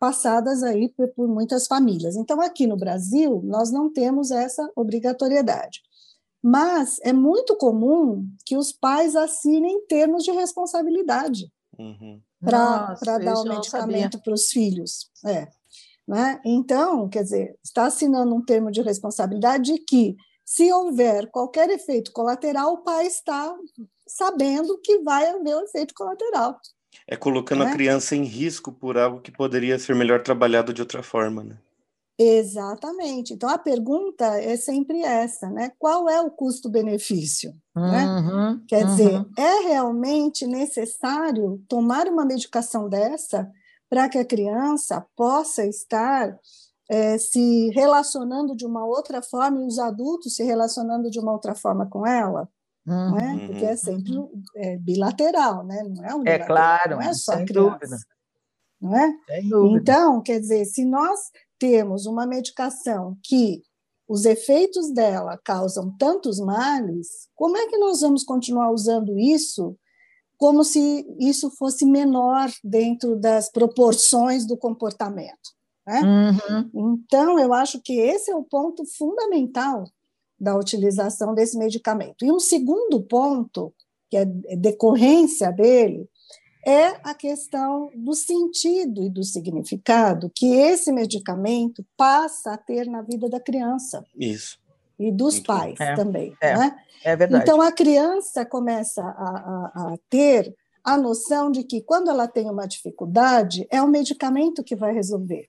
passadas 0.00 0.62
aí 0.62 0.88
por, 0.88 1.08
por 1.08 1.28
muitas 1.28 1.66
famílias. 1.66 2.16
Então, 2.16 2.40
aqui 2.40 2.66
no 2.66 2.76
Brasil, 2.76 3.42
nós 3.44 3.70
não 3.70 3.92
temos 3.92 4.30
essa 4.30 4.68
obrigatoriedade. 4.74 5.82
Mas 6.42 6.98
é 7.02 7.12
muito 7.12 7.56
comum 7.56 8.26
que 8.46 8.56
os 8.56 8.72
pais 8.72 9.14
assinem 9.14 9.84
termos 9.86 10.24
de 10.24 10.30
responsabilidade 10.30 11.52
uhum. 11.78 12.20
para 12.40 13.18
dar 13.18 13.34
o 13.34 13.44
medicamento 13.44 14.20
para 14.22 14.32
os 14.32 14.46
filhos. 14.46 15.10
É. 15.26 15.48
Né? 16.08 16.40
Então, 16.44 17.08
quer 17.08 17.22
dizer, 17.22 17.58
está 17.62 17.84
assinando 17.84 18.34
um 18.34 18.42
termo 18.42 18.70
de 18.70 18.82
responsabilidade 18.82 19.72
de 19.72 19.78
que, 19.78 20.16
se 20.44 20.72
houver 20.72 21.30
qualquer 21.30 21.70
efeito 21.70 22.10
colateral, 22.12 22.72
o 22.72 22.82
pai 22.82 23.06
está 23.06 23.54
sabendo 24.08 24.80
que 24.82 24.98
vai 25.00 25.28
haver 25.28 25.54
o 25.54 25.64
efeito 25.64 25.94
colateral. 25.94 26.58
É 27.06 27.16
colocando 27.16 27.64
né? 27.64 27.70
a 27.70 27.72
criança 27.72 28.16
em 28.16 28.24
risco 28.24 28.72
por 28.72 28.98
algo 28.98 29.20
que 29.20 29.30
poderia 29.30 29.78
ser 29.78 29.94
melhor 29.94 30.22
trabalhado 30.22 30.72
de 30.72 30.80
outra 30.82 31.02
forma, 31.02 31.44
né? 31.44 31.56
Exatamente. 32.22 33.32
Então 33.32 33.48
a 33.48 33.56
pergunta 33.56 34.26
é 34.38 34.54
sempre 34.54 35.00
essa, 35.02 35.48
né? 35.48 35.72
Qual 35.78 36.06
é 36.06 36.20
o 36.20 36.30
custo-benefício? 36.30 37.54
Né? 37.74 38.04
Uhum, 38.04 38.50
né? 38.50 38.60
Quer 38.68 38.84
uhum. 38.84 38.90
dizer, 38.90 39.26
é 39.38 39.68
realmente 39.68 40.46
necessário 40.46 41.64
tomar 41.66 42.08
uma 42.08 42.26
medicação 42.26 42.90
dessa 42.90 43.50
para 43.88 44.06
que 44.06 44.18
a 44.18 44.24
criança 44.24 45.02
possa 45.16 45.64
estar 45.64 46.38
é, 46.90 47.16
se 47.16 47.70
relacionando 47.70 48.54
de 48.54 48.66
uma 48.66 48.84
outra 48.84 49.22
forma 49.22 49.62
e 49.62 49.66
os 49.66 49.78
adultos 49.78 50.36
se 50.36 50.44
relacionando 50.44 51.10
de 51.10 51.18
uma 51.18 51.32
outra 51.32 51.54
forma 51.54 51.86
com 51.86 52.06
ela? 52.06 52.46
Uhum, 52.86 53.14
né? 53.14 53.46
Porque 53.46 53.64
é 53.64 53.76
sempre 53.76 54.12
é, 54.56 54.76
bilateral, 54.76 55.64
né? 55.64 55.82
Não 55.84 56.22
é, 56.26 56.32
é 56.32 56.38
claro, 56.38 56.96
não 56.96 57.02
é 57.02 57.14
só 57.14 57.34
sem 57.34 57.46
criança. 57.46 57.78
Dúvida. 57.78 57.96
Não 58.78 58.96
é? 58.96 59.10
Então, 59.74 60.22
quer 60.22 60.40
dizer, 60.40 60.64
se 60.66 60.84
nós 60.84 61.18
temos 61.60 62.06
uma 62.06 62.26
medicação 62.26 63.16
que 63.22 63.62
os 64.08 64.24
efeitos 64.24 64.90
dela 64.92 65.38
causam 65.44 65.94
tantos 65.96 66.40
males, 66.40 67.28
como 67.36 67.56
é 67.56 67.68
que 67.68 67.78
nós 67.78 68.00
vamos 68.00 68.24
continuar 68.24 68.72
usando 68.72 69.16
isso 69.16 69.76
como 70.36 70.64
se 70.64 71.06
isso 71.18 71.50
fosse 71.50 71.84
menor 71.84 72.50
dentro 72.64 73.14
das 73.14 73.52
proporções 73.52 74.46
do 74.46 74.56
comportamento? 74.56 75.50
Né? 75.86 76.00
Uhum. 76.00 76.94
Então, 76.94 77.38
eu 77.38 77.52
acho 77.52 77.78
que 77.82 77.92
esse 78.00 78.30
é 78.30 78.34
o 78.34 78.42
ponto 78.42 78.82
fundamental 78.96 79.84
da 80.38 80.56
utilização 80.56 81.34
desse 81.34 81.58
medicamento. 81.58 82.24
E 82.24 82.32
um 82.32 82.40
segundo 82.40 83.02
ponto, 83.02 83.74
que 84.10 84.16
é 84.16 84.24
decorrência 84.24 85.52
dele, 85.52 86.08
é 86.64 86.98
a 87.02 87.14
questão 87.14 87.90
do 87.94 88.14
sentido 88.14 89.02
e 89.02 89.08
do 89.08 89.24
significado 89.24 90.30
que 90.34 90.54
esse 90.54 90.92
medicamento 90.92 91.84
passa 91.96 92.52
a 92.52 92.58
ter 92.58 92.86
na 92.86 93.02
vida 93.02 93.28
da 93.28 93.40
criança. 93.40 94.04
Isso. 94.16 94.58
E 94.98 95.10
dos 95.10 95.34
Muito 95.34 95.46
pais 95.46 95.80
é, 95.80 95.94
também. 95.94 96.36
É, 96.40 96.56
né? 96.56 96.76
é 97.02 97.16
verdade. 97.16 97.42
Então, 97.42 97.60
a 97.60 97.72
criança 97.72 98.44
começa 98.44 99.02
a, 99.02 99.06
a, 99.06 99.94
a 99.94 99.98
ter 100.10 100.54
a 100.84 100.96
noção 100.98 101.50
de 101.50 101.64
que, 101.64 101.80
quando 101.80 102.10
ela 102.10 102.28
tem 102.28 102.50
uma 102.50 102.66
dificuldade, 102.66 103.66
é 103.70 103.80
o 103.80 103.88
medicamento 103.88 104.62
que 104.62 104.76
vai 104.76 104.92
resolver. 104.92 105.48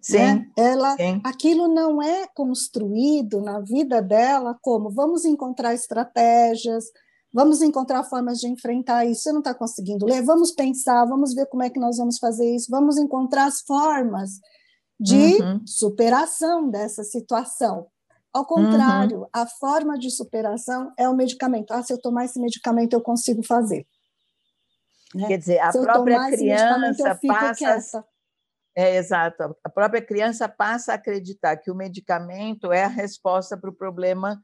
Sim, 0.00 0.18
né? 0.18 0.46
Ela, 0.56 0.96
sim. 0.96 1.20
Aquilo 1.24 1.68
não 1.68 2.02
é 2.02 2.26
construído 2.34 3.40
na 3.40 3.60
vida 3.60 4.02
dela 4.02 4.58
como 4.60 4.90
vamos 4.90 5.24
encontrar 5.24 5.74
estratégias, 5.74 6.86
Vamos 7.32 7.62
encontrar 7.62 8.04
formas 8.04 8.38
de 8.38 8.48
enfrentar 8.48 9.06
isso. 9.06 9.22
Você 9.22 9.32
não 9.32 9.38
está 9.38 9.54
conseguindo 9.54 10.04
ler? 10.04 10.22
Vamos 10.22 10.52
pensar, 10.52 11.04
vamos 11.06 11.34
ver 11.34 11.46
como 11.46 11.62
é 11.62 11.70
que 11.70 11.80
nós 11.80 11.96
vamos 11.96 12.18
fazer 12.18 12.54
isso. 12.54 12.66
Vamos 12.70 12.98
encontrar 12.98 13.46
as 13.46 13.62
formas 13.62 14.32
de 15.00 15.42
uhum. 15.42 15.66
superação 15.66 16.68
dessa 16.68 17.02
situação. 17.02 17.86
Ao 18.32 18.46
contrário, 18.46 19.20
uhum. 19.20 19.26
a 19.32 19.46
forma 19.46 19.98
de 19.98 20.10
superação 20.10 20.92
é 20.98 21.08
o 21.08 21.16
medicamento. 21.16 21.72
Ah, 21.72 21.82
se 21.82 21.92
eu 21.92 22.00
tomar 22.00 22.26
esse 22.26 22.38
medicamento, 22.38 22.92
eu 22.92 23.00
consigo 23.00 23.42
fazer. 23.42 23.86
Né? 25.14 25.28
Quer 25.28 25.38
dizer, 25.38 25.58
a 25.58 25.70
própria 25.70 26.30
criança 26.30 27.18
passa. 27.26 27.54
Quieta. 27.54 28.04
É 28.74 28.96
exato. 28.96 29.56
A 29.62 29.68
própria 29.68 30.00
criança 30.00 30.48
passa 30.48 30.92
a 30.92 30.94
acreditar 30.94 31.56
que 31.58 31.70
o 31.70 31.74
medicamento 31.74 32.72
é 32.72 32.84
a 32.84 32.88
resposta 32.88 33.56
para 33.56 33.68
o 33.68 33.74
problema 33.74 34.42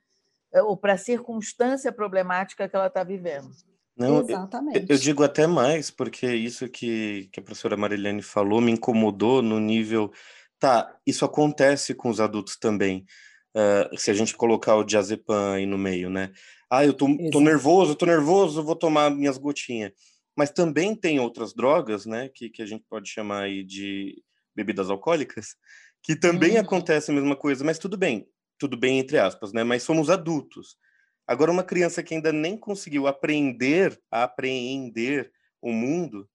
ou 0.55 0.77
para 0.77 0.95
a 0.95 0.99
circunstância 0.99 1.93
problemática 1.93 2.69
que 2.69 2.75
ela 2.75 2.87
está 2.87 3.05
vivendo. 3.05 3.51
Não, 3.97 4.21
Exatamente. 4.21 4.79
Eu, 4.79 4.87
eu, 4.91 4.99
digo 4.99 5.25
até 5.25 5.47
mais, 5.47 5.91
porque 5.91 6.27
isso 6.33 6.69
que, 6.69 7.29
que 7.33 7.41
a 7.41 7.43
professora 7.43 7.77
Marilene 7.77 8.23
falou 8.23 8.61
me 8.61 8.71
incomodou 8.71 9.43
no 9.43 9.59
nível. 9.59 10.13
Tá, 10.59 10.97
isso 11.05 11.25
acontece 11.25 11.95
com 11.95 12.09
os 12.09 12.21
adultos 12.21 12.57
também. 12.57 13.05
Uh, 13.57 13.99
se 13.99 14.11
a 14.11 14.15
gente 14.15 14.37
colocar 14.37 14.77
o 14.77 14.85
diazepam 14.85 15.55
aí 15.55 15.67
no 15.67 15.77
meio, 15.77 16.09
né? 16.09 16.33
Ah, 16.71 16.85
eu 16.85 16.93
tô, 16.93 17.07
tô 17.33 17.41
nervoso, 17.41 17.95
tô 17.95 18.07
nervoso, 18.07 18.63
vou 18.63 18.77
tomar 18.77 19.11
minhas 19.11 19.39
gotinhas. 19.39 19.93
mas 20.37 20.51
também 20.51 20.95
tem 20.95 21.19
outras 21.19 21.53
drogas, 21.53 22.07
né, 22.07 22.29
que, 22.29 22.51
que 22.51 22.63
a 22.63 22.67
gente 22.67 22.85
pode 22.89 23.09
chamar 23.09 23.45
aí 23.45 23.65
de 23.65 24.23
bebidas 24.55 24.91
alcoólicas, 24.91 25.57
que 26.03 26.15
também 26.15 26.53
uhum. 26.53 26.61
acontece 26.61 27.11
a 27.11 27.15
mesma 27.15 27.35
coisa, 27.35 27.65
mas 27.65 27.79
tudo 27.79 27.97
bem, 27.97 28.29
tudo 28.59 28.77
bem 28.77 28.99
entre 28.99 29.19
aspas, 29.19 29.53
né, 29.53 29.65
mas 29.65 29.83
somos 29.83 30.11
adultos. 30.11 30.77
Agora, 31.27 31.53
uma 31.53 31.63
criança 31.63 32.03
que 32.03 32.15
ainda 32.15 32.33
nem 32.33 32.57
conseguiu 32.57 33.07
aprender 33.07 34.01
a 34.11 34.25
apreender 34.25 35.31
o 35.61 35.73
mundo, 35.73 36.29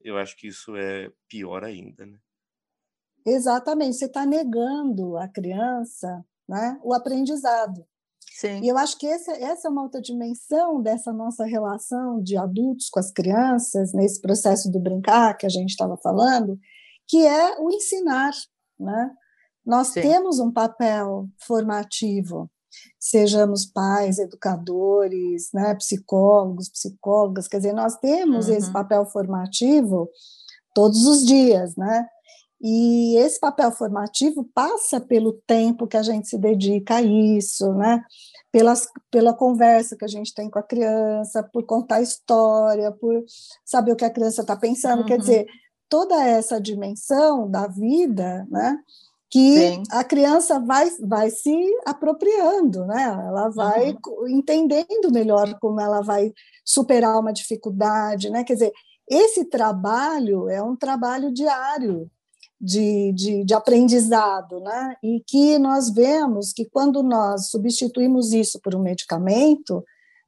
eu 0.00 0.16
acho 0.16 0.36
que 0.36 0.46
isso 0.46 0.76
é 0.76 1.10
pior 1.28 1.64
ainda, 1.64 2.06
né? 2.06 2.18
Exatamente, 3.26 3.96
você 3.96 4.04
está 4.04 4.24
negando 4.24 5.16
à 5.16 5.26
criança 5.26 6.24
né, 6.48 6.78
o 6.84 6.94
aprendizado. 6.94 7.84
Sim. 8.20 8.60
E 8.62 8.68
eu 8.68 8.76
acho 8.76 8.98
que 8.98 9.06
essa, 9.06 9.32
essa 9.32 9.66
é 9.66 9.70
uma 9.70 9.82
outra 9.82 10.00
dimensão 10.00 10.80
dessa 10.80 11.12
nossa 11.12 11.44
relação 11.44 12.22
de 12.22 12.36
adultos 12.36 12.88
com 12.88 13.00
as 13.00 13.10
crianças, 13.10 13.92
nesse 13.92 14.20
processo 14.20 14.70
do 14.70 14.78
brincar 14.78 15.36
que 15.36 15.46
a 15.46 15.48
gente 15.48 15.70
estava 15.70 15.96
falando, 15.96 16.58
que 17.08 17.26
é 17.26 17.58
o 17.58 17.70
ensinar. 17.70 18.32
Né? 18.78 19.10
Nós 19.66 19.88
Sim. 19.88 20.02
temos 20.02 20.38
um 20.38 20.52
papel 20.52 21.28
formativo, 21.38 22.48
sejamos 23.00 23.66
pais, 23.66 24.18
educadores, 24.18 25.50
né, 25.52 25.74
psicólogos, 25.74 26.68
psicólogas, 26.68 27.48
quer 27.48 27.56
dizer, 27.56 27.72
nós 27.72 27.96
temos 27.96 28.48
uhum. 28.48 28.54
esse 28.54 28.72
papel 28.72 29.04
formativo 29.06 30.08
todos 30.74 31.04
os 31.06 31.24
dias, 31.24 31.74
né? 31.74 32.06
E 32.60 33.16
esse 33.18 33.38
papel 33.38 33.70
formativo 33.70 34.48
passa 34.54 34.98
pelo 34.98 35.32
tempo 35.46 35.86
que 35.86 35.96
a 35.96 36.02
gente 36.02 36.26
se 36.26 36.38
dedica 36.38 36.96
a 36.96 37.02
isso, 37.02 37.72
né? 37.74 38.02
Pelas, 38.50 38.88
pela 39.10 39.34
conversa 39.34 39.96
que 39.96 40.04
a 40.04 40.08
gente 40.08 40.32
tem 40.32 40.48
com 40.48 40.58
a 40.58 40.62
criança, 40.62 41.42
por 41.42 41.64
contar 41.64 42.00
história, 42.00 42.90
por 42.92 43.22
saber 43.64 43.92
o 43.92 43.96
que 43.96 44.04
a 44.04 44.10
criança 44.10 44.40
está 44.40 44.56
pensando. 44.56 45.00
Uhum. 45.00 45.06
Quer 45.06 45.18
dizer, 45.18 45.46
toda 45.88 46.22
essa 46.24 46.60
dimensão 46.60 47.50
da 47.50 47.66
vida, 47.66 48.46
né? 48.50 48.78
Que 49.30 49.58
Sim. 49.58 49.82
a 49.90 50.04
criança 50.04 50.60
vai, 50.60 50.88
vai 51.00 51.30
se 51.30 51.52
apropriando, 51.84 52.84
né? 52.86 53.02
Ela 53.02 53.48
vai 53.50 53.96
uhum. 54.06 54.28
entendendo 54.28 55.10
melhor 55.12 55.58
como 55.58 55.80
ela 55.80 56.00
vai 56.00 56.32
superar 56.64 57.18
uma 57.18 57.32
dificuldade, 57.32 58.30
né? 58.30 58.44
Quer 58.44 58.54
dizer, 58.54 58.72
esse 59.08 59.44
trabalho 59.44 60.48
é 60.48 60.62
um 60.62 60.76
trabalho 60.76 61.32
diário, 61.32 62.10
de, 62.60 63.12
de, 63.12 63.44
de, 63.44 63.54
aprendizado, 63.54 64.60
né? 64.60 64.96
E 65.02 65.22
que 65.26 65.58
nós 65.58 65.90
vemos 65.90 66.52
que 66.52 66.64
quando 66.64 67.02
nós 67.02 67.50
substituímos 67.50 68.32
isso 68.32 68.58
por 68.60 68.74
um 68.74 68.82
medicamento, 68.82 69.74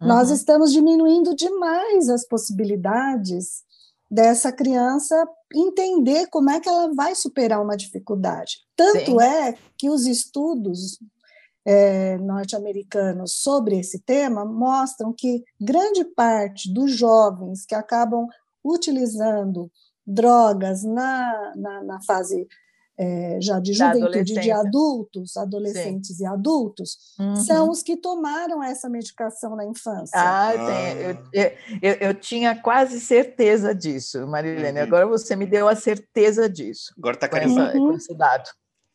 uhum. 0.01 0.09
nós 0.09 0.31
estamos 0.31 0.73
diminuindo 0.73 1.35
demais 1.35 2.09
as 2.09 2.27
possibilidades 2.27 3.63
dessa 4.11 4.51
criança 4.51 5.15
entender 5.55 6.27
como 6.29 6.51
é 6.51 6.61
que 6.61 6.69
ela 6.69 6.93
vai 6.95 7.15
superar 7.15 7.63
uma 7.63 7.77
dificuldade. 7.77 8.59
Tanto 8.77 9.13
Sim. 9.13 9.23
é 9.23 9.55
que 9.77 9.91
os 9.91 10.07
estudos 10.07 10.99
é, 11.65 12.17
norte-americanos 12.19 13.35
sobre 13.43 13.79
esse 13.79 14.01
tema 14.01 14.45
mostram 14.45 15.13
que 15.13 15.45
grande 15.61 16.05
parte 16.05 16.73
dos 16.73 16.93
jovens 16.93 17.67
que 17.67 17.75
acabam 17.75 18.27
utilizando 18.65 19.71
drogas 20.07 20.83
na, 20.83 21.53
na, 21.57 21.85
na 21.85 22.03
fase 22.03 22.47
é, 22.99 23.39
já 23.41 23.61
de 23.61 23.73
juventude, 23.73 24.35
de 24.35 24.51
adultos, 24.51 25.37
adolescentes 25.37 26.17
Sim. 26.17 26.25
e 26.25 26.27
adultos, 26.27 26.99
uhum. 27.19 27.37
são 27.37 27.71
os 27.71 27.83
que 27.83 27.97
tomaram 27.97 28.63
essa 28.63 28.89
medicação 28.89 29.55
na 29.55 29.65
infância. 29.65 30.19
Ah, 30.19 30.51
ah. 30.51 30.93
Eu, 31.33 31.53
eu, 31.81 31.93
eu, 32.09 32.15
tinha 32.15 32.61
quase 32.61 33.01
certeza 33.01 33.73
disso, 33.73 34.27
Marilene. 34.27 34.81
Uhum. 34.81 34.85
Agora 34.85 35.07
você 35.07 35.37
me 35.37 35.47
deu 35.47 35.69
a 35.69 35.77
certeza 35.77 36.49
disso. 36.49 36.93
Agora 36.99 37.15
está 37.15 37.29
carimbado. 37.29 37.79
Com, 37.79 37.93
esse 37.93 38.15
dado. 38.15 38.51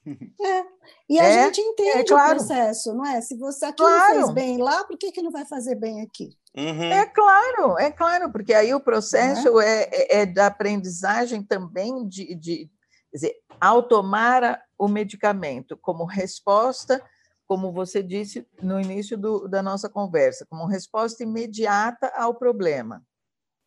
É. 0.06 0.64
E 1.10 1.18
a 1.18 1.24
é, 1.24 1.44
gente 1.44 1.62
entende 1.62 2.00
é, 2.00 2.04
claro. 2.04 2.34
o 2.34 2.36
processo, 2.36 2.94
não 2.94 3.06
é? 3.06 3.22
Se 3.22 3.38
você 3.38 3.66
aquilo 3.66 3.88
claro. 3.88 4.16
fez 4.16 4.32
bem 4.32 4.58
lá, 4.58 4.84
por 4.84 4.98
que, 4.98 5.14
que 5.14 5.22
não 5.22 5.32
vai 5.32 5.46
fazer 5.46 5.76
bem 5.76 6.02
aqui? 6.02 6.36
Uhum. 6.56 6.84
É 6.84 7.06
claro, 7.06 7.80
é 7.80 7.90
claro, 7.90 8.32
porque 8.32 8.54
aí 8.54 8.74
o 8.74 8.80
processo 8.80 9.60
é? 9.60 9.84
É, 9.84 10.22
é, 10.22 10.26
da 10.26 10.48
aprendizagem 10.48 11.42
também 11.42 12.08
de, 12.08 12.36
de 12.36 12.70
dizer, 13.14 13.36
ao 13.60 13.84
tomar 13.84 14.62
o 14.78 14.88
medicamento 14.88 15.78
como 15.78 16.06
resposta, 16.06 17.02
como 17.48 17.72
você 17.72 18.02
disse 18.02 18.48
no 18.62 18.80
início 18.80 19.18
do, 19.18 19.48
da 19.48 19.62
nossa 19.62 19.90
conversa, 19.90 20.46
como 20.50 20.66
resposta 20.66 21.24
imediata 21.24 22.12
ao 22.16 22.34
problema. 22.36 23.04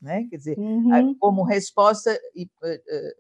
Né? 0.01 0.27
Quer 0.29 0.37
dizer, 0.37 0.59
uhum. 0.59 1.17
como 1.19 1.43
resposta 1.43 2.19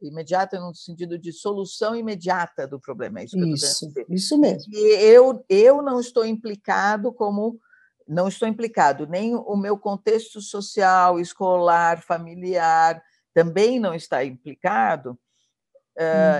imediata 0.02 0.60
no 0.60 0.74
sentido 0.74 1.18
de 1.18 1.32
solução 1.32 1.96
imediata 1.96 2.66
do 2.66 2.78
problema. 2.78 3.20
É 3.20 3.24
isso, 3.24 3.38
isso, 3.38 3.92
isso 4.10 4.38
mesmo. 4.38 4.74
E 4.74 4.78
eu, 4.78 5.44
eu 5.48 5.80
não 5.82 5.98
estou 6.00 6.24
implicado 6.24 7.12
como 7.12 7.58
não 8.06 8.28
estou 8.28 8.46
implicado, 8.46 9.04
nem 9.04 9.34
o 9.34 9.56
meu 9.56 9.76
contexto 9.76 10.40
social, 10.40 11.18
escolar, 11.18 12.00
familiar 12.00 13.02
também 13.36 13.78
não 13.78 13.94
está 13.94 14.24
implicado. 14.24 15.18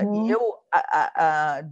Uhum. 0.03 0.29
Eu, 0.29 0.55
a, 0.71 0.79
a, 0.79 1.57
a, 1.57 1.63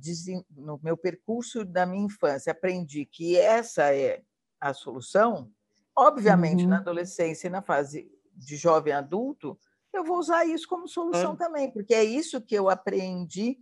no 0.57 0.79
meu 0.83 0.97
percurso 0.97 1.63
da 1.63 1.86
minha 1.86 2.05
infância, 2.05 2.51
aprendi 2.51 3.05
que 3.05 3.38
essa 3.38 3.93
é 3.93 4.21
a 4.59 4.73
solução. 4.73 5.51
Obviamente, 5.95 6.63
uhum. 6.63 6.69
na 6.69 6.77
adolescência 6.77 7.47
e 7.47 7.51
na 7.51 7.61
fase 7.61 8.11
de 8.33 8.57
jovem 8.57 8.93
adulto, 8.93 9.57
eu 9.93 10.03
vou 10.03 10.17
usar 10.17 10.45
isso 10.45 10.67
como 10.67 10.88
solução 10.88 11.31
uhum. 11.31 11.38
também, 11.38 11.71
porque 11.71 11.93
é 11.93 12.03
isso 12.03 12.41
que 12.41 12.55
eu 12.55 12.69
aprendi 12.69 13.57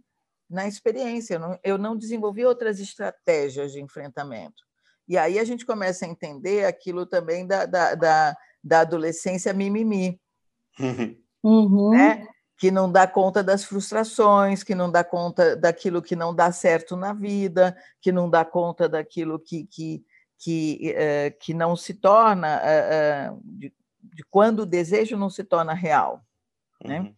na 0.50 0.68
experiência. 0.68 1.36
Eu 1.36 1.40
não, 1.40 1.60
eu 1.64 1.78
não 1.78 1.98
desenvolvi 1.98 2.46
outras 2.46 2.80
estratégias 2.80 3.72
de 3.74 3.82
enfrentamento. 3.82 4.64
E 5.08 5.18
aí 5.18 5.38
a 5.38 5.44
gente 5.44 5.66
começa 5.66 6.06
a 6.06 6.10
entender 6.10 6.66
aquilo 6.66 7.06
também 7.06 7.46
da, 7.46 7.66
da, 7.66 7.94
da, 7.94 8.38
da 8.64 8.80
adolescência 8.80 9.54
mimimi, 9.54 10.20
uhum. 10.80 11.92
né? 11.92 12.26
Que 12.58 12.72
não 12.72 12.92
dá 12.92 13.08
conta 13.08 13.44
das 13.44 13.64
frustrações, 13.64 14.64
que 14.64 14.76
não 14.76 14.92
dá 14.92 15.04
conta 15.04 15.56
daquilo 15.56 16.02
que 16.02 16.16
não 16.16 16.34
dá 16.34 16.52
certo 16.52 16.96
na 16.96 17.14
vida, 17.14 17.76
que 18.00 18.12
não 18.12 18.30
dá 18.30 18.46
conta 18.46 18.88
daquilo 18.88 19.40
que, 19.40 19.66
que, 19.66 20.04
que, 20.38 20.96
uh, 20.96 21.38
que 21.40 21.54
não 21.54 21.76
se 21.76 21.94
torna, 21.94 22.62
uh, 22.62 23.34
uh, 23.34 23.42
de, 23.44 23.74
de, 24.02 24.24
quando 24.30 24.60
o 24.60 24.66
desejo 24.66 25.18
não 25.18 25.30
se 25.30 25.44
torna 25.44 25.74
real. 25.74 26.24
Né? 26.84 27.00
Uhum. 27.00 27.16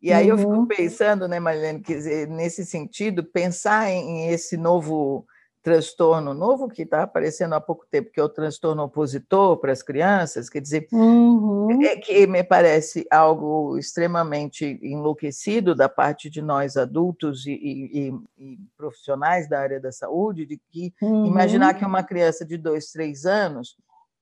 E 0.00 0.12
aí 0.12 0.28
eu 0.28 0.38
fico 0.38 0.52
uhum. 0.52 0.66
pensando, 0.66 1.26
né, 1.26 1.40
Marilene, 1.40 1.80
dizer, 1.80 2.28
nesse 2.28 2.64
sentido, 2.64 3.24
pensar 3.24 3.90
em, 3.90 4.26
em 4.26 4.28
esse 4.28 4.56
novo 4.56 5.26
transtorno 5.62 6.32
novo 6.32 6.68
que 6.68 6.82
está 6.82 7.02
aparecendo 7.02 7.54
há 7.54 7.60
pouco 7.60 7.86
tempo, 7.90 8.10
que 8.10 8.20
é 8.20 8.22
o 8.22 8.28
transtorno 8.28 8.84
opositor 8.84 9.56
para 9.58 9.72
as 9.72 9.82
crianças, 9.82 10.48
quer 10.48 10.60
dizer, 10.60 10.88
uhum. 10.92 11.82
é 11.82 11.96
que 11.96 12.26
me 12.26 12.42
parece 12.42 13.06
algo 13.10 13.76
extremamente 13.76 14.78
enlouquecido 14.82 15.74
da 15.74 15.88
parte 15.88 16.30
de 16.30 16.40
nós 16.40 16.76
adultos 16.76 17.46
e, 17.46 17.52
e, 17.52 18.14
e 18.38 18.58
profissionais 18.76 19.48
da 19.48 19.60
área 19.60 19.80
da 19.80 19.92
saúde, 19.92 20.46
de 20.46 20.60
que 20.70 20.92
uhum. 21.02 21.26
imaginar 21.26 21.74
que 21.74 21.84
uma 21.84 22.02
criança 22.02 22.44
de 22.44 22.56
dois, 22.56 22.90
três 22.92 23.26
anos, 23.26 23.76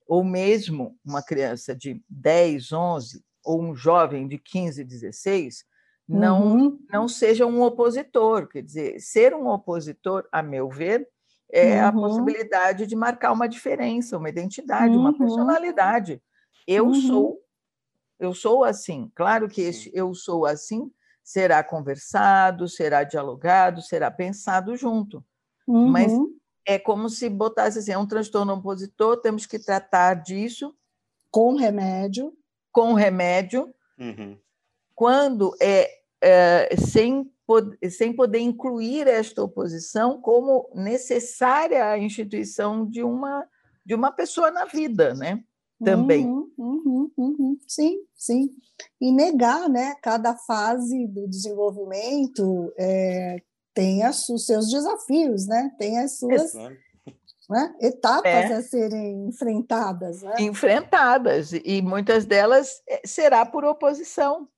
ou 0.07 0.25
mesmo 0.25 0.97
uma 1.05 1.23
criança 1.23 1.75
de 1.75 2.01
10, 2.09 2.73
11, 2.73 3.25
ou 3.45 3.63
um 3.63 3.75
jovem 3.75 4.27
de 4.27 4.39
15, 4.39 4.85
16, 4.85 5.65
não, 6.09 6.43
uhum. 6.43 6.79
não 6.91 7.09
seja 7.09 7.45
um 7.47 7.61
opositor. 7.63 8.47
Quer 8.49 8.63
dizer, 8.63 9.01
ser 9.01 9.35
um 9.35 9.49
opositor, 9.49 10.27
a 10.31 10.43
meu 10.43 10.69
ver, 10.69 11.09
é 11.51 11.81
uhum. 11.81 11.87
a 11.87 11.93
possibilidade 11.93 12.87
de 12.87 12.97
marcar 12.97 13.33
uma 13.33 13.49
diferença, 13.49 14.19
uma 14.19 14.29
identidade, 14.29 14.95
uhum. 14.95 15.01
uma 15.01 15.17
personalidade. 15.17 16.23
Eu 16.67 16.87
uhum. 16.87 16.95
sou, 16.95 17.43
eu 18.19 18.35
sou 18.35 18.65
assim. 18.65 19.11
Claro 19.15 19.49
que 19.49 19.63
este 19.63 19.91
eu 19.95 20.15
sou 20.15 20.45
assim 20.45 20.91
será 21.23 21.63
conversado, 21.63 22.69
será 22.69 23.03
dialogado, 23.05 23.83
será 23.83 24.11
pensado 24.11 24.77
junto. 24.77 25.25
Mas 25.67 26.13
uhum. 26.13 26.33
é 26.65 26.79
como 26.79 27.09
se 27.09 27.29
botasse 27.29 27.81
assim, 27.81 27.93
é 27.93 27.99
um 27.99 28.07
transtorno 28.07 28.55
opositor, 28.55 29.17
temos 29.17 29.45
que 29.45 29.59
tratar 29.59 30.15
disso 30.15 30.73
com 31.31 31.57
remédio, 31.57 32.33
com 32.71 32.93
remédio. 32.93 33.75
Uhum. 33.99 34.39
Quando 34.95 35.55
é, 35.61 35.91
é 36.21 36.77
sem 36.77 37.29
sem 37.91 38.15
poder 38.15 38.41
incluir 38.41 39.07
esta 39.07 39.43
oposição 39.43 40.21
como 40.21 40.69
necessária 40.75 41.91
à 41.91 41.99
instituição 41.99 42.89
de 42.89 43.03
uma, 43.03 43.47
de 43.85 43.95
uma 43.95 44.11
pessoa 44.11 44.51
na 44.51 44.65
vida, 44.65 45.15
né? 45.15 45.43
Também. 45.85 46.27
Uhum, 46.27 46.51
uhum, 46.57 47.11
uhum. 47.17 47.59
Sim, 47.69 47.99
sim. 48.15 48.51
E 49.01 49.13
negar, 49.13 49.69
né? 49.69 49.95
Cada 50.03 50.35
fase 50.35 51.07
do 51.07 51.29
desenvolvimento 51.29 52.73
é, 52.79 53.43
tem 53.75 54.03
as, 54.03 54.29
os 54.29 54.47
seus 54.47 54.71
desafios, 54.71 55.47
né? 55.47 55.71
Tem 55.79 55.99
as 55.99 56.19
suas 56.19 56.55
né? 57.49 57.75
etapas 57.81 58.51
é. 58.51 58.55
a 58.55 58.63
serem 58.63 59.29
enfrentadas. 59.29 60.23
Né? 60.23 60.35
Enfrentadas, 60.41 61.53
e 61.53 61.83
muitas 61.83 62.25
delas 62.25 62.83
eh, 62.89 63.03
será 63.05 63.45
por 63.45 63.65
oposição. 63.65 64.49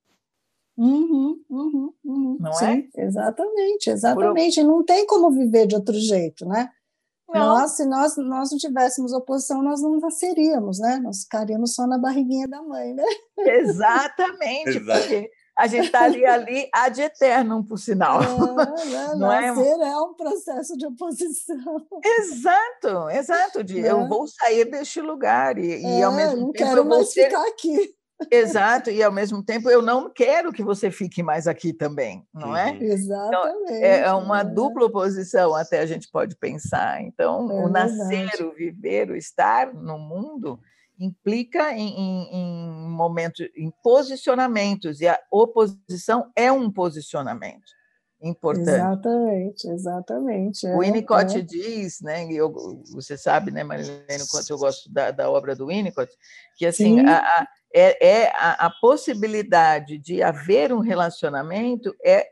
Uhum, 0.77 1.43
uhum. 1.51 1.93
Não 2.39 2.53
Sim, 2.53 2.89
é? 2.95 3.05
Exatamente, 3.05 3.91
exatamente. 3.91 4.61
Por... 4.61 4.67
Não 4.67 4.85
tem 4.85 5.07
como 5.07 5.31
viver 5.31 5.67
de 5.67 5.75
outro 5.75 5.95
jeito, 5.95 6.47
né? 6.47 6.71
Não. 7.29 7.41
Nós, 7.41 7.73
se 7.73 7.85
nós, 7.85 8.17
nós 8.17 8.51
não 8.51 8.59
tivéssemos 8.59 9.13
oposição, 9.13 9.63
nós 9.63 9.83
não 9.83 9.99
nasceríamos, 9.99 10.79
né? 10.79 10.99
Nós 11.03 11.25
ficaríamos 11.25 11.75
só 11.75 11.87
na 11.87 11.99
barriguinha 11.99 12.49
da 12.49 12.63
mãe, 12.63 12.95
né? 12.95 13.05
Exatamente, 13.39 14.81
porque 14.81 15.31
a 15.59 15.67
gente 15.67 15.87
está 15.87 16.05
ali, 16.05 16.25
ali 16.25 16.69
ad 16.73 17.03
eternum, 17.03 17.63
por 17.65 17.79
sinal. 17.79 18.23
É, 18.23 18.27
né? 18.87 19.15
Não 19.17 19.33
é? 19.33 19.49
Nascer 19.49 19.81
é? 19.81 19.89
é 19.89 19.97
um 19.99 20.15
processo 20.15 20.77
de 20.79 20.87
oposição. 20.87 21.87
Exato, 22.03 23.11
exato. 23.11 23.65
De, 23.65 23.85
é. 23.85 23.91
Eu 23.91 24.09
vou 24.09 24.27
sair 24.27 24.65
deste 24.65 25.01
lugar 25.01 25.59
e, 25.59 25.73
é, 25.73 25.99
e 25.99 26.03
ao 26.03 26.13
mesmo 26.13 26.37
não 26.37 26.53
tempo 26.53 26.65
quero 26.65 26.81
eu 26.81 26.85
vou 26.85 26.97
mais 26.97 27.13
ser... 27.13 27.25
ficar 27.25 27.47
aqui. 27.47 27.98
Exato, 28.31 28.91
e 28.91 29.03
ao 29.03 29.13
mesmo 29.13 29.43
tempo 29.45 29.71
eu 29.71 29.81
não 29.81 30.11
quero 30.11 30.53
que 30.53 30.63
você 30.63 30.91
fique 30.91 31.23
mais 31.23 31.47
aqui 31.47 31.73
também, 31.73 32.27
não 32.35 32.57
é? 32.57 32.73
Uhum. 32.73 32.83
Exatamente. 32.83 33.63
Então, 33.67 33.85
é 33.85 34.13
uma 34.15 34.43
né? 34.43 34.51
dupla 34.51 34.87
oposição, 34.87 35.55
até 35.55 35.79
a 35.81 35.87
gente 35.87 36.11
pode 36.11 36.35
pensar. 36.37 37.01
Então, 37.03 37.51
é 37.51 37.65
o 37.65 37.69
nascer, 37.69 38.27
verdade. 38.27 38.43
o 38.43 38.53
viver, 38.53 39.11
o 39.11 39.17
estar 39.17 39.73
no 39.73 39.99
mundo 39.99 40.59
implica 40.99 41.73
em, 41.73 41.89
em, 41.89 42.29
em 42.33 42.89
momentos, 42.89 43.49
em 43.57 43.73
posicionamentos, 43.83 45.01
e 45.01 45.07
a 45.07 45.19
oposição 45.31 46.31
é 46.35 46.51
um 46.51 46.71
posicionamento 46.71 47.79
importante. 48.21 48.71
Exatamente, 48.71 49.69
exatamente. 49.69 50.67
É, 50.67 50.75
o 50.75 50.81
Winnicott 50.81 51.39
é. 51.39 51.41
diz, 51.41 52.01
né, 52.01 52.27
eu, 52.33 52.53
você 52.93 53.17
sabe, 53.17 53.51
né, 53.51 53.63
Marilene, 53.63 54.27
quanto 54.31 54.51
eu 54.51 54.59
gosto 54.59 54.93
da, 54.93 55.11
da 55.11 55.31
obra 55.31 55.55
do 55.55 55.69
Winnicott, 55.69 56.13
que 56.57 56.67
assim, 56.67 57.01
a, 57.01 57.19
a, 57.19 57.49
é, 57.75 58.07
é 58.07 58.33
a, 58.35 58.67
a, 58.67 58.71
possibilidade 58.71 59.99
de 59.99 60.23
haver 60.23 60.73
um 60.73 60.81
relacionamento 60.81 61.95
é, 62.05 62.29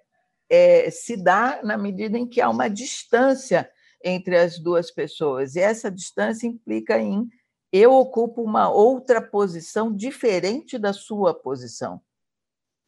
é, 0.48 0.90
se 0.90 1.16
dá 1.16 1.60
na 1.62 1.76
medida 1.76 2.18
em 2.18 2.26
que 2.26 2.40
há 2.40 2.48
uma 2.48 2.68
distância 2.68 3.68
entre 4.02 4.36
as 4.36 4.58
duas 4.58 4.90
pessoas, 4.90 5.56
e 5.56 5.60
essa 5.60 5.90
distância 5.90 6.46
implica 6.46 6.98
em 6.98 7.28
eu 7.72 7.92
ocupo 7.92 8.42
uma 8.42 8.70
outra 8.70 9.20
posição 9.20 9.92
diferente 9.92 10.78
da 10.78 10.92
sua 10.92 11.34
posição. 11.34 12.00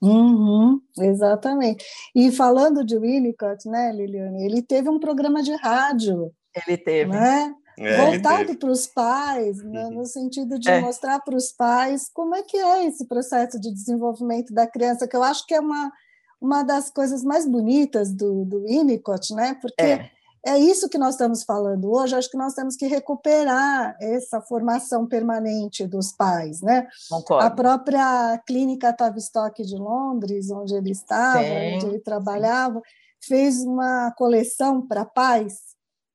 Uhum, 0.00 0.80
exatamente. 0.98 1.84
E 2.14 2.30
falando 2.30 2.84
de 2.84 2.96
Winnicott, 2.96 3.68
né, 3.68 3.92
Liliane, 3.92 4.44
ele 4.44 4.62
teve 4.62 4.88
um 4.88 5.00
programa 5.00 5.42
de 5.42 5.54
rádio. 5.56 6.32
Ele 6.54 6.76
teve. 6.78 7.10
Né? 7.10 7.52
É, 7.78 7.96
voltado 7.96 8.56
para 8.56 8.70
os 8.70 8.86
pais, 8.86 9.62
né, 9.62 9.84
uhum. 9.84 9.90
no 9.92 10.04
sentido 10.04 10.58
de 10.58 10.68
é. 10.68 10.80
mostrar 10.80 11.20
para 11.20 11.36
os 11.36 11.52
pais 11.52 12.10
como 12.12 12.34
é 12.34 12.42
que 12.42 12.56
é 12.56 12.86
esse 12.86 13.06
processo 13.06 13.60
de 13.60 13.72
desenvolvimento 13.72 14.52
da 14.52 14.66
criança, 14.66 15.06
que 15.06 15.16
eu 15.16 15.22
acho 15.22 15.46
que 15.46 15.54
é 15.54 15.60
uma, 15.60 15.92
uma 16.40 16.62
das 16.62 16.90
coisas 16.90 17.22
mais 17.22 17.46
bonitas 17.46 18.12
do, 18.12 18.44
do 18.44 18.64
Winnicott, 18.64 19.32
né? 19.32 19.56
Porque 19.60 19.80
é. 19.80 20.10
é 20.44 20.58
isso 20.58 20.88
que 20.88 20.98
nós 20.98 21.14
estamos 21.14 21.44
falando 21.44 21.90
hoje. 21.90 22.16
Acho 22.16 22.30
que 22.30 22.36
nós 22.36 22.54
temos 22.54 22.74
que 22.74 22.86
recuperar 22.86 23.96
essa 24.00 24.40
formação 24.40 25.06
permanente 25.06 25.86
dos 25.86 26.10
pais, 26.10 26.60
né? 26.60 26.88
Concordo. 27.08 27.46
A 27.46 27.50
própria 27.50 28.38
clínica 28.46 28.92
Tavistock 28.92 29.62
de 29.62 29.76
Londres, 29.76 30.50
onde 30.50 30.74
ele 30.74 30.90
estava, 30.90 31.42
Sim. 31.42 31.76
onde 31.76 31.86
ele 31.86 32.00
trabalhava, 32.00 32.82
fez 33.22 33.62
uma 33.62 34.12
coleção 34.12 34.84
para 34.84 35.04
pais 35.04 35.68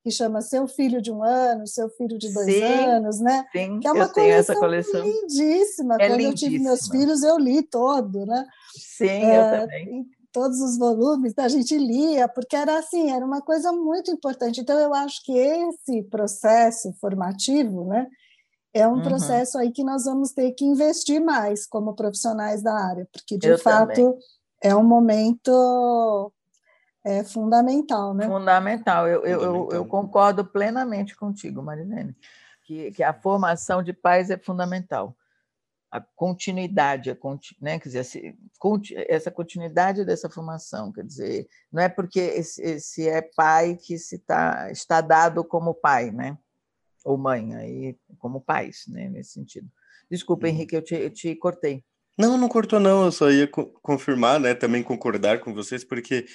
que 0.04 0.12
chama 0.12 0.42
Seu 0.42 0.68
Filho 0.68 1.02
de 1.02 1.10
um 1.10 1.24
Ano, 1.24 1.66
Seu 1.66 1.90
Filho 1.90 2.18
de 2.18 2.32
Dois 2.34 2.46
sim, 2.46 2.62
Anos, 2.62 3.22
né? 3.22 3.46
Sim, 3.54 3.80
que 3.80 3.88
é 3.88 3.92
uma 3.92 4.10
coleção, 4.10 4.56
coleção, 4.58 5.02
lindíssima. 5.02 5.96
É 5.96 6.10
Quando 6.10 6.20
lindíssima. 6.20 6.30
eu 6.30 6.34
tive 6.36 6.60
meus 6.60 6.88
filhos, 6.90 7.24
eu 7.24 7.38
li 7.40 7.64
todo, 7.64 8.26
né? 8.26 8.46
Sim, 8.78 9.08
é, 9.08 9.38
eu 9.38 9.62
também. 9.62 10.06
Todos 10.34 10.60
os 10.60 10.78
volumes 10.78 11.34
a 11.38 11.48
gente 11.48 11.78
lia, 11.78 12.28
porque 12.28 12.56
era 12.56 12.80
assim, 12.80 13.12
era 13.12 13.26
uma 13.26 13.42
coisa 13.42 13.72
muito 13.72 14.12
importante. 14.12 14.60
Então, 14.60 14.78
eu 14.78 14.94
acho 14.94 15.24
que 15.24 15.32
esse 15.32 16.04
processo 16.04 16.92
formativo, 17.00 17.86
né? 17.86 18.08
É 18.74 18.86
um 18.88 18.96
uhum. 18.96 19.04
processo 19.04 19.58
aí 19.58 19.72
que 19.72 19.84
nós 19.84 20.04
vamos 20.04 20.32
ter 20.32 20.52
que 20.52 20.66
investir 20.66 21.22
mais 21.22 21.66
como 21.66 21.96
profissionais 21.96 22.62
da 22.62 22.74
área, 22.74 23.08
porque 23.14 23.38
de 23.38 23.48
eu 23.48 23.60
fato 23.60 23.94
também. 23.94 24.20
é 24.62 24.76
um 24.76 24.84
momento 24.84 26.34
é 27.04 27.24
fundamental, 27.24 28.14
né? 28.14 28.26
Fundamental. 28.28 29.08
Eu, 29.08 29.26
eu, 29.26 29.42
eu, 29.42 29.70
eu 29.72 29.86
concordo 29.86 30.46
plenamente 30.46 31.16
contigo, 31.16 31.62
Marilene, 31.62 32.16
que, 32.64 32.92
que 32.92 33.04
a 33.04 33.14
formação 33.14 33.84
de 33.84 33.92
pais 33.92 34.30
é 34.30 34.38
fundamental. 34.38 35.16
A 35.92 36.00
continuidade, 36.00 37.12
a, 37.12 37.18
né? 37.62 37.78
quer 37.78 37.90
dizer, 37.90 38.36
essa 39.08 39.30
continuidade 39.30 40.04
dessa 40.06 40.30
formação, 40.30 40.92
quer 40.92 41.04
dizer, 41.04 41.48
não 41.72 41.84
é 41.84 41.90
porque 41.90 42.42
se 42.42 43.08
é 43.08 43.22
pai 43.22 43.76
que 43.76 44.00
se 44.00 44.18
tá, 44.18 44.72
está 44.72 45.02
dado 45.02 45.44
como 45.44 45.74
pai, 45.74 46.10
né? 46.10 46.38
Ou 47.04 47.18
mãe, 47.18 47.54
aí 47.54 47.98
como 48.18 48.40
pais, 48.40 48.86
né? 48.88 49.10
Nesse 49.10 49.34
sentido. 49.34 49.70
Desculpa, 50.10 50.48
uhum. 50.48 50.54
Henrique, 50.54 50.76
eu 50.76 50.82
te, 50.82 50.96
eu 50.96 51.10
te 51.10 51.36
cortei. 51.36 51.84
Não, 52.18 52.38
não 52.38 52.48
cortou 52.48 52.80
não, 52.80 53.06
eu 53.06 53.12
só 53.12 53.30
ia 53.32 53.48
co 53.48 53.66
confirmar, 53.82 54.40
né, 54.40 54.54
também 54.54 54.84
concordar 54.84 55.40
com 55.40 55.54
vocês, 55.54 55.84
porque 55.84 56.26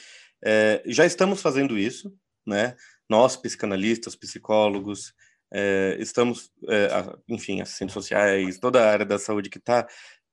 é, 0.45 0.83
já 0.87 1.05
estamos 1.05 1.43
fazendo 1.43 1.79
isso, 1.79 2.15
né? 2.47 2.77
Nós, 3.09 3.37
psicanalistas, 3.37 4.15
psicólogos, 4.15 5.15
é, 5.53 5.97
estamos, 5.99 6.51
é, 6.69 6.89
enfim, 7.29 7.61
assistentes 7.61 7.95
sociais, 7.95 8.59
toda 8.59 8.85
a 8.85 8.91
área 8.91 9.07
da 9.07 9.19
saúde 9.19 9.49
que 9.49 9.59
está 9.59 9.87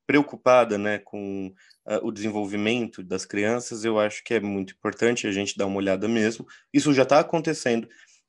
preocupada, 0.05 0.77
né, 0.77 0.99
com 0.99 1.47
uh, 1.87 2.05
o 2.05 2.11
desenvolvimento 2.11 3.03
das 3.03 3.25
crianças, 3.25 3.83
eu 3.83 3.99
acho 3.99 4.23
que 4.23 4.35
é 4.35 4.39
muito 4.39 4.73
importante 4.73 5.27
a 5.27 5.31
gente 5.31 5.57
dar 5.57 5.65
uma 5.65 5.77
olhada 5.77 6.07
mesmo. 6.07 6.45
Isso 6.73 6.93
já 6.93 7.03
está 7.03 7.19
acontecendo, 7.19 7.87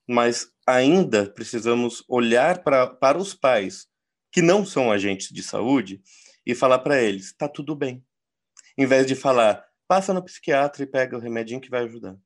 mas 0.08 0.48
ainda 0.66 1.28
precisamos 1.28 2.02
olhar 2.08 2.62
pra, 2.62 2.86
para 2.86 3.18
os 3.18 3.34
pais 3.34 3.86
que 4.32 4.40
não 4.40 4.64
são 4.64 4.90
agentes 4.90 5.28
de 5.28 5.42
saúde 5.42 6.00
e 6.46 6.54
falar 6.54 6.78
para 6.78 7.02
eles: 7.02 7.26
está 7.26 7.48
tudo 7.48 7.74
bem. 7.74 8.02
Em 8.78 8.86
vez 8.86 9.06
de 9.06 9.14
falar, 9.14 9.65
passa 9.86 10.12
no 10.12 10.22
psiquiatra 10.22 10.82
e 10.82 10.86
pega 10.86 11.16
o 11.16 11.20
remedinho 11.20 11.60
que 11.60 11.70
vai 11.70 11.84
ajudar. 11.84 12.16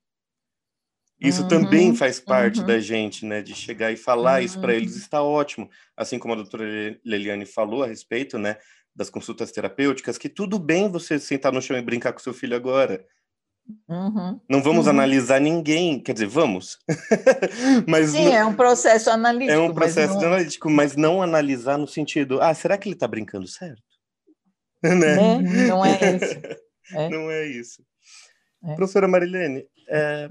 Isso 1.21 1.43
uhum, 1.43 1.49
também 1.49 1.95
faz 1.95 2.19
parte 2.19 2.61
uhum. 2.61 2.67
da 2.67 2.81
gente, 2.81 3.27
né, 3.27 3.43
de 3.43 3.55
chegar 3.55 3.93
e 3.93 3.97
falar 3.97 4.39
uhum. 4.39 4.47
isso 4.47 4.61
para 4.61 4.75
eles 4.75 4.97
está 4.97 5.23
ótimo, 5.23 5.69
assim 5.95 6.19
como 6.19 6.33
a 6.33 6.37
doutora 6.37 6.65
Leliane 7.05 7.45
falou 7.45 7.83
a 7.83 7.87
respeito, 7.87 8.39
né, 8.39 8.57
das 8.97 9.11
consultas 9.11 9.53
terapêuticas, 9.53 10.17
que 10.17 10.31
tudo 10.31 10.59
bem 10.59 10.91
você 10.91 11.19
sentar 11.19 11.53
no 11.53 11.61
chão 11.61 11.77
e 11.77 11.83
brincar 11.83 12.15
com 12.15 12.19
seu 12.19 12.33
filho 12.33 12.57
agora. 12.57 13.05
Uhum. 13.87 14.41
Não 14.49 14.63
vamos 14.63 14.87
uhum. 14.87 14.93
analisar 14.93 15.41
ninguém, 15.41 16.01
quer 16.03 16.15
dizer, 16.15 16.27
vamos. 16.27 16.79
mas 17.87 18.11
Sim, 18.11 18.25
não... 18.25 18.35
é 18.35 18.45
um 18.45 18.55
processo 18.55 19.11
analítico. 19.11 19.53
É 19.53 19.59
um 19.61 19.75
processo 19.75 20.15
mas 20.15 20.23
não... 20.23 20.29
analítico, 20.33 20.71
mas 20.71 20.97
não 20.97 21.23
analisar 21.23 21.77
no 21.77 21.87
sentido, 21.87 22.41
ah, 22.41 22.55
será 22.55 22.79
que 22.79 22.89
ele 22.89 22.97
está 22.97 23.07
brincando 23.07 23.47
certo? 23.47 23.83
né? 24.83 25.35
É, 25.37 25.67
não 25.69 25.85
é 25.85 26.17
isso. 26.17 26.41
É. 26.95 27.09
Não 27.09 27.31
é 27.31 27.47
isso. 27.47 27.85
É. 28.65 28.75
Professora 28.75 29.09
Marilene, 29.09 29.67
é, 29.89 30.29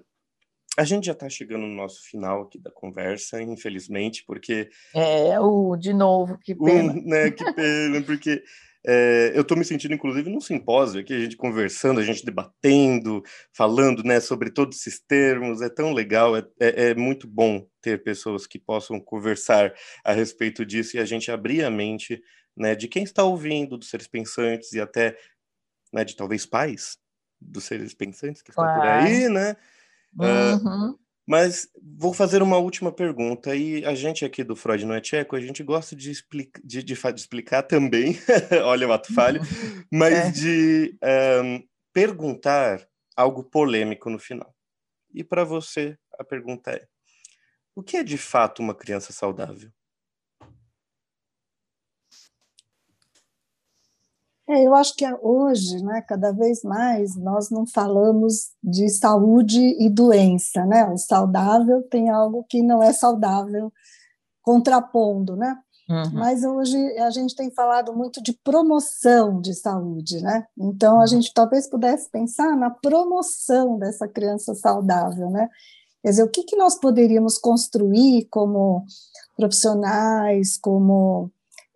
a 0.77 0.83
gente 0.83 1.07
já 1.07 1.13
está 1.13 1.27
chegando 1.27 1.65
no 1.65 1.75
nosso 1.75 2.01
final 2.03 2.43
aqui 2.43 2.59
da 2.59 2.71
conversa, 2.71 3.41
infelizmente, 3.41 4.23
porque. 4.25 4.69
É, 4.95 5.39
o 5.39 5.75
de 5.75 5.93
novo, 5.93 6.37
que 6.37 6.55
pena. 6.55 6.93
Um, 6.93 7.03
né, 7.05 7.31
que 7.31 7.53
pena, 7.53 8.01
porque 8.01 8.43
é, 8.85 9.33
eu 9.35 9.41
estou 9.41 9.57
me 9.57 9.65
sentindo, 9.65 9.93
inclusive, 9.93 10.29
num 10.29 10.39
simpósio 10.39 11.01
aqui, 11.01 11.13
a 11.13 11.19
gente 11.19 11.35
conversando, 11.35 11.99
a 11.99 12.03
gente 12.03 12.23
debatendo, 12.23 13.21
falando 13.51 14.03
né, 14.03 14.19
sobre 14.19 14.49
todos 14.49 14.77
esses 14.79 15.01
termos, 15.01 15.61
é 15.61 15.69
tão 15.69 15.91
legal, 15.91 16.37
é, 16.37 16.45
é, 16.59 16.89
é 16.89 16.95
muito 16.95 17.27
bom 17.27 17.67
ter 17.81 18.01
pessoas 18.03 18.47
que 18.47 18.57
possam 18.57 18.99
conversar 18.99 19.73
a 20.03 20.13
respeito 20.13 20.65
disso 20.65 20.95
e 20.95 20.99
a 20.99 21.05
gente 21.05 21.29
abrir 21.29 21.63
a 21.63 21.69
mente 21.69 22.21
né, 22.55 22.73
de 22.73 22.87
quem 22.87 23.03
está 23.03 23.23
ouvindo, 23.23 23.77
dos 23.77 23.89
seres 23.89 24.07
pensantes 24.07 24.71
e 24.71 24.79
até 24.79 25.17
né, 25.91 26.03
de 26.03 26.15
talvez 26.15 26.45
pais 26.45 26.97
dos 27.39 27.63
seres 27.63 27.93
pensantes 27.93 28.41
que 28.41 28.51
claro. 28.51 28.71
estão 28.71 28.81
por 28.81 28.89
aí, 28.89 29.29
né? 29.29 29.55
Uhum. 30.17 30.91
Uh, 30.91 30.99
mas 31.29 31.69
vou 31.79 32.11
fazer 32.11 32.41
uma 32.41 32.57
última 32.57 32.91
pergunta, 32.91 33.55
e 33.55 33.85
a 33.85 33.93
gente 33.93 34.25
aqui 34.25 34.43
do 34.43 34.55
Freud 34.55 34.83
não 34.83 34.95
é 34.95 34.99
tcheco, 34.99 35.35
a 35.35 35.39
gente 35.39 35.61
gosta 35.61 35.95
de, 35.95 36.09
explica, 36.09 36.59
de, 36.63 36.81
de, 36.81 36.95
de 36.95 37.19
explicar 37.19 37.61
também, 37.61 38.17
olha 38.65 38.87
o 38.87 38.91
ato 38.91 39.13
falho, 39.13 39.39
mas 39.93 40.13
é. 40.15 40.31
de 40.31 40.97
um, 41.43 41.63
perguntar 41.93 42.83
algo 43.15 43.43
polêmico 43.43 44.09
no 44.09 44.17
final. 44.17 44.51
E 45.13 45.23
para 45.23 45.43
você, 45.43 45.95
a 46.17 46.23
pergunta 46.23 46.71
é: 46.71 46.87
o 47.75 47.83
que 47.83 47.97
é 47.97 48.03
de 48.03 48.17
fato 48.17 48.63
uma 48.63 48.73
criança 48.73 49.13
saudável? 49.13 49.71
É, 54.49 54.63
eu 54.65 54.73
acho 54.73 54.95
que 54.95 55.05
hoje, 55.21 55.83
né, 55.83 56.01
cada 56.07 56.31
vez 56.31 56.63
mais, 56.63 57.15
nós 57.15 57.51
não 57.51 57.67
falamos 57.67 58.49
de 58.63 58.89
saúde 58.89 59.59
e 59.79 59.87
doença, 59.87 60.65
né? 60.65 60.89
O 60.89 60.97
saudável 60.97 61.83
tem 61.83 62.09
algo 62.09 62.43
que 62.49 62.63
não 62.63 62.81
é 62.81 62.91
saudável, 62.91 63.71
contrapondo, 64.41 65.35
né? 65.35 65.55
Uhum. 65.87 66.13
Mas 66.13 66.43
hoje 66.43 66.77
a 66.97 67.11
gente 67.11 67.35
tem 67.35 67.51
falado 67.51 67.95
muito 67.95 68.23
de 68.23 68.33
promoção 68.43 69.39
de 69.39 69.53
saúde, 69.53 70.19
né? 70.19 70.47
Então 70.57 70.97
a 70.97 71.01
uhum. 71.01 71.07
gente 71.07 71.31
talvez 71.31 71.69
pudesse 71.69 72.09
pensar 72.09 72.57
na 72.57 72.71
promoção 72.71 73.77
dessa 73.77 74.07
criança 74.07 74.55
saudável, 74.55 75.29
né? 75.29 75.47
Quer 76.01 76.09
dizer, 76.09 76.23
o 76.23 76.29
que, 76.29 76.43
que 76.43 76.55
nós 76.55 76.79
poderíamos 76.79 77.37
construir 77.37 78.25
como 78.31 78.83
profissionais, 79.37 80.57
como 80.57 81.29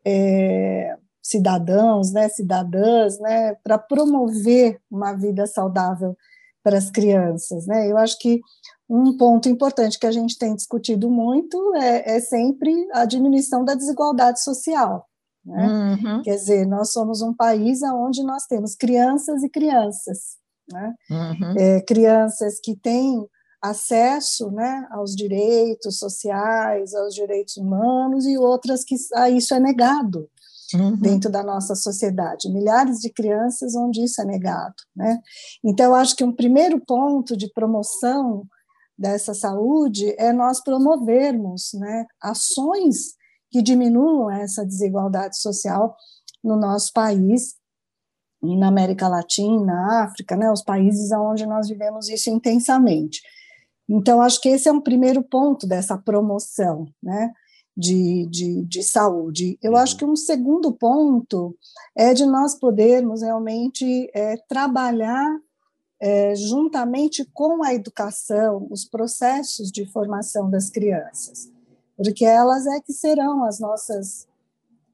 é, 0.04 0.98
cidadãos, 1.24 2.12
né, 2.12 2.28
cidadãs, 2.28 3.18
né, 3.20 3.56
para 3.64 3.78
promover 3.78 4.80
uma 4.92 5.14
vida 5.14 5.48
saudável 5.48 6.18
para 6.62 6.78
as 6.78 6.92
crianças, 6.92 7.66
né? 7.66 7.90
Eu 7.90 7.98
acho 7.98 8.18
que 8.20 8.42
um 8.90 9.18
ponto 9.18 9.50
importante 9.50 9.98
que 9.98 10.06
a 10.06 10.12
gente 10.12 10.38
tem 10.38 10.56
discutido 10.56 11.10
muito 11.10 11.76
é, 11.76 12.18
é 12.18 12.20
sempre 12.20 12.72
a 12.94 13.06
diminuição 13.06 13.66
da 13.66 13.74
desigualdade 13.74 14.42
social. 14.42 15.08
Né? 15.46 15.68
Uhum. 15.68 16.22
Quer 16.22 16.36
dizer, 16.36 16.66
nós 16.66 16.94
somos 16.94 17.22
um 17.22 17.34
país 17.34 17.82
onde 17.84 18.24
nós 18.24 18.46
temos 18.46 18.76
crianças 18.76 19.44
e 19.44 19.50
crianças, 19.50 20.38
né? 20.72 20.94
Uhum. 21.10 21.56
É, 21.58 21.82
crianças 21.82 22.60
que 22.64 22.78
têm 22.78 23.28
acesso 23.62 24.52
né, 24.52 24.88
aos 24.92 25.16
direitos 25.16 25.98
sociais, 25.98 26.94
aos 26.94 27.14
direitos 27.14 27.58
humanos, 27.58 28.26
e 28.26 28.38
outras 28.38 28.84
que 28.84 28.96
a 29.16 29.30
isso 29.30 29.54
é 29.54 29.60
negado 29.60 30.30
uhum. 30.74 30.96
dentro 30.98 31.32
da 31.32 31.44
nossa 31.44 31.76
sociedade. 31.76 32.52
Milhares 32.52 33.00
de 33.00 33.10
crianças 33.10 33.76
onde 33.76 34.04
isso 34.04 34.22
é 34.22 34.26
negado. 34.26 34.76
Né? 34.96 35.20
Então, 35.64 35.96
acho 35.96 36.16
que 36.16 36.24
um 36.24 36.34
primeiro 36.34 36.80
ponto 36.80 37.36
de 37.38 37.52
promoção 37.52 38.46
dessa 38.98 39.34
saúde 39.34 40.14
é 40.18 40.32
nós 40.32 40.62
promovermos 40.64 41.72
né, 41.74 42.06
ações 42.22 43.16
que 43.50 43.62
diminuam 43.62 44.32
essa 44.32 44.66
desigualdade 44.66 45.38
social 45.38 45.96
no 46.44 46.56
nosso 46.56 46.92
país 46.94 47.56
e 48.44 48.58
na 48.58 48.68
América 48.68 49.08
Latina, 49.08 49.66
na 49.66 50.04
África, 50.04 50.36
né, 50.36 50.52
os 50.52 50.62
países 50.62 51.12
onde 51.12 51.46
nós 51.46 51.70
vivemos 51.70 52.10
isso 52.10 52.30
intensamente. 52.30 53.22
Então, 53.88 54.22
acho 54.22 54.42
que 54.42 54.50
esse 54.50 54.68
é 54.68 54.72
um 54.72 54.82
primeiro 54.82 55.24
ponto 55.24 55.68
dessa 55.68 55.98
promoção, 55.98 56.86
né? 57.02 57.32
De, 57.76 58.28
de, 58.30 58.62
de 58.66 58.84
saúde. 58.84 59.58
Eu 59.60 59.76
acho 59.76 59.94
uhum. 59.94 59.98
que 59.98 60.06
um 60.06 60.16
segundo 60.16 60.72
ponto 60.72 61.58
é 61.96 62.14
de 62.14 62.24
nós 62.24 62.54
podermos 62.54 63.24
realmente 63.24 64.12
é, 64.14 64.38
trabalhar 64.48 65.40
é, 66.00 66.36
juntamente 66.36 67.24
com 67.34 67.64
a 67.64 67.74
educação, 67.74 68.68
os 68.70 68.84
processos 68.86 69.72
de 69.72 69.86
formação 69.86 70.50
das 70.50 70.70
crianças, 70.70 71.50
porque 71.96 72.26
elas 72.26 72.68
é 72.68 72.82
que 72.82 72.92
serão 72.92 73.46
as 73.46 73.60
nossas 73.60 74.28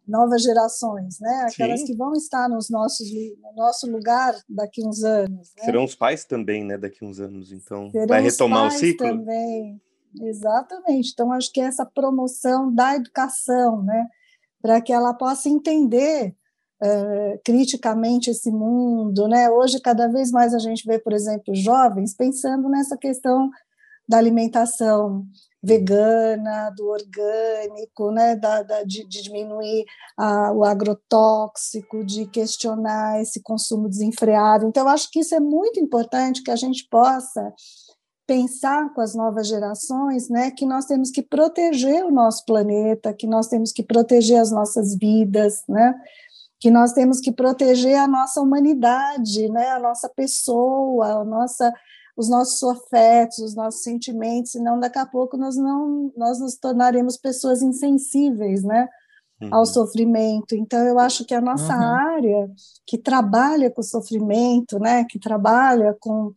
novas 0.07 0.43
gerações, 0.43 1.19
né? 1.19 1.47
Aquelas 1.47 1.81
Sim. 1.81 1.85
que 1.87 1.95
vão 1.95 2.13
estar 2.13 2.49
nos 2.49 2.69
nossos, 2.69 3.07
no 3.11 3.55
nosso 3.55 3.89
lugar 3.89 4.35
daqui 4.49 4.85
uns 4.85 5.03
anos. 5.03 5.51
Né? 5.55 5.63
Serão 5.65 5.83
os 5.83 5.95
pais 5.95 6.25
também, 6.25 6.63
né? 6.63 6.77
Daqui 6.77 7.05
uns 7.05 7.19
anos, 7.19 7.51
então 7.51 7.89
Serão 7.91 8.07
vai 8.07 8.21
retomar 8.21 8.67
o 8.67 8.71
ciclo. 8.71 9.07
Também, 9.07 9.79
exatamente. 10.21 11.11
Então 11.13 11.31
acho 11.31 11.51
que 11.51 11.61
essa 11.61 11.85
promoção 11.85 12.73
da 12.73 12.95
educação, 12.95 13.83
né? 13.83 14.07
Para 14.61 14.81
que 14.81 14.91
ela 14.91 15.13
possa 15.13 15.47
entender 15.49 16.35
uh, 16.83 17.39
criticamente 17.45 18.29
esse 18.29 18.51
mundo, 18.51 19.27
né? 19.27 19.49
Hoje 19.49 19.79
cada 19.79 20.07
vez 20.07 20.31
mais 20.31 20.53
a 20.53 20.59
gente 20.59 20.85
vê, 20.85 20.99
por 20.99 21.13
exemplo, 21.13 21.55
jovens 21.55 22.15
pensando 22.15 22.69
nessa 22.69 22.97
questão 22.97 23.49
da 24.07 24.17
alimentação 24.17 25.25
vegana, 25.61 26.71
do 26.71 26.87
orgânico, 26.87 28.11
né, 28.11 28.35
da, 28.35 28.63
da 28.63 28.83
de, 28.83 29.05
de, 29.05 29.21
diminuir 29.21 29.85
a, 30.17 30.51
o 30.53 30.63
agrotóxico, 30.63 32.03
de 32.03 32.25
questionar 32.25 33.21
esse 33.21 33.41
consumo 33.41 33.89
desenfreado. 33.89 34.65
Então, 34.65 34.87
acho 34.87 35.11
que 35.11 35.19
isso 35.19 35.35
é 35.35 35.39
muito 35.39 35.79
importante 35.79 36.41
que 36.41 36.51
a 36.51 36.55
gente 36.55 36.87
possa 36.89 37.53
pensar 38.29 38.93
com 38.93 39.01
as 39.01 39.15
novas 39.15 39.47
gerações, 39.47 40.29
né, 40.29 40.51
que 40.51 40.63
nós 40.63 40.85
temos 40.85 41.09
que 41.09 41.23
proteger 41.23 42.05
o 42.05 42.11
nosso 42.11 42.45
planeta, 42.45 43.11
que 43.11 43.25
nós 43.25 43.47
temos 43.47 43.71
que 43.71 43.81
proteger 43.81 44.39
as 44.39 44.51
nossas 44.51 44.95
vidas, 44.95 45.63
né, 45.67 45.95
que 46.59 46.69
nós 46.69 46.93
temos 46.93 47.19
que 47.19 47.31
proteger 47.31 47.95
a 47.95 48.07
nossa 48.07 48.39
humanidade, 48.39 49.49
né, 49.49 49.69
a 49.69 49.79
nossa 49.79 50.07
pessoa, 50.07 51.21
a 51.21 51.23
nossa 51.23 51.73
os 52.15 52.29
nossos 52.29 52.61
afetos, 52.61 53.39
os 53.39 53.55
nossos 53.55 53.81
sentimentos, 53.81 54.51
senão 54.51 54.79
daqui 54.79 54.99
a 54.99 55.05
pouco 55.07 55.35
nós 55.35 55.55
não 55.55 56.11
nós 56.15 56.39
nos 56.39 56.55
tornaremos 56.55 57.17
pessoas 57.17 57.63
insensíveis, 57.63 58.63
né, 58.63 58.87
uhum. 59.41 59.49
ao 59.53 59.65
sofrimento. 59.65 60.55
Então 60.55 60.85
eu 60.85 60.99
acho 60.99 61.25
que 61.25 61.33
a 61.33 61.41
nossa 61.41 61.75
uhum. 61.75 61.83
área 61.83 62.51
que 62.85 62.97
trabalha 62.97 63.69
com 63.69 63.81
o 63.81 63.83
sofrimento, 63.83 64.79
né, 64.79 65.05
que 65.05 65.19
trabalha 65.19 65.95
com, 65.99 66.33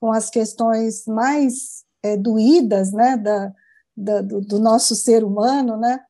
com 0.00 0.12
as 0.12 0.30
questões 0.30 1.04
mais 1.06 1.84
é, 2.02 2.16
doídas, 2.16 2.92
né, 2.92 3.16
da, 3.16 3.52
da 3.96 4.20
do, 4.22 4.40
do, 4.40 4.58
nosso 4.58 4.94
ser 4.94 5.24
humano, 5.24 5.76
né, 5.76 6.00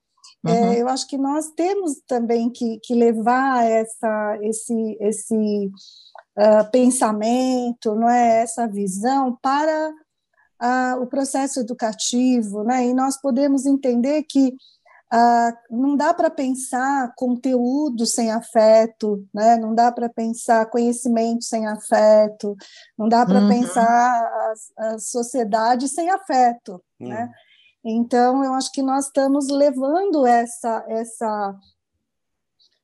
é, 0.47 0.51
uhum. 0.51 0.73
é, 0.73 0.83
eu 0.83 0.89
acho 0.89 1.07
que 1.07 1.19
nós 1.19 1.51
temos 1.57 2.01
também 2.07 2.51
que, 2.51 2.79
que 2.83 2.95
levar 2.95 3.65
essa 3.65 4.39
esse 4.43 4.97
esse 5.01 5.71
uh, 6.39 6.71
pensamento, 6.71 7.95
não 7.95 8.09
é 8.09 8.43
essa 8.43 8.67
visão 8.67 9.37
para 9.43 9.93
uh, 10.63 11.03
o 11.03 11.07
processo 11.07 11.61
educativo, 11.61 12.63
né? 12.63 12.87
E 12.87 12.95
nós 12.95 13.21
podemos 13.21 13.67
entender 13.67 14.23
que 14.25 14.55
uh, 15.13 15.57
não 15.71 15.97
dá 15.97 16.13
para 16.13 16.31
pensar 16.31 17.13
conteúdo 17.17 18.07
sem 18.07 18.31
afeto, 18.31 19.27
né? 19.33 19.57
Não 19.57 19.75
dá 19.75 19.91
para 19.93 20.09
pensar 20.09 20.67
conhecimento 20.67 21.45
sem 21.45 21.67
afeto, 21.67 22.57
não 22.99 23.09
dá 23.09 23.25
para 23.25 23.41
uhum. 23.41 23.49
pensar 23.49 23.85
a, 23.87 24.55
a, 24.79 24.99
sociedade 24.99 25.89
sem 25.89 26.11
afeto, 26.11 26.83
uhum. 27.01 27.09
né? 27.09 27.31
Então, 27.85 28.43
eu 28.45 28.53
acho 28.55 28.73
que 28.73 28.83
nós 28.83 29.07
estamos 29.07 29.49
levando 29.49 30.27
essa, 30.27 30.85
essa 30.89 31.55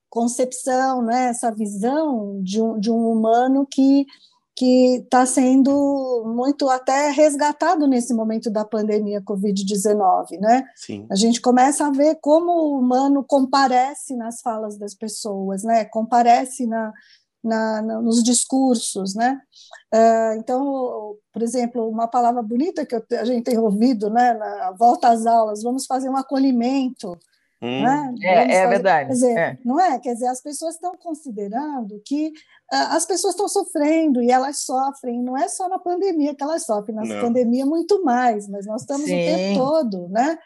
concepção, 0.08 1.02
né, 1.02 1.24
essa 1.24 1.50
visão 1.50 2.40
de 2.40 2.62
um, 2.62 2.78
de 2.78 2.88
um 2.88 3.10
humano 3.10 3.66
que 3.66 4.06
que 4.54 4.96
está 4.96 5.24
sendo 5.24 6.24
muito 6.26 6.68
até 6.68 7.10
resgatado 7.10 7.86
nesse 7.86 8.12
momento 8.12 8.50
da 8.50 8.64
pandemia 8.64 9.22
Covid-19, 9.22 10.38
né? 10.38 10.64
Sim. 10.76 11.06
A 11.10 11.14
gente 11.14 11.40
começa 11.40 11.86
a 11.86 11.90
ver 11.90 12.18
como 12.20 12.52
o 12.52 12.78
humano 12.78 13.24
comparece 13.24 14.14
nas 14.14 14.42
falas 14.42 14.76
das 14.76 14.94
pessoas, 14.94 15.62
né? 15.62 15.86
Comparece 15.86 16.66
na, 16.66 16.92
na, 17.42 17.80
na 17.80 18.00
nos 18.02 18.22
discursos, 18.22 19.14
né? 19.14 19.40
Uh, 19.92 20.38
então, 20.38 21.16
por 21.32 21.42
exemplo, 21.42 21.88
uma 21.88 22.06
palavra 22.06 22.42
bonita 22.42 22.84
que 22.84 22.94
eu, 22.94 23.02
a 23.18 23.24
gente 23.24 23.44
tem 23.44 23.58
ouvido, 23.58 24.10
né? 24.10 24.34
Na 24.34 24.72
volta 24.72 25.08
às 25.08 25.24
aulas, 25.24 25.62
vamos 25.62 25.86
fazer 25.86 26.10
um 26.10 26.16
acolhimento, 26.16 27.18
Hum. 27.62 27.82
Né? 27.82 28.14
É, 28.22 28.56
é 28.56 28.66
verdade. 28.66 29.06
Quer 29.06 29.12
dizer, 29.12 29.38
é. 29.38 29.58
Não 29.64 29.80
é? 29.80 29.96
Quer 30.00 30.14
dizer, 30.14 30.26
as 30.26 30.42
pessoas 30.42 30.74
estão 30.74 30.96
considerando 30.96 32.02
que 32.04 32.32
as 32.74 33.04
pessoas 33.04 33.34
estão 33.34 33.48
sofrendo 33.48 34.22
e 34.22 34.30
elas 34.30 34.60
sofrem, 34.60 35.22
não 35.22 35.36
é 35.36 35.46
só 35.46 35.68
na 35.68 35.78
pandemia 35.78 36.34
que 36.34 36.42
elas 36.42 36.64
sofrem, 36.64 36.96
na 36.96 37.20
pandemia 37.20 37.66
muito 37.66 38.02
mais, 38.02 38.48
mas 38.48 38.66
nós 38.66 38.80
estamos 38.80 39.04
Sim. 39.04 39.12
o 39.12 39.24
tempo 39.24 39.58
todo 39.58 40.08
né, 40.08 40.38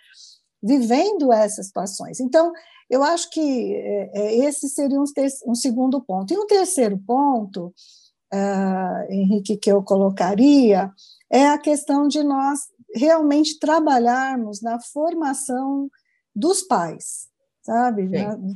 vivendo 0.61 1.33
essas 1.33 1.67
situações. 1.67 2.19
Então, 2.19 2.53
eu 2.91 3.05
acho 3.05 3.31
que 3.31 3.75
é, 3.75 4.11
é 4.15 4.37
esse 4.45 4.69
seria 4.69 5.01
um, 5.01 5.05
um, 5.47 5.55
segundo 5.55 6.01
ponto. 6.01 6.33
E 6.33 6.37
um 6.37 6.47
terceiro 6.47 6.99
ponto, 6.99 7.73
uh, 8.35 9.13
Henrique, 9.13 9.57
que 9.57 9.71
eu 9.71 9.83
colocaria, 9.83 10.91
é 11.31 11.47
a 11.47 11.59
questão 11.59 12.09
de 12.09 12.25
nós 12.25 12.61
realmente 12.93 13.59
trabalharmos 13.59 14.61
na 14.63 14.81
formação 14.81 15.89
dos 16.35 16.63
pais, 16.63 17.29
sabe? 17.67 18.09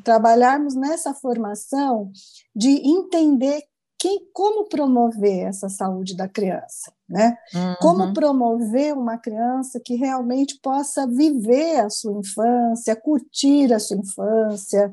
Trabalharmos 0.05 0.75
nessa 0.75 1.13
formação 1.13 2.13
de 2.55 2.71
entender 2.89 3.63
quem, 3.99 4.21
como 4.33 4.67
promover 4.67 5.47
essa 5.47 5.69
saúde 5.69 6.17
da 6.17 6.27
criança, 6.27 6.91
né? 7.07 7.37
Uhum. 7.55 7.75
Como 7.81 8.15
promover 8.15 8.95
uma 8.95 9.19
criança 9.19 9.79
que 9.85 9.95
realmente 9.95 10.59
possa 10.63 11.07
viver 11.07 11.81
a 11.81 11.91
sua 11.91 12.19
infância, 12.19 12.97
curtir 12.97 13.75
a 13.75 13.79
sua 13.79 13.99
infância, 13.99 14.91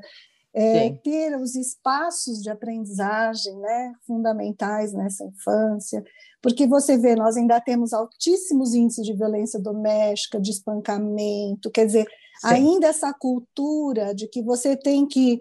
é, 0.53 0.89
ter 0.89 1.38
os 1.38 1.55
espaços 1.55 2.41
de 2.41 2.49
aprendizagem 2.49 3.55
né, 3.59 3.93
fundamentais 4.05 4.91
nessa 4.91 5.24
infância, 5.24 6.03
porque 6.41 6.65
você 6.65 6.97
vê, 6.97 7.15
nós 7.15 7.38
ainda 7.38 7.61
temos 7.61 7.93
altíssimos 7.93 8.74
índices 8.74 9.05
de 9.05 9.13
violência 9.13 9.59
doméstica, 9.59 10.41
de 10.41 10.49
espancamento, 10.51 11.70
quer 11.70 11.86
dizer, 11.86 12.07
Sim. 12.39 12.47
ainda 12.47 12.88
essa 12.88 13.13
cultura 13.13 14.13
de 14.13 14.27
que 14.27 14.41
você 14.41 14.75
tem 14.75 15.07
que 15.07 15.39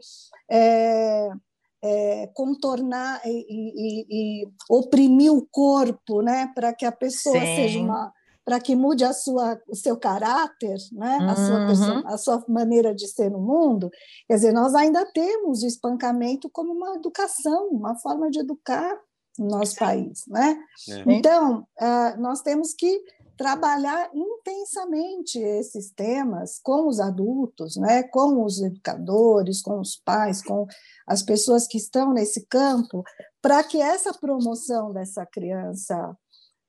é, 0.50 1.28
é, 1.82 2.26
contornar 2.34 3.20
e, 3.24 3.46
e, 3.48 4.06
e, 4.42 4.48
oprimir 4.68 5.32
o 5.32 5.46
corpo, 5.50 6.22
né, 6.22 6.50
para 6.54 6.72
que 6.72 6.84
a 6.84 6.92
pessoa 6.92 7.38
Sim. 7.38 7.56
seja 7.56 7.78
uma 7.80 8.12
para 8.46 8.60
que 8.60 8.76
mude 8.76 9.04
a 9.04 9.12
sua, 9.12 9.60
o 9.68 9.74
seu 9.74 9.96
caráter, 9.96 10.76
né? 10.92 11.18
a, 11.28 11.34
sua 11.34 11.66
pessoa, 11.66 11.96
uhum. 11.96 12.06
a 12.06 12.16
sua 12.16 12.44
maneira 12.48 12.94
de 12.94 13.08
ser 13.08 13.28
no 13.28 13.40
mundo. 13.40 13.90
Quer 14.28 14.34
dizer, 14.36 14.52
nós 14.52 14.72
ainda 14.72 15.04
temos 15.12 15.64
o 15.64 15.66
espancamento 15.66 16.48
como 16.50 16.72
uma 16.72 16.94
educação, 16.94 17.66
uma 17.72 17.96
forma 17.96 18.30
de 18.30 18.38
educar 18.38 18.96
no 19.36 19.48
nosso 19.48 19.74
país. 19.74 20.22
Né? 20.28 20.56
É. 20.88 21.12
Então, 21.12 21.66
uh, 21.80 22.20
nós 22.20 22.40
temos 22.40 22.72
que 22.72 23.02
trabalhar 23.36 24.10
intensamente 24.14 25.38
esses 25.38 25.90
temas 25.90 26.58
com 26.62 26.88
os 26.88 26.98
adultos, 26.98 27.76
né, 27.76 28.02
com 28.04 28.42
os 28.42 28.60
educadores, 28.62 29.60
com 29.60 29.80
os 29.80 29.96
pais, 29.96 30.42
com 30.42 30.66
as 31.06 31.22
pessoas 31.22 31.66
que 31.66 31.76
estão 31.76 32.12
nesse 32.12 32.46
campo, 32.46 33.04
para 33.42 33.62
que 33.62 33.80
essa 33.80 34.12
promoção 34.14 34.92
dessa 34.92 35.26
criança 35.26 36.16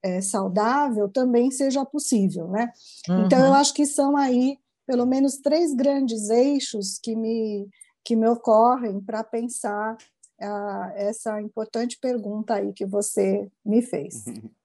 é, 0.04 0.22
saudável 0.22 1.10
também 1.10 1.50
seja 1.52 1.86
possível, 1.86 2.48
né? 2.50 2.72
Uhum. 3.10 3.26
Então 3.26 3.46
eu 3.46 3.54
acho 3.54 3.74
que 3.74 3.86
são 3.86 4.16
aí 4.16 4.58
pelo 4.86 5.06
menos 5.06 5.38
três 5.38 5.74
grandes 5.74 6.30
eixos 6.30 6.98
que 6.98 7.16
me 7.16 7.68
que 8.04 8.16
me 8.16 8.26
ocorrem 8.26 9.02
para 9.02 9.22
pensar 9.22 9.98
uh, 10.42 10.92
essa 10.96 11.42
importante 11.42 11.98
pergunta 12.00 12.54
aí 12.54 12.72
que 12.72 12.86
você 12.86 13.52
me 13.66 13.82
fez. 13.82 14.24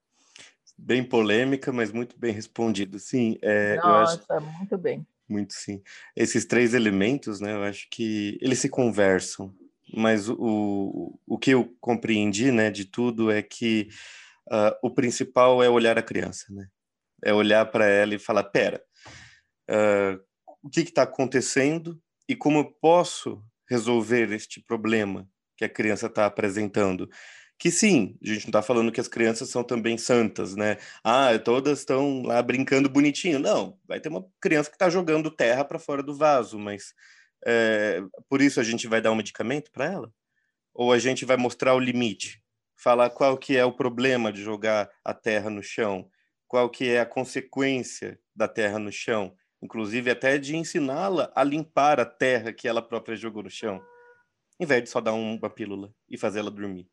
Bem 0.76 1.04
polêmica, 1.04 1.72
mas 1.72 1.92
muito 1.92 2.18
bem 2.18 2.32
respondido. 2.32 2.98
Sim, 2.98 3.36
é, 3.40 3.76
Nossa, 3.76 4.24
eu 4.28 4.36
acho... 4.36 4.46
muito 4.58 4.78
bem. 4.78 5.06
Muito 5.28 5.54
sim. 5.54 5.82
Esses 6.16 6.44
três 6.44 6.74
elementos, 6.74 7.40
né? 7.40 7.52
Eu 7.52 7.62
acho 7.62 7.88
que 7.90 8.38
eles 8.42 8.58
se 8.58 8.68
conversam, 8.68 9.54
mas 9.94 10.28
o, 10.28 11.18
o 11.26 11.38
que 11.38 11.52
eu 11.52 11.74
compreendi, 11.80 12.50
né, 12.50 12.70
de 12.70 12.84
tudo 12.84 13.30
é 13.30 13.42
que 13.42 13.88
uh, 14.48 14.76
o 14.82 14.90
principal 14.90 15.62
é 15.62 15.68
olhar 15.68 15.98
a 15.98 16.02
criança, 16.02 16.46
né? 16.50 16.68
É 17.24 17.32
olhar 17.32 17.64
para 17.66 17.86
ela 17.86 18.14
e 18.14 18.18
falar: 18.18 18.44
pera, 18.44 18.82
uh, 19.70 20.20
o 20.62 20.68
que 20.68 20.80
está 20.80 21.02
acontecendo 21.02 22.00
e 22.28 22.36
como 22.36 22.58
eu 22.58 22.64
posso 22.64 23.42
resolver 23.68 24.32
este 24.32 24.60
problema 24.60 25.28
que 25.56 25.64
a 25.64 25.68
criança 25.68 26.06
está 26.06 26.26
apresentando? 26.26 27.08
Que 27.62 27.70
sim, 27.70 28.18
a 28.20 28.26
gente 28.26 28.46
não 28.46 28.48
está 28.48 28.60
falando 28.60 28.90
que 28.90 29.00
as 29.00 29.06
crianças 29.06 29.48
são 29.48 29.62
também 29.62 29.96
santas, 29.96 30.56
né? 30.56 30.78
Ah, 31.04 31.38
todas 31.38 31.78
estão 31.78 32.22
lá 32.24 32.42
brincando 32.42 32.88
bonitinho. 32.88 33.38
Não, 33.38 33.78
vai 33.86 34.00
ter 34.00 34.08
uma 34.08 34.26
criança 34.40 34.68
que 34.68 34.74
está 34.74 34.90
jogando 34.90 35.30
terra 35.30 35.64
para 35.64 35.78
fora 35.78 36.02
do 36.02 36.12
vaso, 36.12 36.58
mas 36.58 36.92
é, 37.46 38.02
por 38.28 38.42
isso 38.42 38.58
a 38.58 38.64
gente 38.64 38.88
vai 38.88 39.00
dar 39.00 39.12
um 39.12 39.14
medicamento 39.14 39.70
para 39.70 39.84
ela? 39.84 40.12
Ou 40.74 40.92
a 40.92 40.98
gente 40.98 41.24
vai 41.24 41.36
mostrar 41.36 41.72
o 41.76 41.78
limite? 41.78 42.42
falar 42.74 43.10
qual 43.10 43.38
que 43.38 43.56
é 43.56 43.64
o 43.64 43.72
problema 43.72 44.32
de 44.32 44.42
jogar 44.42 44.90
a 45.04 45.14
terra 45.14 45.48
no 45.48 45.62
chão, 45.62 46.10
qual 46.48 46.68
que 46.68 46.88
é 46.88 46.98
a 46.98 47.06
consequência 47.06 48.18
da 48.34 48.48
terra 48.48 48.76
no 48.76 48.90
chão, 48.90 49.36
inclusive 49.62 50.10
até 50.10 50.36
de 50.36 50.56
ensiná-la 50.56 51.30
a 51.36 51.44
limpar 51.44 52.00
a 52.00 52.04
terra 52.04 52.52
que 52.52 52.66
ela 52.66 52.82
própria 52.82 53.14
jogou 53.14 53.44
no 53.44 53.50
chão, 53.50 53.80
em 54.58 54.66
vez 54.66 54.82
de 54.82 54.90
só 54.90 55.00
dar 55.00 55.12
uma 55.12 55.48
pílula 55.48 55.94
e 56.08 56.18
fazer 56.18 56.40
ela 56.40 56.50
dormir. 56.50 56.90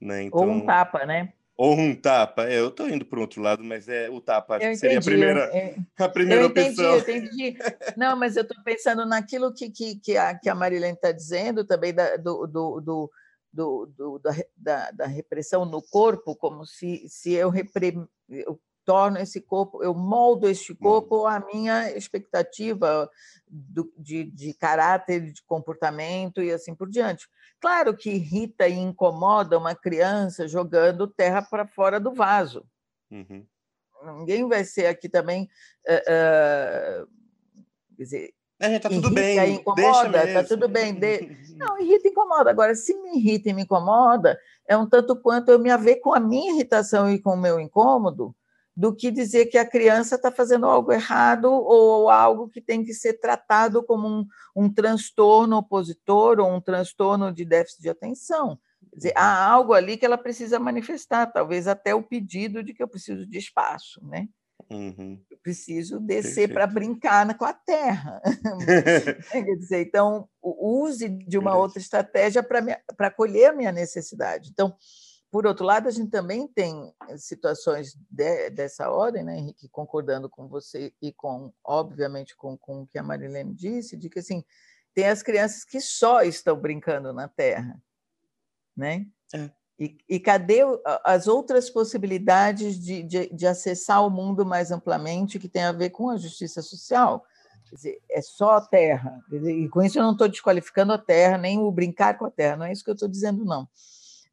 Né? 0.00 0.24
Então, 0.24 0.40
ou 0.40 0.46
um 0.48 0.64
tapa, 0.64 1.04
né? 1.04 1.32
Ou 1.56 1.74
um 1.74 1.94
tapa. 1.94 2.48
É, 2.48 2.60
eu 2.60 2.68
estou 2.68 2.88
indo 2.88 3.04
para 3.04 3.18
o 3.18 3.22
outro 3.22 3.42
lado, 3.42 3.64
mas 3.64 3.88
é 3.88 4.08
o 4.08 4.20
tapa 4.20 4.56
acho 4.56 4.68
que 4.68 4.76
seria 4.76 4.98
a 5.00 5.02
primeira, 5.02 5.50
eu, 5.98 6.04
a 6.04 6.08
primeira 6.08 6.42
eu 6.42 6.48
entendi, 6.48 6.68
opção. 6.70 6.94
Eu 6.94 7.00
entendi. 7.00 7.58
Não, 7.96 8.16
mas 8.16 8.36
eu 8.36 8.42
estou 8.42 8.62
pensando 8.62 9.04
naquilo 9.04 9.52
que, 9.52 9.68
que, 9.70 9.96
que, 9.96 10.16
a, 10.16 10.38
que 10.38 10.48
a 10.48 10.54
Marilene 10.54 10.94
está 10.94 11.10
dizendo 11.10 11.64
também 11.64 11.92
da, 11.92 12.16
do, 12.16 12.46
do, 12.46 12.80
do 12.80 13.10
do, 13.50 13.86
do, 13.96 14.20
da, 14.56 14.90
da, 14.90 15.06
repressão 15.06 15.64
no 15.64 15.82
corpo, 15.82 16.36
como 16.36 16.66
se, 16.66 17.08
se 17.08 17.32
eu, 17.32 17.48
repre, 17.48 17.98
eu 18.28 18.60
torno 18.88 19.18
esse 19.18 19.38
corpo, 19.42 19.84
eu 19.84 19.92
moldo 19.92 20.48
este 20.48 20.74
corpo 20.74 21.26
à 21.26 21.38
minha 21.40 21.94
expectativa 21.94 23.06
do, 23.46 23.92
de, 23.98 24.24
de 24.24 24.54
caráter, 24.54 25.30
de 25.30 25.42
comportamento 25.42 26.42
e 26.42 26.50
assim 26.50 26.74
por 26.74 26.88
diante. 26.88 27.28
Claro 27.60 27.94
que 27.94 28.08
irrita 28.08 28.66
e 28.66 28.78
incomoda 28.78 29.58
uma 29.58 29.74
criança 29.74 30.48
jogando 30.48 31.06
terra 31.06 31.42
para 31.42 31.66
fora 31.66 32.00
do 32.00 32.14
vaso. 32.14 32.64
Uhum. 33.10 33.44
Ninguém 34.20 34.48
vai 34.48 34.64
ser 34.64 34.86
aqui 34.86 35.06
também. 35.06 35.50
Uh, 35.86 37.02
uh, 37.04 37.08
quer 37.94 38.02
dizer, 38.04 38.34
é, 38.58 38.78
tá 38.78 38.88
tudo 38.88 39.08
irrita, 39.08 39.42
bem. 39.42 39.54
incomoda, 39.56 40.32
tá 40.32 40.44
tudo 40.44 40.66
bem. 40.66 40.94
De... 40.94 41.36
Não, 41.58 41.78
irrita 41.78 42.08
e 42.08 42.10
incomoda. 42.10 42.48
Agora, 42.48 42.74
se 42.74 42.94
me 42.94 43.18
irrita 43.18 43.50
e 43.50 43.52
me 43.52 43.64
incomoda, 43.64 44.40
é 44.66 44.74
um 44.78 44.88
tanto 44.88 45.14
quanto 45.14 45.50
eu 45.50 45.58
me 45.58 45.70
haver 45.70 45.96
com 45.96 46.14
a 46.14 46.20
minha 46.20 46.54
irritação 46.54 47.10
e 47.10 47.20
com 47.20 47.34
o 47.34 47.36
meu 47.36 47.60
incômodo, 47.60 48.34
do 48.78 48.94
que 48.94 49.10
dizer 49.10 49.46
que 49.46 49.58
a 49.58 49.68
criança 49.68 50.14
está 50.14 50.30
fazendo 50.30 50.64
algo 50.64 50.92
errado 50.92 51.50
ou 51.50 52.08
algo 52.08 52.48
que 52.48 52.60
tem 52.60 52.84
que 52.84 52.94
ser 52.94 53.14
tratado 53.14 53.82
como 53.82 54.06
um, 54.06 54.26
um 54.54 54.72
transtorno 54.72 55.56
opositor 55.56 56.38
ou 56.38 56.48
um 56.48 56.60
transtorno 56.60 57.32
de 57.32 57.44
déficit 57.44 57.82
de 57.82 57.88
atenção. 57.88 58.56
Quer 58.90 58.96
dizer, 58.96 59.12
há 59.16 59.50
algo 59.50 59.72
ali 59.72 59.96
que 59.96 60.06
ela 60.06 60.16
precisa 60.16 60.60
manifestar, 60.60 61.26
talvez 61.26 61.66
até 61.66 61.92
o 61.92 62.04
pedido 62.04 62.62
de 62.62 62.72
que 62.72 62.80
eu 62.80 62.86
preciso 62.86 63.26
de 63.26 63.36
espaço, 63.36 64.00
né? 64.06 64.28
Uhum. 64.70 65.20
Eu 65.28 65.38
preciso 65.38 65.98
descer 65.98 66.52
para 66.52 66.64
brincar 66.64 67.36
com 67.36 67.44
a 67.44 67.52
terra. 67.52 68.22
Quer 69.32 69.56
dizer, 69.56 69.80
então, 69.88 70.28
use 70.40 71.08
de 71.08 71.36
uma 71.36 71.56
outra 71.56 71.80
estratégia 71.80 72.44
para 72.44 73.08
acolher 73.08 73.46
a 73.46 73.52
minha 73.52 73.72
necessidade. 73.72 74.50
Então, 74.52 74.76
por 75.30 75.46
outro 75.46 75.64
lado, 75.64 75.88
a 75.88 75.90
gente 75.90 76.10
também 76.10 76.48
tem 76.48 76.92
situações 77.16 77.94
de, 78.10 78.50
dessa 78.50 78.90
ordem, 78.90 79.22
né, 79.22 79.38
Henrique, 79.38 79.68
concordando 79.68 80.28
com 80.28 80.48
você 80.48 80.92
e 81.02 81.12
com, 81.12 81.52
obviamente, 81.62 82.34
com, 82.34 82.56
com 82.56 82.82
o 82.82 82.86
que 82.86 82.98
a 82.98 83.02
Marilene 83.02 83.54
disse, 83.54 83.96
de 83.96 84.08
que 84.08 84.20
assim, 84.20 84.42
tem 84.94 85.06
as 85.06 85.22
crianças 85.22 85.64
que 85.64 85.80
só 85.80 86.22
estão 86.22 86.56
brincando 86.56 87.12
na 87.12 87.28
terra, 87.28 87.80
né? 88.76 89.06
É. 89.34 89.50
E, 89.78 89.96
e 90.08 90.18
cadê 90.18 90.60
as 91.04 91.28
outras 91.28 91.70
possibilidades 91.70 92.76
de, 92.80 93.02
de, 93.04 93.28
de, 93.32 93.46
acessar 93.46 94.04
o 94.04 94.10
mundo 94.10 94.44
mais 94.44 94.72
amplamente 94.72 95.38
que 95.38 95.48
tem 95.48 95.62
a 95.62 95.70
ver 95.70 95.90
com 95.90 96.10
a 96.10 96.16
justiça 96.16 96.62
social? 96.62 97.24
Quer 97.68 97.76
dizer, 97.76 98.02
é 98.10 98.20
só 98.20 98.52
a 98.52 98.60
terra. 98.60 99.22
E 99.30 99.68
com 99.68 99.80
isso 99.80 99.98
eu 99.98 100.02
não 100.02 100.12
estou 100.12 100.26
desqualificando 100.26 100.92
a 100.92 100.98
terra, 100.98 101.38
nem 101.38 101.60
o 101.60 101.70
brincar 101.70 102.18
com 102.18 102.24
a 102.24 102.30
terra, 102.30 102.56
não 102.56 102.66
é 102.66 102.72
isso 102.72 102.82
que 102.82 102.90
eu 102.90 102.94
estou 102.94 103.08
dizendo, 103.08 103.44
não. 103.44 103.68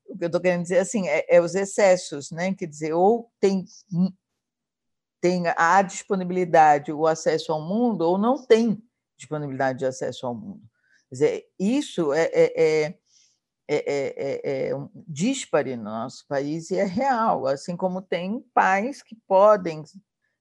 O 0.07 0.17
que 0.17 0.23
eu 0.23 0.27
estou 0.27 0.41
querendo 0.41 0.63
dizer 0.63 0.79
assim, 0.79 1.07
é, 1.07 1.25
é, 1.35 1.41
os 1.41 1.55
excessos, 1.55 2.31
né? 2.31 2.53
quer 2.53 2.67
dizer, 2.67 2.93
ou 2.93 3.31
tem, 3.39 3.65
tem 5.21 5.43
a 5.55 5.81
disponibilidade, 5.81 6.91
o 6.91 7.07
acesso 7.07 7.51
ao 7.51 7.61
mundo, 7.61 8.01
ou 8.01 8.17
não 8.17 8.45
tem 8.45 8.81
disponibilidade 9.17 9.79
de 9.79 9.85
acesso 9.85 10.27
ao 10.27 10.35
mundo. 10.35 10.61
Quer 11.09 11.15
dizer, 11.15 11.45
isso 11.59 12.13
é, 12.13 12.23
é, 12.33 12.85
é 12.85 12.99
é, 13.67 13.77
é, 13.77 14.41
é, 14.43 14.67
é 14.69 14.75
um 14.75 14.89
dispare 15.07 15.75
no 15.75 15.85
nosso 15.85 16.25
país 16.27 16.69
e 16.69 16.77
é 16.77 16.83
real, 16.83 17.47
assim 17.47 17.75
como 17.75 18.01
tem 18.01 18.39
pais 18.53 19.01
que 19.01 19.15
podem 19.27 19.83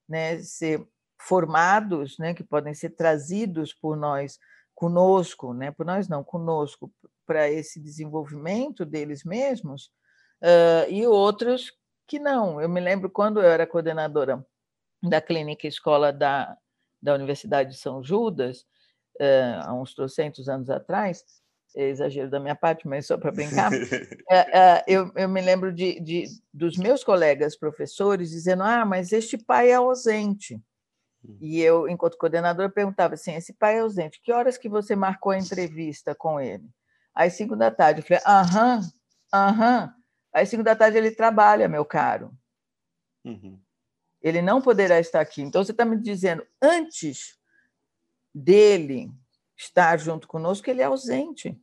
né, 0.08 0.38
ser 0.42 0.86
formados, 1.18 2.18
né, 2.18 2.34
que 2.34 2.44
podem 2.44 2.74
ser 2.74 2.90
trazidos 2.90 3.72
por 3.72 3.96
nós 3.96 4.38
conosco, 4.74 5.54
né, 5.54 5.70
por 5.70 5.86
nós 5.86 6.06
não, 6.06 6.22
conosco, 6.22 6.92
para 7.26 7.50
esse 7.50 7.80
desenvolvimento 7.80 8.84
deles 8.84 9.24
mesmos, 9.24 9.90
uh, 10.42 10.90
e 10.90 11.06
outros 11.06 11.72
que 12.06 12.18
não. 12.18 12.60
Eu 12.60 12.68
me 12.68 12.80
lembro 12.80 13.10
quando 13.10 13.40
eu 13.40 13.48
era 13.48 13.66
coordenadora 13.66 14.44
da 15.02 15.20
clínica 15.20 15.66
escola 15.66 16.12
da, 16.12 16.56
da 17.00 17.14
Universidade 17.14 17.70
de 17.70 17.76
São 17.76 18.02
Judas, 18.02 18.60
uh, 19.20 19.60
há 19.62 19.74
uns 19.74 19.94
trocentos 19.94 20.48
anos 20.48 20.70
atrás, 20.70 21.24
é 21.76 21.88
exagero 21.88 22.30
da 22.30 22.38
minha 22.38 22.54
parte, 22.54 22.86
mas 22.86 23.06
só 23.06 23.18
para 23.18 23.32
brincar, 23.32 23.72
é, 23.72 23.80
é, 24.30 24.84
eu, 24.86 25.10
eu, 25.16 25.28
me 25.28 25.40
lembro 25.40 25.72
de, 25.72 25.98
de, 25.98 26.24
dos 26.52 26.76
meus 26.76 27.02
colegas 27.02 27.56
professores 27.56 28.30
dizendo: 28.30 28.62
ah, 28.62 28.84
mas 28.84 29.12
este 29.12 29.36
pai 29.36 29.70
é 29.70 29.74
ausente. 29.74 30.54
Hum. 31.24 31.36
E 31.40 31.60
eu, 31.60 31.88
enquanto 31.88 32.16
coordenadora, 32.16 32.70
perguntava 32.70 33.14
assim: 33.14 33.34
esse 33.34 33.52
pai 33.52 33.76
é 33.76 33.80
ausente, 33.80 34.20
que 34.22 34.32
horas 34.32 34.56
que 34.56 34.68
você 34.68 34.94
marcou 34.94 35.32
a 35.32 35.38
entrevista 35.38 36.14
com 36.14 36.40
ele? 36.40 36.68
Às 37.14 37.34
cinco 37.34 37.56
da 37.56 37.70
tarde. 37.70 38.00
Eu 38.00 38.06
falei: 38.06 38.22
aham, 38.26 38.80
aham. 39.32 39.94
Às 40.32 40.48
cinco 40.48 40.62
da 40.62 40.74
tarde 40.74 40.98
ele 40.98 41.10
trabalha, 41.10 41.68
meu 41.68 41.84
caro. 41.84 42.36
Uhum. 43.24 43.58
Ele 44.20 44.42
não 44.42 44.60
poderá 44.60 44.98
estar 44.98 45.20
aqui. 45.20 45.42
Então, 45.42 45.64
você 45.64 45.70
está 45.70 45.84
me 45.84 45.96
dizendo, 45.96 46.44
antes 46.60 47.38
dele 48.34 49.12
estar 49.56 49.96
junto 49.98 50.26
conosco, 50.26 50.68
ele 50.68 50.82
é 50.82 50.84
ausente 50.84 51.60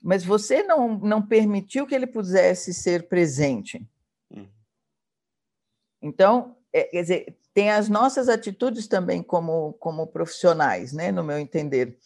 mas 0.00 0.24
você 0.24 0.62
não, 0.62 0.98
não 0.98 1.20
permitiu 1.20 1.86
que 1.86 1.94
ele 1.94 2.06
pudesse 2.06 2.72
ser 2.72 3.08
presente. 3.08 3.86
Uhum. 4.30 4.48
Então, 6.00 6.56
é, 6.72 6.84
quer 6.84 7.02
dizer, 7.02 7.38
tem 7.52 7.70
as 7.70 7.88
nossas 7.88 8.28
atitudes 8.28 8.86
também 8.86 9.22
como, 9.22 9.72
como 9.74 10.06
profissionais, 10.06 10.92
né, 10.92 11.10
no 11.10 11.24
meu 11.24 11.38
entender, 11.38 11.98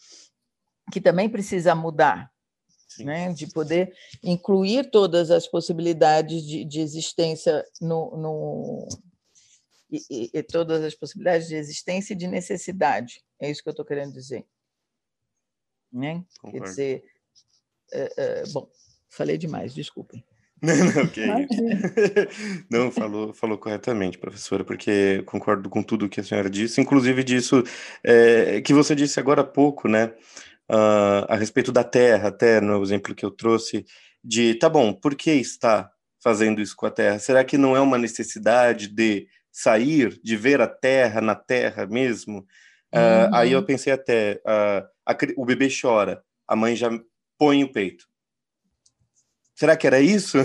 que 0.91 1.01
também 1.01 1.29
precisa 1.29 1.75
mudar. 1.75 2.32
Né? 2.99 3.33
de 3.33 3.47
poder 3.47 3.93
incluir 4.23 4.91
todas 4.91 5.31
as 5.31 5.47
possibilidades 5.47 6.43
de, 6.43 6.65
de 6.65 6.81
existência 6.81 7.65
no, 7.81 8.17
no 8.17 8.89
e, 9.91 10.31
e, 10.33 10.43
todas 10.43 10.83
as 10.83 10.95
possibilidades 10.95 11.49
de 11.49 11.55
existência 11.55 12.15
e 12.15 12.17
de 12.17 12.27
necessidade. 12.27 13.23
É 13.39 13.51
isso 13.51 13.63
que 13.63 13.69
eu 13.69 13.73
estou 13.73 13.85
querendo 13.85 14.13
dizer. 14.13 14.47
Né? 15.93 16.25
Quer 16.51 16.61
dizer, 16.63 17.05
é, 17.93 18.13
é, 18.17 18.43
bom, 18.53 18.69
falei 19.11 19.37
demais, 19.37 19.75
desculpem. 19.75 20.25
Não, 20.63 20.77
não, 20.77 21.09
que 21.09 21.21
é 21.21 21.27
não, 22.71 22.93
falou, 22.93 23.35
falou 23.35 23.59
corretamente, 23.59 24.17
professora, 24.17 24.63
porque 24.63 25.21
concordo 25.27 25.69
com 25.69 25.83
tudo 25.83 26.09
que 26.09 26.21
a 26.21 26.23
senhora 26.23 26.49
disse, 26.49 26.81
inclusive 26.81 27.25
disso 27.25 27.65
é, 28.05 28.61
que 28.61 28.73
você 28.73 28.95
disse 28.95 29.19
agora 29.19 29.41
há 29.41 29.45
pouco, 29.45 29.89
né? 29.89 30.15
Uh, 30.73 31.29
a 31.29 31.37
respeito 31.37 31.71
da 31.71 31.85
Terra, 31.85 32.29
até 32.29 32.59
no 32.59 32.83
exemplo 32.83 33.15
que 33.15 33.27
eu 33.27 33.31
trouxe, 33.31 33.85
de 34.25 34.55
tá 34.55 34.71
bom, 34.71 34.93
por 34.95 35.15
que 35.15 35.33
está 35.33 35.93
fazendo 36.19 36.63
isso 36.63 36.75
com 36.75 36.87
a 36.87 36.91
Terra? 36.91 37.19
Será 37.19 37.45
que 37.45 37.59
não 37.59 37.77
é 37.77 37.81
uma 37.81 37.99
necessidade 37.99 38.89
de 38.89 39.29
sair, 39.51 40.19
de 40.23 40.35
ver 40.35 40.63
a 40.63 40.67
Terra 40.67 41.21
na 41.21 41.35
Terra 41.35 41.87
mesmo? 41.87 42.47
Uh, 42.91 43.29
uhum. 43.29 43.35
Aí 43.35 43.53
eu 43.53 43.63
pensei 43.65 43.93
até, 43.93 44.41
uh, 44.47 44.89
a, 45.05 45.17
o 45.37 45.45
bebê 45.45 45.69
chora, 45.69 46.25
a 46.49 46.57
mãe 46.57 46.75
já 46.75 46.89
põe 47.37 47.63
o 47.63 47.71
peito. 47.71 48.09
Será 49.55 49.77
que 49.77 49.87
era 49.87 50.01
isso? 50.01 50.39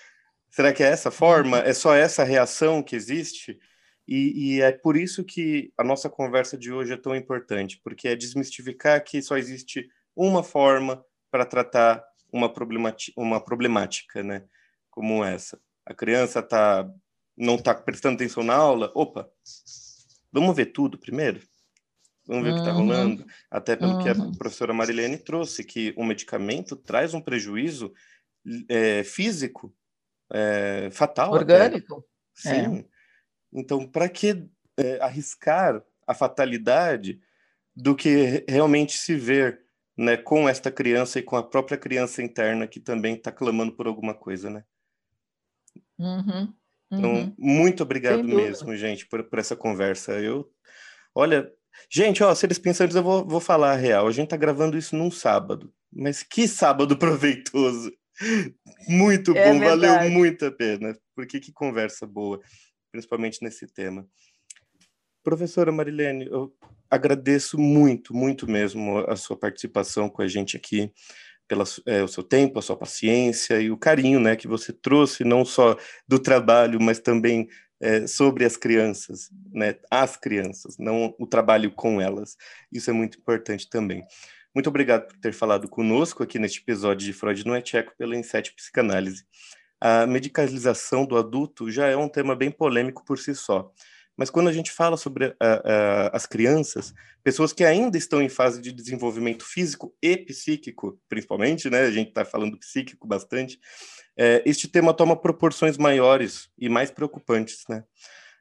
Será 0.48 0.72
que 0.72 0.82
é 0.82 0.86
essa 0.86 1.10
forma? 1.10 1.58
É 1.58 1.74
só 1.74 1.94
essa 1.94 2.24
reação 2.24 2.82
que 2.82 2.96
existe? 2.96 3.58
E, 4.06 4.56
e, 4.56 4.60
é 4.60 4.70
por 4.70 4.96
isso 4.96 5.24
que 5.24 5.72
a 5.78 5.84
nossa 5.84 6.10
conversa 6.10 6.58
de 6.58 6.70
hoje 6.70 6.92
é 6.92 6.96
tão 6.96 7.16
importante, 7.16 7.80
porque 7.82 8.08
é 8.08 8.16
desmistificar 8.16 9.02
que 9.02 9.22
só 9.22 9.36
existe 9.36 9.88
uma 10.14 10.42
forma 10.42 11.02
para 11.30 11.46
tratar 11.46 12.04
uma, 12.30 12.52
uma 13.16 13.40
problemática, 13.42 14.22
né? 14.22 14.44
Como 14.90 15.24
essa. 15.24 15.58
A 15.86 15.94
criança 15.94 16.42
tá, 16.42 16.88
não 17.36 17.56
está 17.56 17.74
prestando 17.74 18.16
atenção 18.16 18.42
na 18.42 18.54
aula. 18.54 18.92
Opa, 18.94 19.28
vamos 20.30 20.54
ver 20.54 20.66
tudo 20.66 20.98
primeiro? 20.98 21.40
Vamos 22.26 22.44
ver 22.44 22.50
uhum. 22.50 22.54
o 22.54 22.62
que 22.62 22.68
está 22.68 22.72
rolando? 22.72 23.26
Até 23.50 23.76
pelo 23.76 23.92
uhum. 23.92 24.02
que 24.02 24.08
a 24.08 24.12
uhum. 24.12 24.32
professora 24.32 24.72
Marilene 24.72 25.18
trouxe, 25.18 25.64
que 25.64 25.94
o 25.96 26.04
medicamento 26.04 26.76
traz 26.76 27.14
um 27.14 27.20
prejuízo 27.20 27.92
é, 28.68 29.02
físico 29.02 29.74
é, 30.32 30.88
fatal. 30.90 31.32
Orgânico. 31.32 32.04
Até. 32.38 32.64
Sim. 32.64 32.78
É. 32.78 32.93
Então, 33.54 33.86
para 33.86 34.08
que 34.08 34.46
é, 34.76 34.98
arriscar 35.00 35.82
a 36.06 36.14
fatalidade 36.14 37.20
do 37.74 37.94
que 37.94 38.44
realmente 38.48 38.96
se 38.96 39.14
ver 39.14 39.64
né, 39.96 40.16
com 40.16 40.48
esta 40.48 40.70
criança 40.70 41.18
e 41.18 41.22
com 41.22 41.36
a 41.36 41.42
própria 41.42 41.78
criança 41.78 42.22
interna 42.22 42.66
que 42.66 42.80
também 42.80 43.14
está 43.14 43.30
clamando 43.30 43.72
por 43.72 43.86
alguma 43.86 44.14
coisa, 44.14 44.50
né? 44.50 44.64
Uhum, 45.98 46.52
então, 46.90 47.12
uhum. 47.12 47.20
Então, 47.20 47.34
muito 47.38 47.82
obrigado 47.82 48.24
mesmo, 48.24 48.74
gente, 48.76 49.06
por, 49.06 49.22
por 49.24 49.38
essa 49.38 49.54
conversa. 49.54 50.12
Eu, 50.12 50.50
olha, 51.14 51.50
gente, 51.88 52.22
ó, 52.22 52.34
se 52.34 52.46
eles 52.46 52.58
pensam, 52.58 52.86
eu 52.86 53.02
vou, 53.02 53.26
vou 53.26 53.40
falar 53.40 53.72
a 53.72 53.76
real. 53.76 54.06
A 54.06 54.12
gente 54.12 54.24
está 54.24 54.36
gravando 54.36 54.76
isso 54.76 54.96
num 54.96 55.10
sábado, 55.10 55.72
mas 55.92 56.22
que 56.22 56.48
sábado 56.48 56.96
proveitoso! 56.98 57.92
Muito 58.88 59.36
é 59.36 59.52
bom, 59.52 59.58
verdade. 59.58 59.80
valeu 59.80 60.10
muito 60.10 60.46
a 60.46 60.50
pena. 60.52 60.96
Porque 61.16 61.40
que 61.40 61.52
conversa 61.52 62.06
boa, 62.06 62.40
principalmente 62.94 63.42
nesse 63.42 63.66
tema. 63.66 64.06
Professora 65.20 65.72
Marilene, 65.72 66.26
eu 66.26 66.54
agradeço 66.88 67.58
muito, 67.58 68.14
muito 68.14 68.48
mesmo 68.48 68.98
a 69.08 69.16
sua 69.16 69.36
participação 69.36 70.08
com 70.08 70.22
a 70.22 70.28
gente 70.28 70.56
aqui, 70.56 70.92
pelo 71.48 71.64
é, 71.86 72.04
o 72.04 72.08
seu 72.08 72.22
tempo, 72.22 72.56
a 72.56 72.62
sua 72.62 72.76
paciência 72.76 73.60
e 73.60 73.68
o 73.68 73.76
carinho 73.76 74.20
né, 74.20 74.36
que 74.36 74.46
você 74.46 74.72
trouxe, 74.72 75.24
não 75.24 75.44
só 75.44 75.76
do 76.06 76.20
trabalho, 76.20 76.80
mas 76.80 77.00
também 77.00 77.48
é, 77.80 78.06
sobre 78.06 78.44
as 78.44 78.56
crianças, 78.56 79.28
né, 79.52 79.74
as 79.90 80.16
crianças, 80.16 80.78
não 80.78 81.16
o 81.18 81.26
trabalho 81.26 81.72
com 81.72 82.00
elas. 82.00 82.36
Isso 82.70 82.90
é 82.90 82.92
muito 82.92 83.18
importante 83.18 83.68
também. 83.68 84.04
Muito 84.54 84.68
obrigado 84.68 85.08
por 85.08 85.16
ter 85.18 85.32
falado 85.32 85.68
conosco 85.68 86.22
aqui 86.22 86.38
neste 86.38 86.60
episódio 86.60 87.04
de 87.04 87.12
Freud 87.12 87.44
não 87.44 87.56
é 87.56 87.60
Tcheco 87.60 87.92
pela 87.98 88.16
Inset 88.16 88.54
Psicanálise. 88.54 89.24
A 89.86 90.06
medicalização 90.06 91.04
do 91.04 91.14
adulto 91.14 91.70
já 91.70 91.88
é 91.88 91.94
um 91.94 92.08
tema 92.08 92.34
bem 92.34 92.50
polêmico 92.50 93.04
por 93.04 93.18
si 93.18 93.34
só. 93.34 93.70
Mas 94.16 94.30
quando 94.30 94.48
a 94.48 94.52
gente 94.52 94.72
fala 94.72 94.96
sobre 94.96 95.26
uh, 95.26 95.30
uh, 95.30 96.10
as 96.10 96.24
crianças, 96.24 96.94
pessoas 97.22 97.52
que 97.52 97.62
ainda 97.62 97.98
estão 97.98 98.22
em 98.22 98.30
fase 98.30 98.62
de 98.62 98.72
desenvolvimento 98.72 99.44
físico 99.44 99.94
e 100.00 100.16
psíquico, 100.16 100.98
principalmente, 101.06 101.68
né? 101.68 101.82
A 101.82 101.90
gente 101.90 102.08
está 102.08 102.24
falando 102.24 102.58
psíquico 102.58 103.06
bastante. 103.06 103.60
É, 104.16 104.42
este 104.46 104.68
tema 104.68 104.94
toma 104.94 105.20
proporções 105.20 105.76
maiores 105.76 106.48
e 106.56 106.66
mais 106.70 106.90
preocupantes, 106.90 107.64
né? 107.68 107.84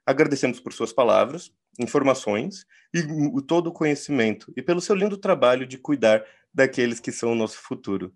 Agradecemos 0.06 0.62
por 0.62 0.72
suas 0.72 0.94
palavras 0.94 1.52
informações 1.78 2.66
e 2.94 3.04
todo 3.46 3.68
o 3.68 3.74
conhecimento, 3.74 4.54
e 4.56 4.62
pelo 4.62 4.80
seu 4.80 4.96
lindo 4.96 5.18
trabalho 5.18 5.68
de 5.68 5.78
cuidar 5.78 6.24
daqueles 6.54 7.02
que 7.02 7.12
são 7.12 7.34
o 7.34 7.36
nosso 7.36 7.58
futuro. 7.58 8.14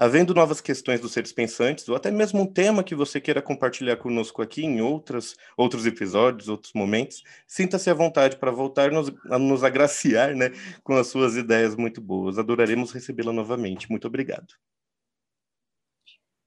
Havendo 0.00 0.32
novas 0.32 0.60
questões 0.60 1.00
dos 1.00 1.10
seres 1.10 1.32
pensantes, 1.32 1.88
ou 1.88 1.96
até 1.96 2.08
mesmo 2.08 2.40
um 2.40 2.46
tema 2.46 2.84
que 2.84 2.94
você 2.94 3.20
queira 3.20 3.42
compartilhar 3.42 3.96
conosco 3.96 4.40
aqui 4.40 4.64
em 4.64 4.80
outras, 4.80 5.34
outros 5.56 5.86
episódios, 5.86 6.48
outros 6.48 6.72
momentos, 6.72 7.24
sinta-se 7.48 7.90
à 7.90 7.94
vontade 7.94 8.36
para 8.36 8.52
voltar 8.52 8.92
nos, 8.92 9.10
a 9.28 9.40
nos 9.40 9.64
agraciar 9.64 10.36
né, 10.36 10.52
com 10.84 10.92
as 10.92 11.08
suas 11.08 11.34
ideias 11.34 11.74
muito 11.74 12.00
boas. 12.00 12.38
Adoraremos 12.38 12.92
recebê-la 12.92 13.32
novamente. 13.32 13.90
Muito 13.90 14.06
obrigado. 14.06 14.46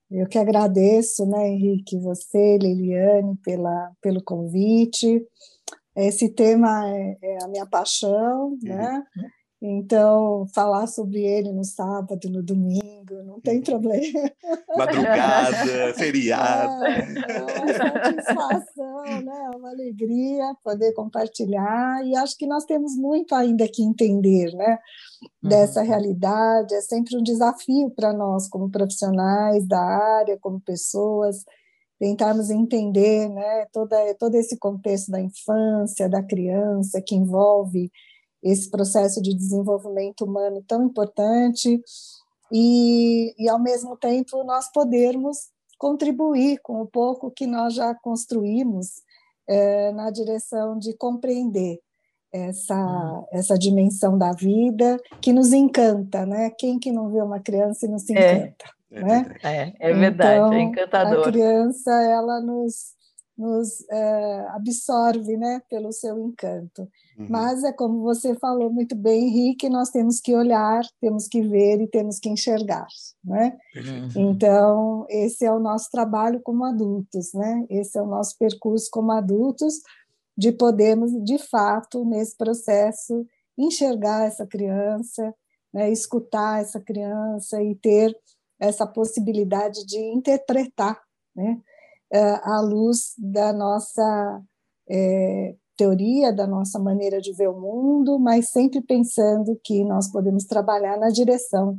Eu 0.10 0.28
que 0.30 0.38
agradeço, 0.38 1.26
né, 1.26 1.50
Henrique, 1.50 2.00
você, 2.00 2.58
Liliane, 2.58 3.36
pela, 3.44 3.92
pelo 4.02 4.24
convite. 4.24 5.28
Esse 5.94 6.30
tema 6.30 6.88
é, 6.88 7.18
é 7.22 7.44
a 7.44 7.50
minha 7.50 7.66
paixão, 7.66 8.58
né? 8.64 9.04
Uhum. 9.18 9.41
Então, 9.64 10.48
falar 10.56 10.88
sobre 10.88 11.20
ele 11.24 11.52
no 11.52 11.64
sábado, 11.64 12.28
no 12.32 12.42
domingo, 12.42 13.22
não 13.24 13.40
tem 13.40 13.62
problema. 13.62 14.32
Madrugada, 14.76 15.94
feriado. 15.94 16.84
É, 16.84 17.36
é 17.36 17.44
uma 17.44 17.74
satisfação, 17.74 19.22
né? 19.22 19.52
uma 19.56 19.70
alegria 19.70 20.56
poder 20.64 20.94
compartilhar. 20.94 22.04
E 22.04 22.16
acho 22.16 22.36
que 22.40 22.48
nós 22.48 22.66
temos 22.66 22.96
muito 22.96 23.36
ainda 23.36 23.68
que 23.68 23.84
entender 23.84 24.52
né? 24.56 24.80
dessa 25.44 25.82
uhum. 25.82 25.88
realidade. 25.88 26.74
É 26.74 26.82
sempre 26.82 27.16
um 27.16 27.22
desafio 27.22 27.92
para 27.92 28.12
nós, 28.12 28.50
como 28.50 28.72
profissionais 28.72 29.68
da 29.68 29.80
área, 29.80 30.40
como 30.42 30.60
pessoas, 30.60 31.46
tentarmos 32.00 32.50
entender 32.50 33.30
né, 33.30 33.68
toda, 33.72 33.96
todo 34.16 34.34
esse 34.34 34.58
contexto 34.58 35.12
da 35.12 35.22
infância, 35.22 36.10
da 36.10 36.24
criança, 36.24 37.00
que 37.00 37.14
envolve 37.14 37.92
esse 38.44 38.70
processo 38.70 39.22
de 39.22 39.36
desenvolvimento 39.36 40.26
humano 40.26 40.64
tão 40.68 40.84
importante, 40.84 41.82
e, 42.52 43.34
e 43.38 43.48
ao 43.48 43.60
mesmo 43.60 43.96
tempo 43.96 44.44
nós 44.44 44.72
podermos 44.72 45.38
contribuir 45.78 46.60
com 46.62 46.82
o 46.82 46.88
pouco 46.88 47.32
que 47.32 47.48
nós 47.48 47.74
já 47.74 47.96
construímos 47.96 49.02
é, 49.48 49.92
na 49.94 50.12
direção 50.12 50.78
de 50.78 50.94
compreender 50.94 51.80
essa, 52.32 52.76
hum. 52.76 53.26
essa 53.32 53.58
dimensão 53.58 54.18
da 54.18 54.32
vida 54.32 54.98
que 55.20 55.34
nos 55.34 55.52
encanta, 55.52 56.26
né? 56.26 56.50
Quem 56.52 56.80
que 56.80 56.92
não 56.92 57.10
vê 57.10 57.22
uma 57.22 57.40
criança 57.40 57.86
e 57.86 57.90
não 57.90 57.98
se 57.98 58.16
é. 58.16 58.36
encanta? 58.36 58.66
É. 58.92 59.04
Né? 59.04 59.36
é, 59.44 59.74
é 59.80 59.94
verdade, 59.94 60.32
é 60.32 60.38
então, 60.38 60.54
é 60.54 60.62
encantador. 60.62 61.28
A 61.28 61.32
criança, 61.32 61.92
ela 62.04 62.42
nos, 62.42 62.94
nos 63.38 63.84
é, 63.90 64.48
absorve 64.50 65.38
né, 65.38 65.62
pelo 65.70 65.92
seu 65.92 66.18
encanto. 66.20 66.82
Uhum. 67.18 67.28
Mas 67.30 67.64
é 67.64 67.72
como 67.72 68.02
você 68.02 68.36
falou 68.36 68.72
muito 68.72 68.96
bem, 68.96 69.28
Henrique, 69.28 69.70
nós 69.70 69.90
temos 69.90 70.20
que 70.20 70.36
olhar, 70.36 70.84
temos 71.00 71.28
que 71.28 71.42
ver 71.42 71.82
e 71.82 71.88
temos 71.88 72.20
que 72.20 72.30
enxergar. 72.30 72.88
Né? 73.24 73.58
Uhum. 73.76 74.32
Então, 74.32 75.06
esse 75.10 75.46
é 75.46 75.52
o 75.52 75.60
nosso 75.60 75.90
trabalho 75.90 76.42
como 76.44 76.66
adultos, 76.66 77.34
né? 77.34 77.66
esse 77.70 77.98
é 77.98 78.02
o 78.02 78.08
nosso 78.08 78.38
percurso 78.38 78.90
como 78.92 79.12
adultos, 79.12 79.82
de 80.38 80.52
podermos, 80.52 81.12
de 81.24 81.38
fato, 81.38 82.06
nesse 82.06 82.36
processo, 82.38 83.26
enxergar 83.58 84.26
essa 84.26 84.46
criança, 84.48 85.34
né, 85.74 85.92
escutar 85.92 86.62
essa 86.62 86.80
criança 86.80 87.62
e 87.62 87.76
ter 87.76 88.18
essa 88.60 88.86
possibilidade 88.86 89.86
de 89.86 90.00
interpretar 90.00 91.02
né, 91.36 91.60
à 92.18 92.62
luz 92.62 93.14
da 93.18 93.54
nossa 93.54 94.42
é, 94.90 95.56
teoria, 95.78 96.32
da 96.34 96.46
nossa 96.46 96.78
maneira 96.78 97.20
de 97.20 97.34
ver 97.34 97.48
o 97.48 97.60
mundo, 97.60 98.20
mas 98.20 98.50
sempre 98.50 98.82
pensando 98.82 99.60
que 99.64 99.84
nós 99.84 100.12
podemos 100.12 100.46
trabalhar 100.46 100.98
na 100.98 101.10
direção 101.10 101.76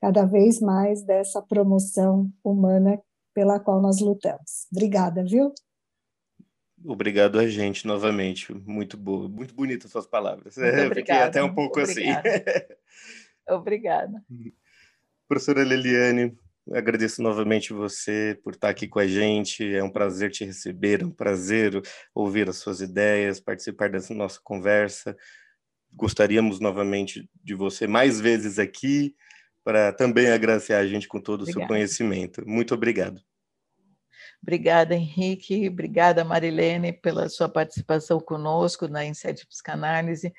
cada 0.00 0.24
vez 0.24 0.60
mais 0.60 1.04
dessa 1.04 1.42
promoção 1.42 2.30
humana 2.42 3.00
pela 3.34 3.60
qual 3.60 3.80
nós 3.80 4.00
lutamos. 4.00 4.66
Obrigada, 4.72 5.24
viu? 5.24 5.52
Obrigado 6.84 7.38
a 7.38 7.48
gente 7.48 7.86
novamente. 7.86 8.52
Muito 8.52 8.96
boa, 8.96 9.28
muito 9.28 9.54
bonita 9.54 9.88
suas 9.88 10.06
palavras. 10.06 10.56
Muito 10.56 10.94
Fiquei 10.94 11.16
até 11.16 11.42
um 11.42 11.54
pouco 11.54 11.80
assim. 11.80 12.10
Obrigada. 12.10 12.44
assim. 12.46 12.74
Obrigada. 13.48 14.24
Professora 15.28 15.64
Leliane, 15.64 16.36
agradeço 16.72 17.22
novamente 17.22 17.72
você 17.72 18.38
por 18.42 18.54
estar 18.54 18.68
aqui 18.68 18.88
com 18.88 18.98
a 18.98 19.06
gente. 19.06 19.74
É 19.74 19.82
um 19.82 19.90
prazer 19.90 20.30
te 20.30 20.44
receber, 20.44 21.02
é 21.02 21.06
um 21.06 21.10
prazer 21.10 21.80
ouvir 22.14 22.48
as 22.48 22.56
suas 22.56 22.80
ideias, 22.80 23.40
participar 23.40 23.90
dessa 23.90 24.14
nossa 24.14 24.40
conversa. 24.42 25.16
Gostaríamos 25.92 26.60
novamente 26.60 27.28
de 27.42 27.54
você 27.54 27.86
mais 27.86 28.20
vezes 28.20 28.58
aqui 28.58 29.14
para 29.64 29.92
também 29.92 30.30
agradecer 30.30 30.74
a 30.74 30.86
gente 30.86 31.08
com 31.08 31.20
todo 31.20 31.42
Obrigada. 31.42 31.58
o 31.58 31.62
seu 31.62 31.68
conhecimento. 31.68 32.48
Muito 32.48 32.74
obrigado. 32.74 33.20
Obrigada, 34.42 34.94
Henrique. 34.94 35.68
Obrigada, 35.68 36.24
Marilene, 36.24 36.92
pela 36.92 37.28
sua 37.28 37.48
participação 37.48 38.20
conosco 38.20 38.86
na 38.86 39.04
Inset 39.04 39.44
Psicanálise, 39.46 40.32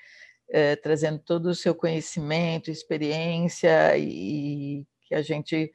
eh, 0.49 0.77
trazendo 0.77 1.19
todo 1.19 1.47
o 1.47 1.55
seu 1.55 1.75
conhecimento, 1.75 2.71
experiência 2.71 3.97
e 3.97 4.85
que 5.01 5.15
a 5.15 5.21
gente 5.21 5.71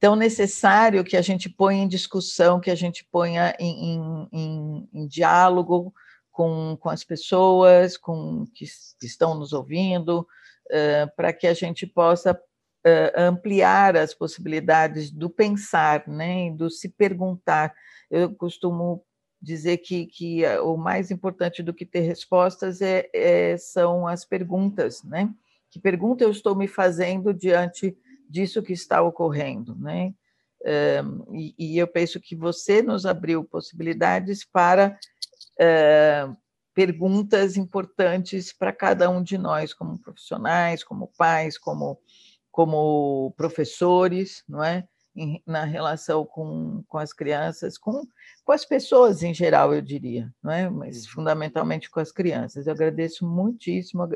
tão 0.00 0.14
necessário 0.14 1.04
que 1.04 1.16
a 1.16 1.22
gente 1.22 1.48
ponha 1.48 1.82
em 1.82 1.88
discussão, 1.88 2.60
que 2.60 2.70
a 2.70 2.74
gente 2.74 3.04
ponha 3.04 3.54
em, 3.58 3.94
em, 3.94 4.28
em, 4.32 4.88
em 4.92 5.06
diálogo 5.06 5.92
com, 6.30 6.76
com 6.80 6.88
as 6.88 7.02
pessoas 7.02 7.96
com 7.96 8.46
que, 8.54 8.64
que 9.00 9.06
estão 9.06 9.34
nos 9.34 9.52
ouvindo, 9.52 10.20
uh, 10.20 11.16
para 11.16 11.32
que 11.32 11.46
a 11.46 11.54
gente 11.54 11.86
possa 11.86 12.32
uh, 12.32 13.20
ampliar 13.20 13.96
as 13.96 14.14
possibilidades 14.14 15.10
do 15.10 15.28
pensar, 15.28 16.06
né, 16.06 16.50
do 16.52 16.70
se 16.70 16.88
perguntar. 16.88 17.74
Eu 18.08 18.32
costumo 18.34 19.04
dizer 19.40 19.78
que, 19.78 20.06
que 20.06 20.46
o 20.58 20.76
mais 20.76 21.10
importante 21.10 21.62
do 21.62 21.74
que 21.74 21.86
ter 21.86 22.00
respostas 22.00 22.80
é, 22.80 23.08
é, 23.12 23.56
são 23.56 24.06
as 24.06 24.24
perguntas, 24.24 25.02
né? 25.04 25.30
Que 25.70 25.78
pergunta 25.78 26.24
eu 26.24 26.30
estou 26.30 26.56
me 26.56 26.66
fazendo 26.66 27.32
diante 27.32 27.96
disso 28.28 28.62
que 28.62 28.72
está 28.72 29.02
ocorrendo, 29.02 29.74
né? 29.76 30.12
Um, 31.04 31.36
e, 31.36 31.54
e, 31.56 31.78
eu 31.78 31.86
penso 31.86 32.20
que 32.20 32.34
você 32.34 32.82
nos 32.82 33.06
abriu 33.06 33.44
possibilidades 33.44 34.44
para 34.44 34.98
uh, 35.60 36.36
perguntas 36.74 37.56
importantes 37.56 38.52
para 38.52 38.72
cada 38.72 39.08
um 39.08 39.22
de 39.22 39.38
nós, 39.38 39.72
como 39.72 39.98
profissionais, 39.98 40.82
como 40.82 41.12
pais, 41.16 41.56
como, 41.56 41.98
como 42.50 43.32
professores, 43.36 44.42
não 44.48 44.62
é? 44.62 44.86
Em, 45.16 45.42
na 45.46 45.64
relação 45.64 46.24
com, 46.24 46.84
com 46.86 46.98
as 46.98 47.12
crianças, 47.12 47.78
com, 47.78 48.06
com 48.44 48.52
as 48.52 48.64
pessoas 48.64 49.22
em 49.22 49.34
geral, 49.34 49.74
eu 49.74 49.82
diria, 49.82 50.32
não 50.42 50.52
é? 50.52 50.68
Mas 50.68 51.04
uhum. 51.04 51.10
fundamentalmente 51.12 51.90
com 51.90 52.00
as 52.00 52.12
crianças. 52.12 52.66
Eu 52.66 52.72
agradeço 52.72 53.26
muitíssimo, 53.26 54.08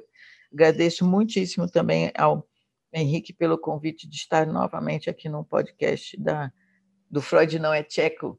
agradeço 0.53 1.05
muitíssimo 1.05 1.69
também 1.69 2.13
ao 2.17 2.47
Henrique, 2.93 3.33
pelo 3.33 3.59
convite 3.59 4.09
de 4.09 4.17
estar 4.17 4.47
novamente 4.47 5.09
aqui 5.09 5.29
no 5.29 5.45
podcast 5.45 6.19
da, 6.21 6.53
do 7.11 7.23
Freud 7.23 7.59
Não 7.59 7.73
é 7.73 7.83
Tcheco, 7.83 8.39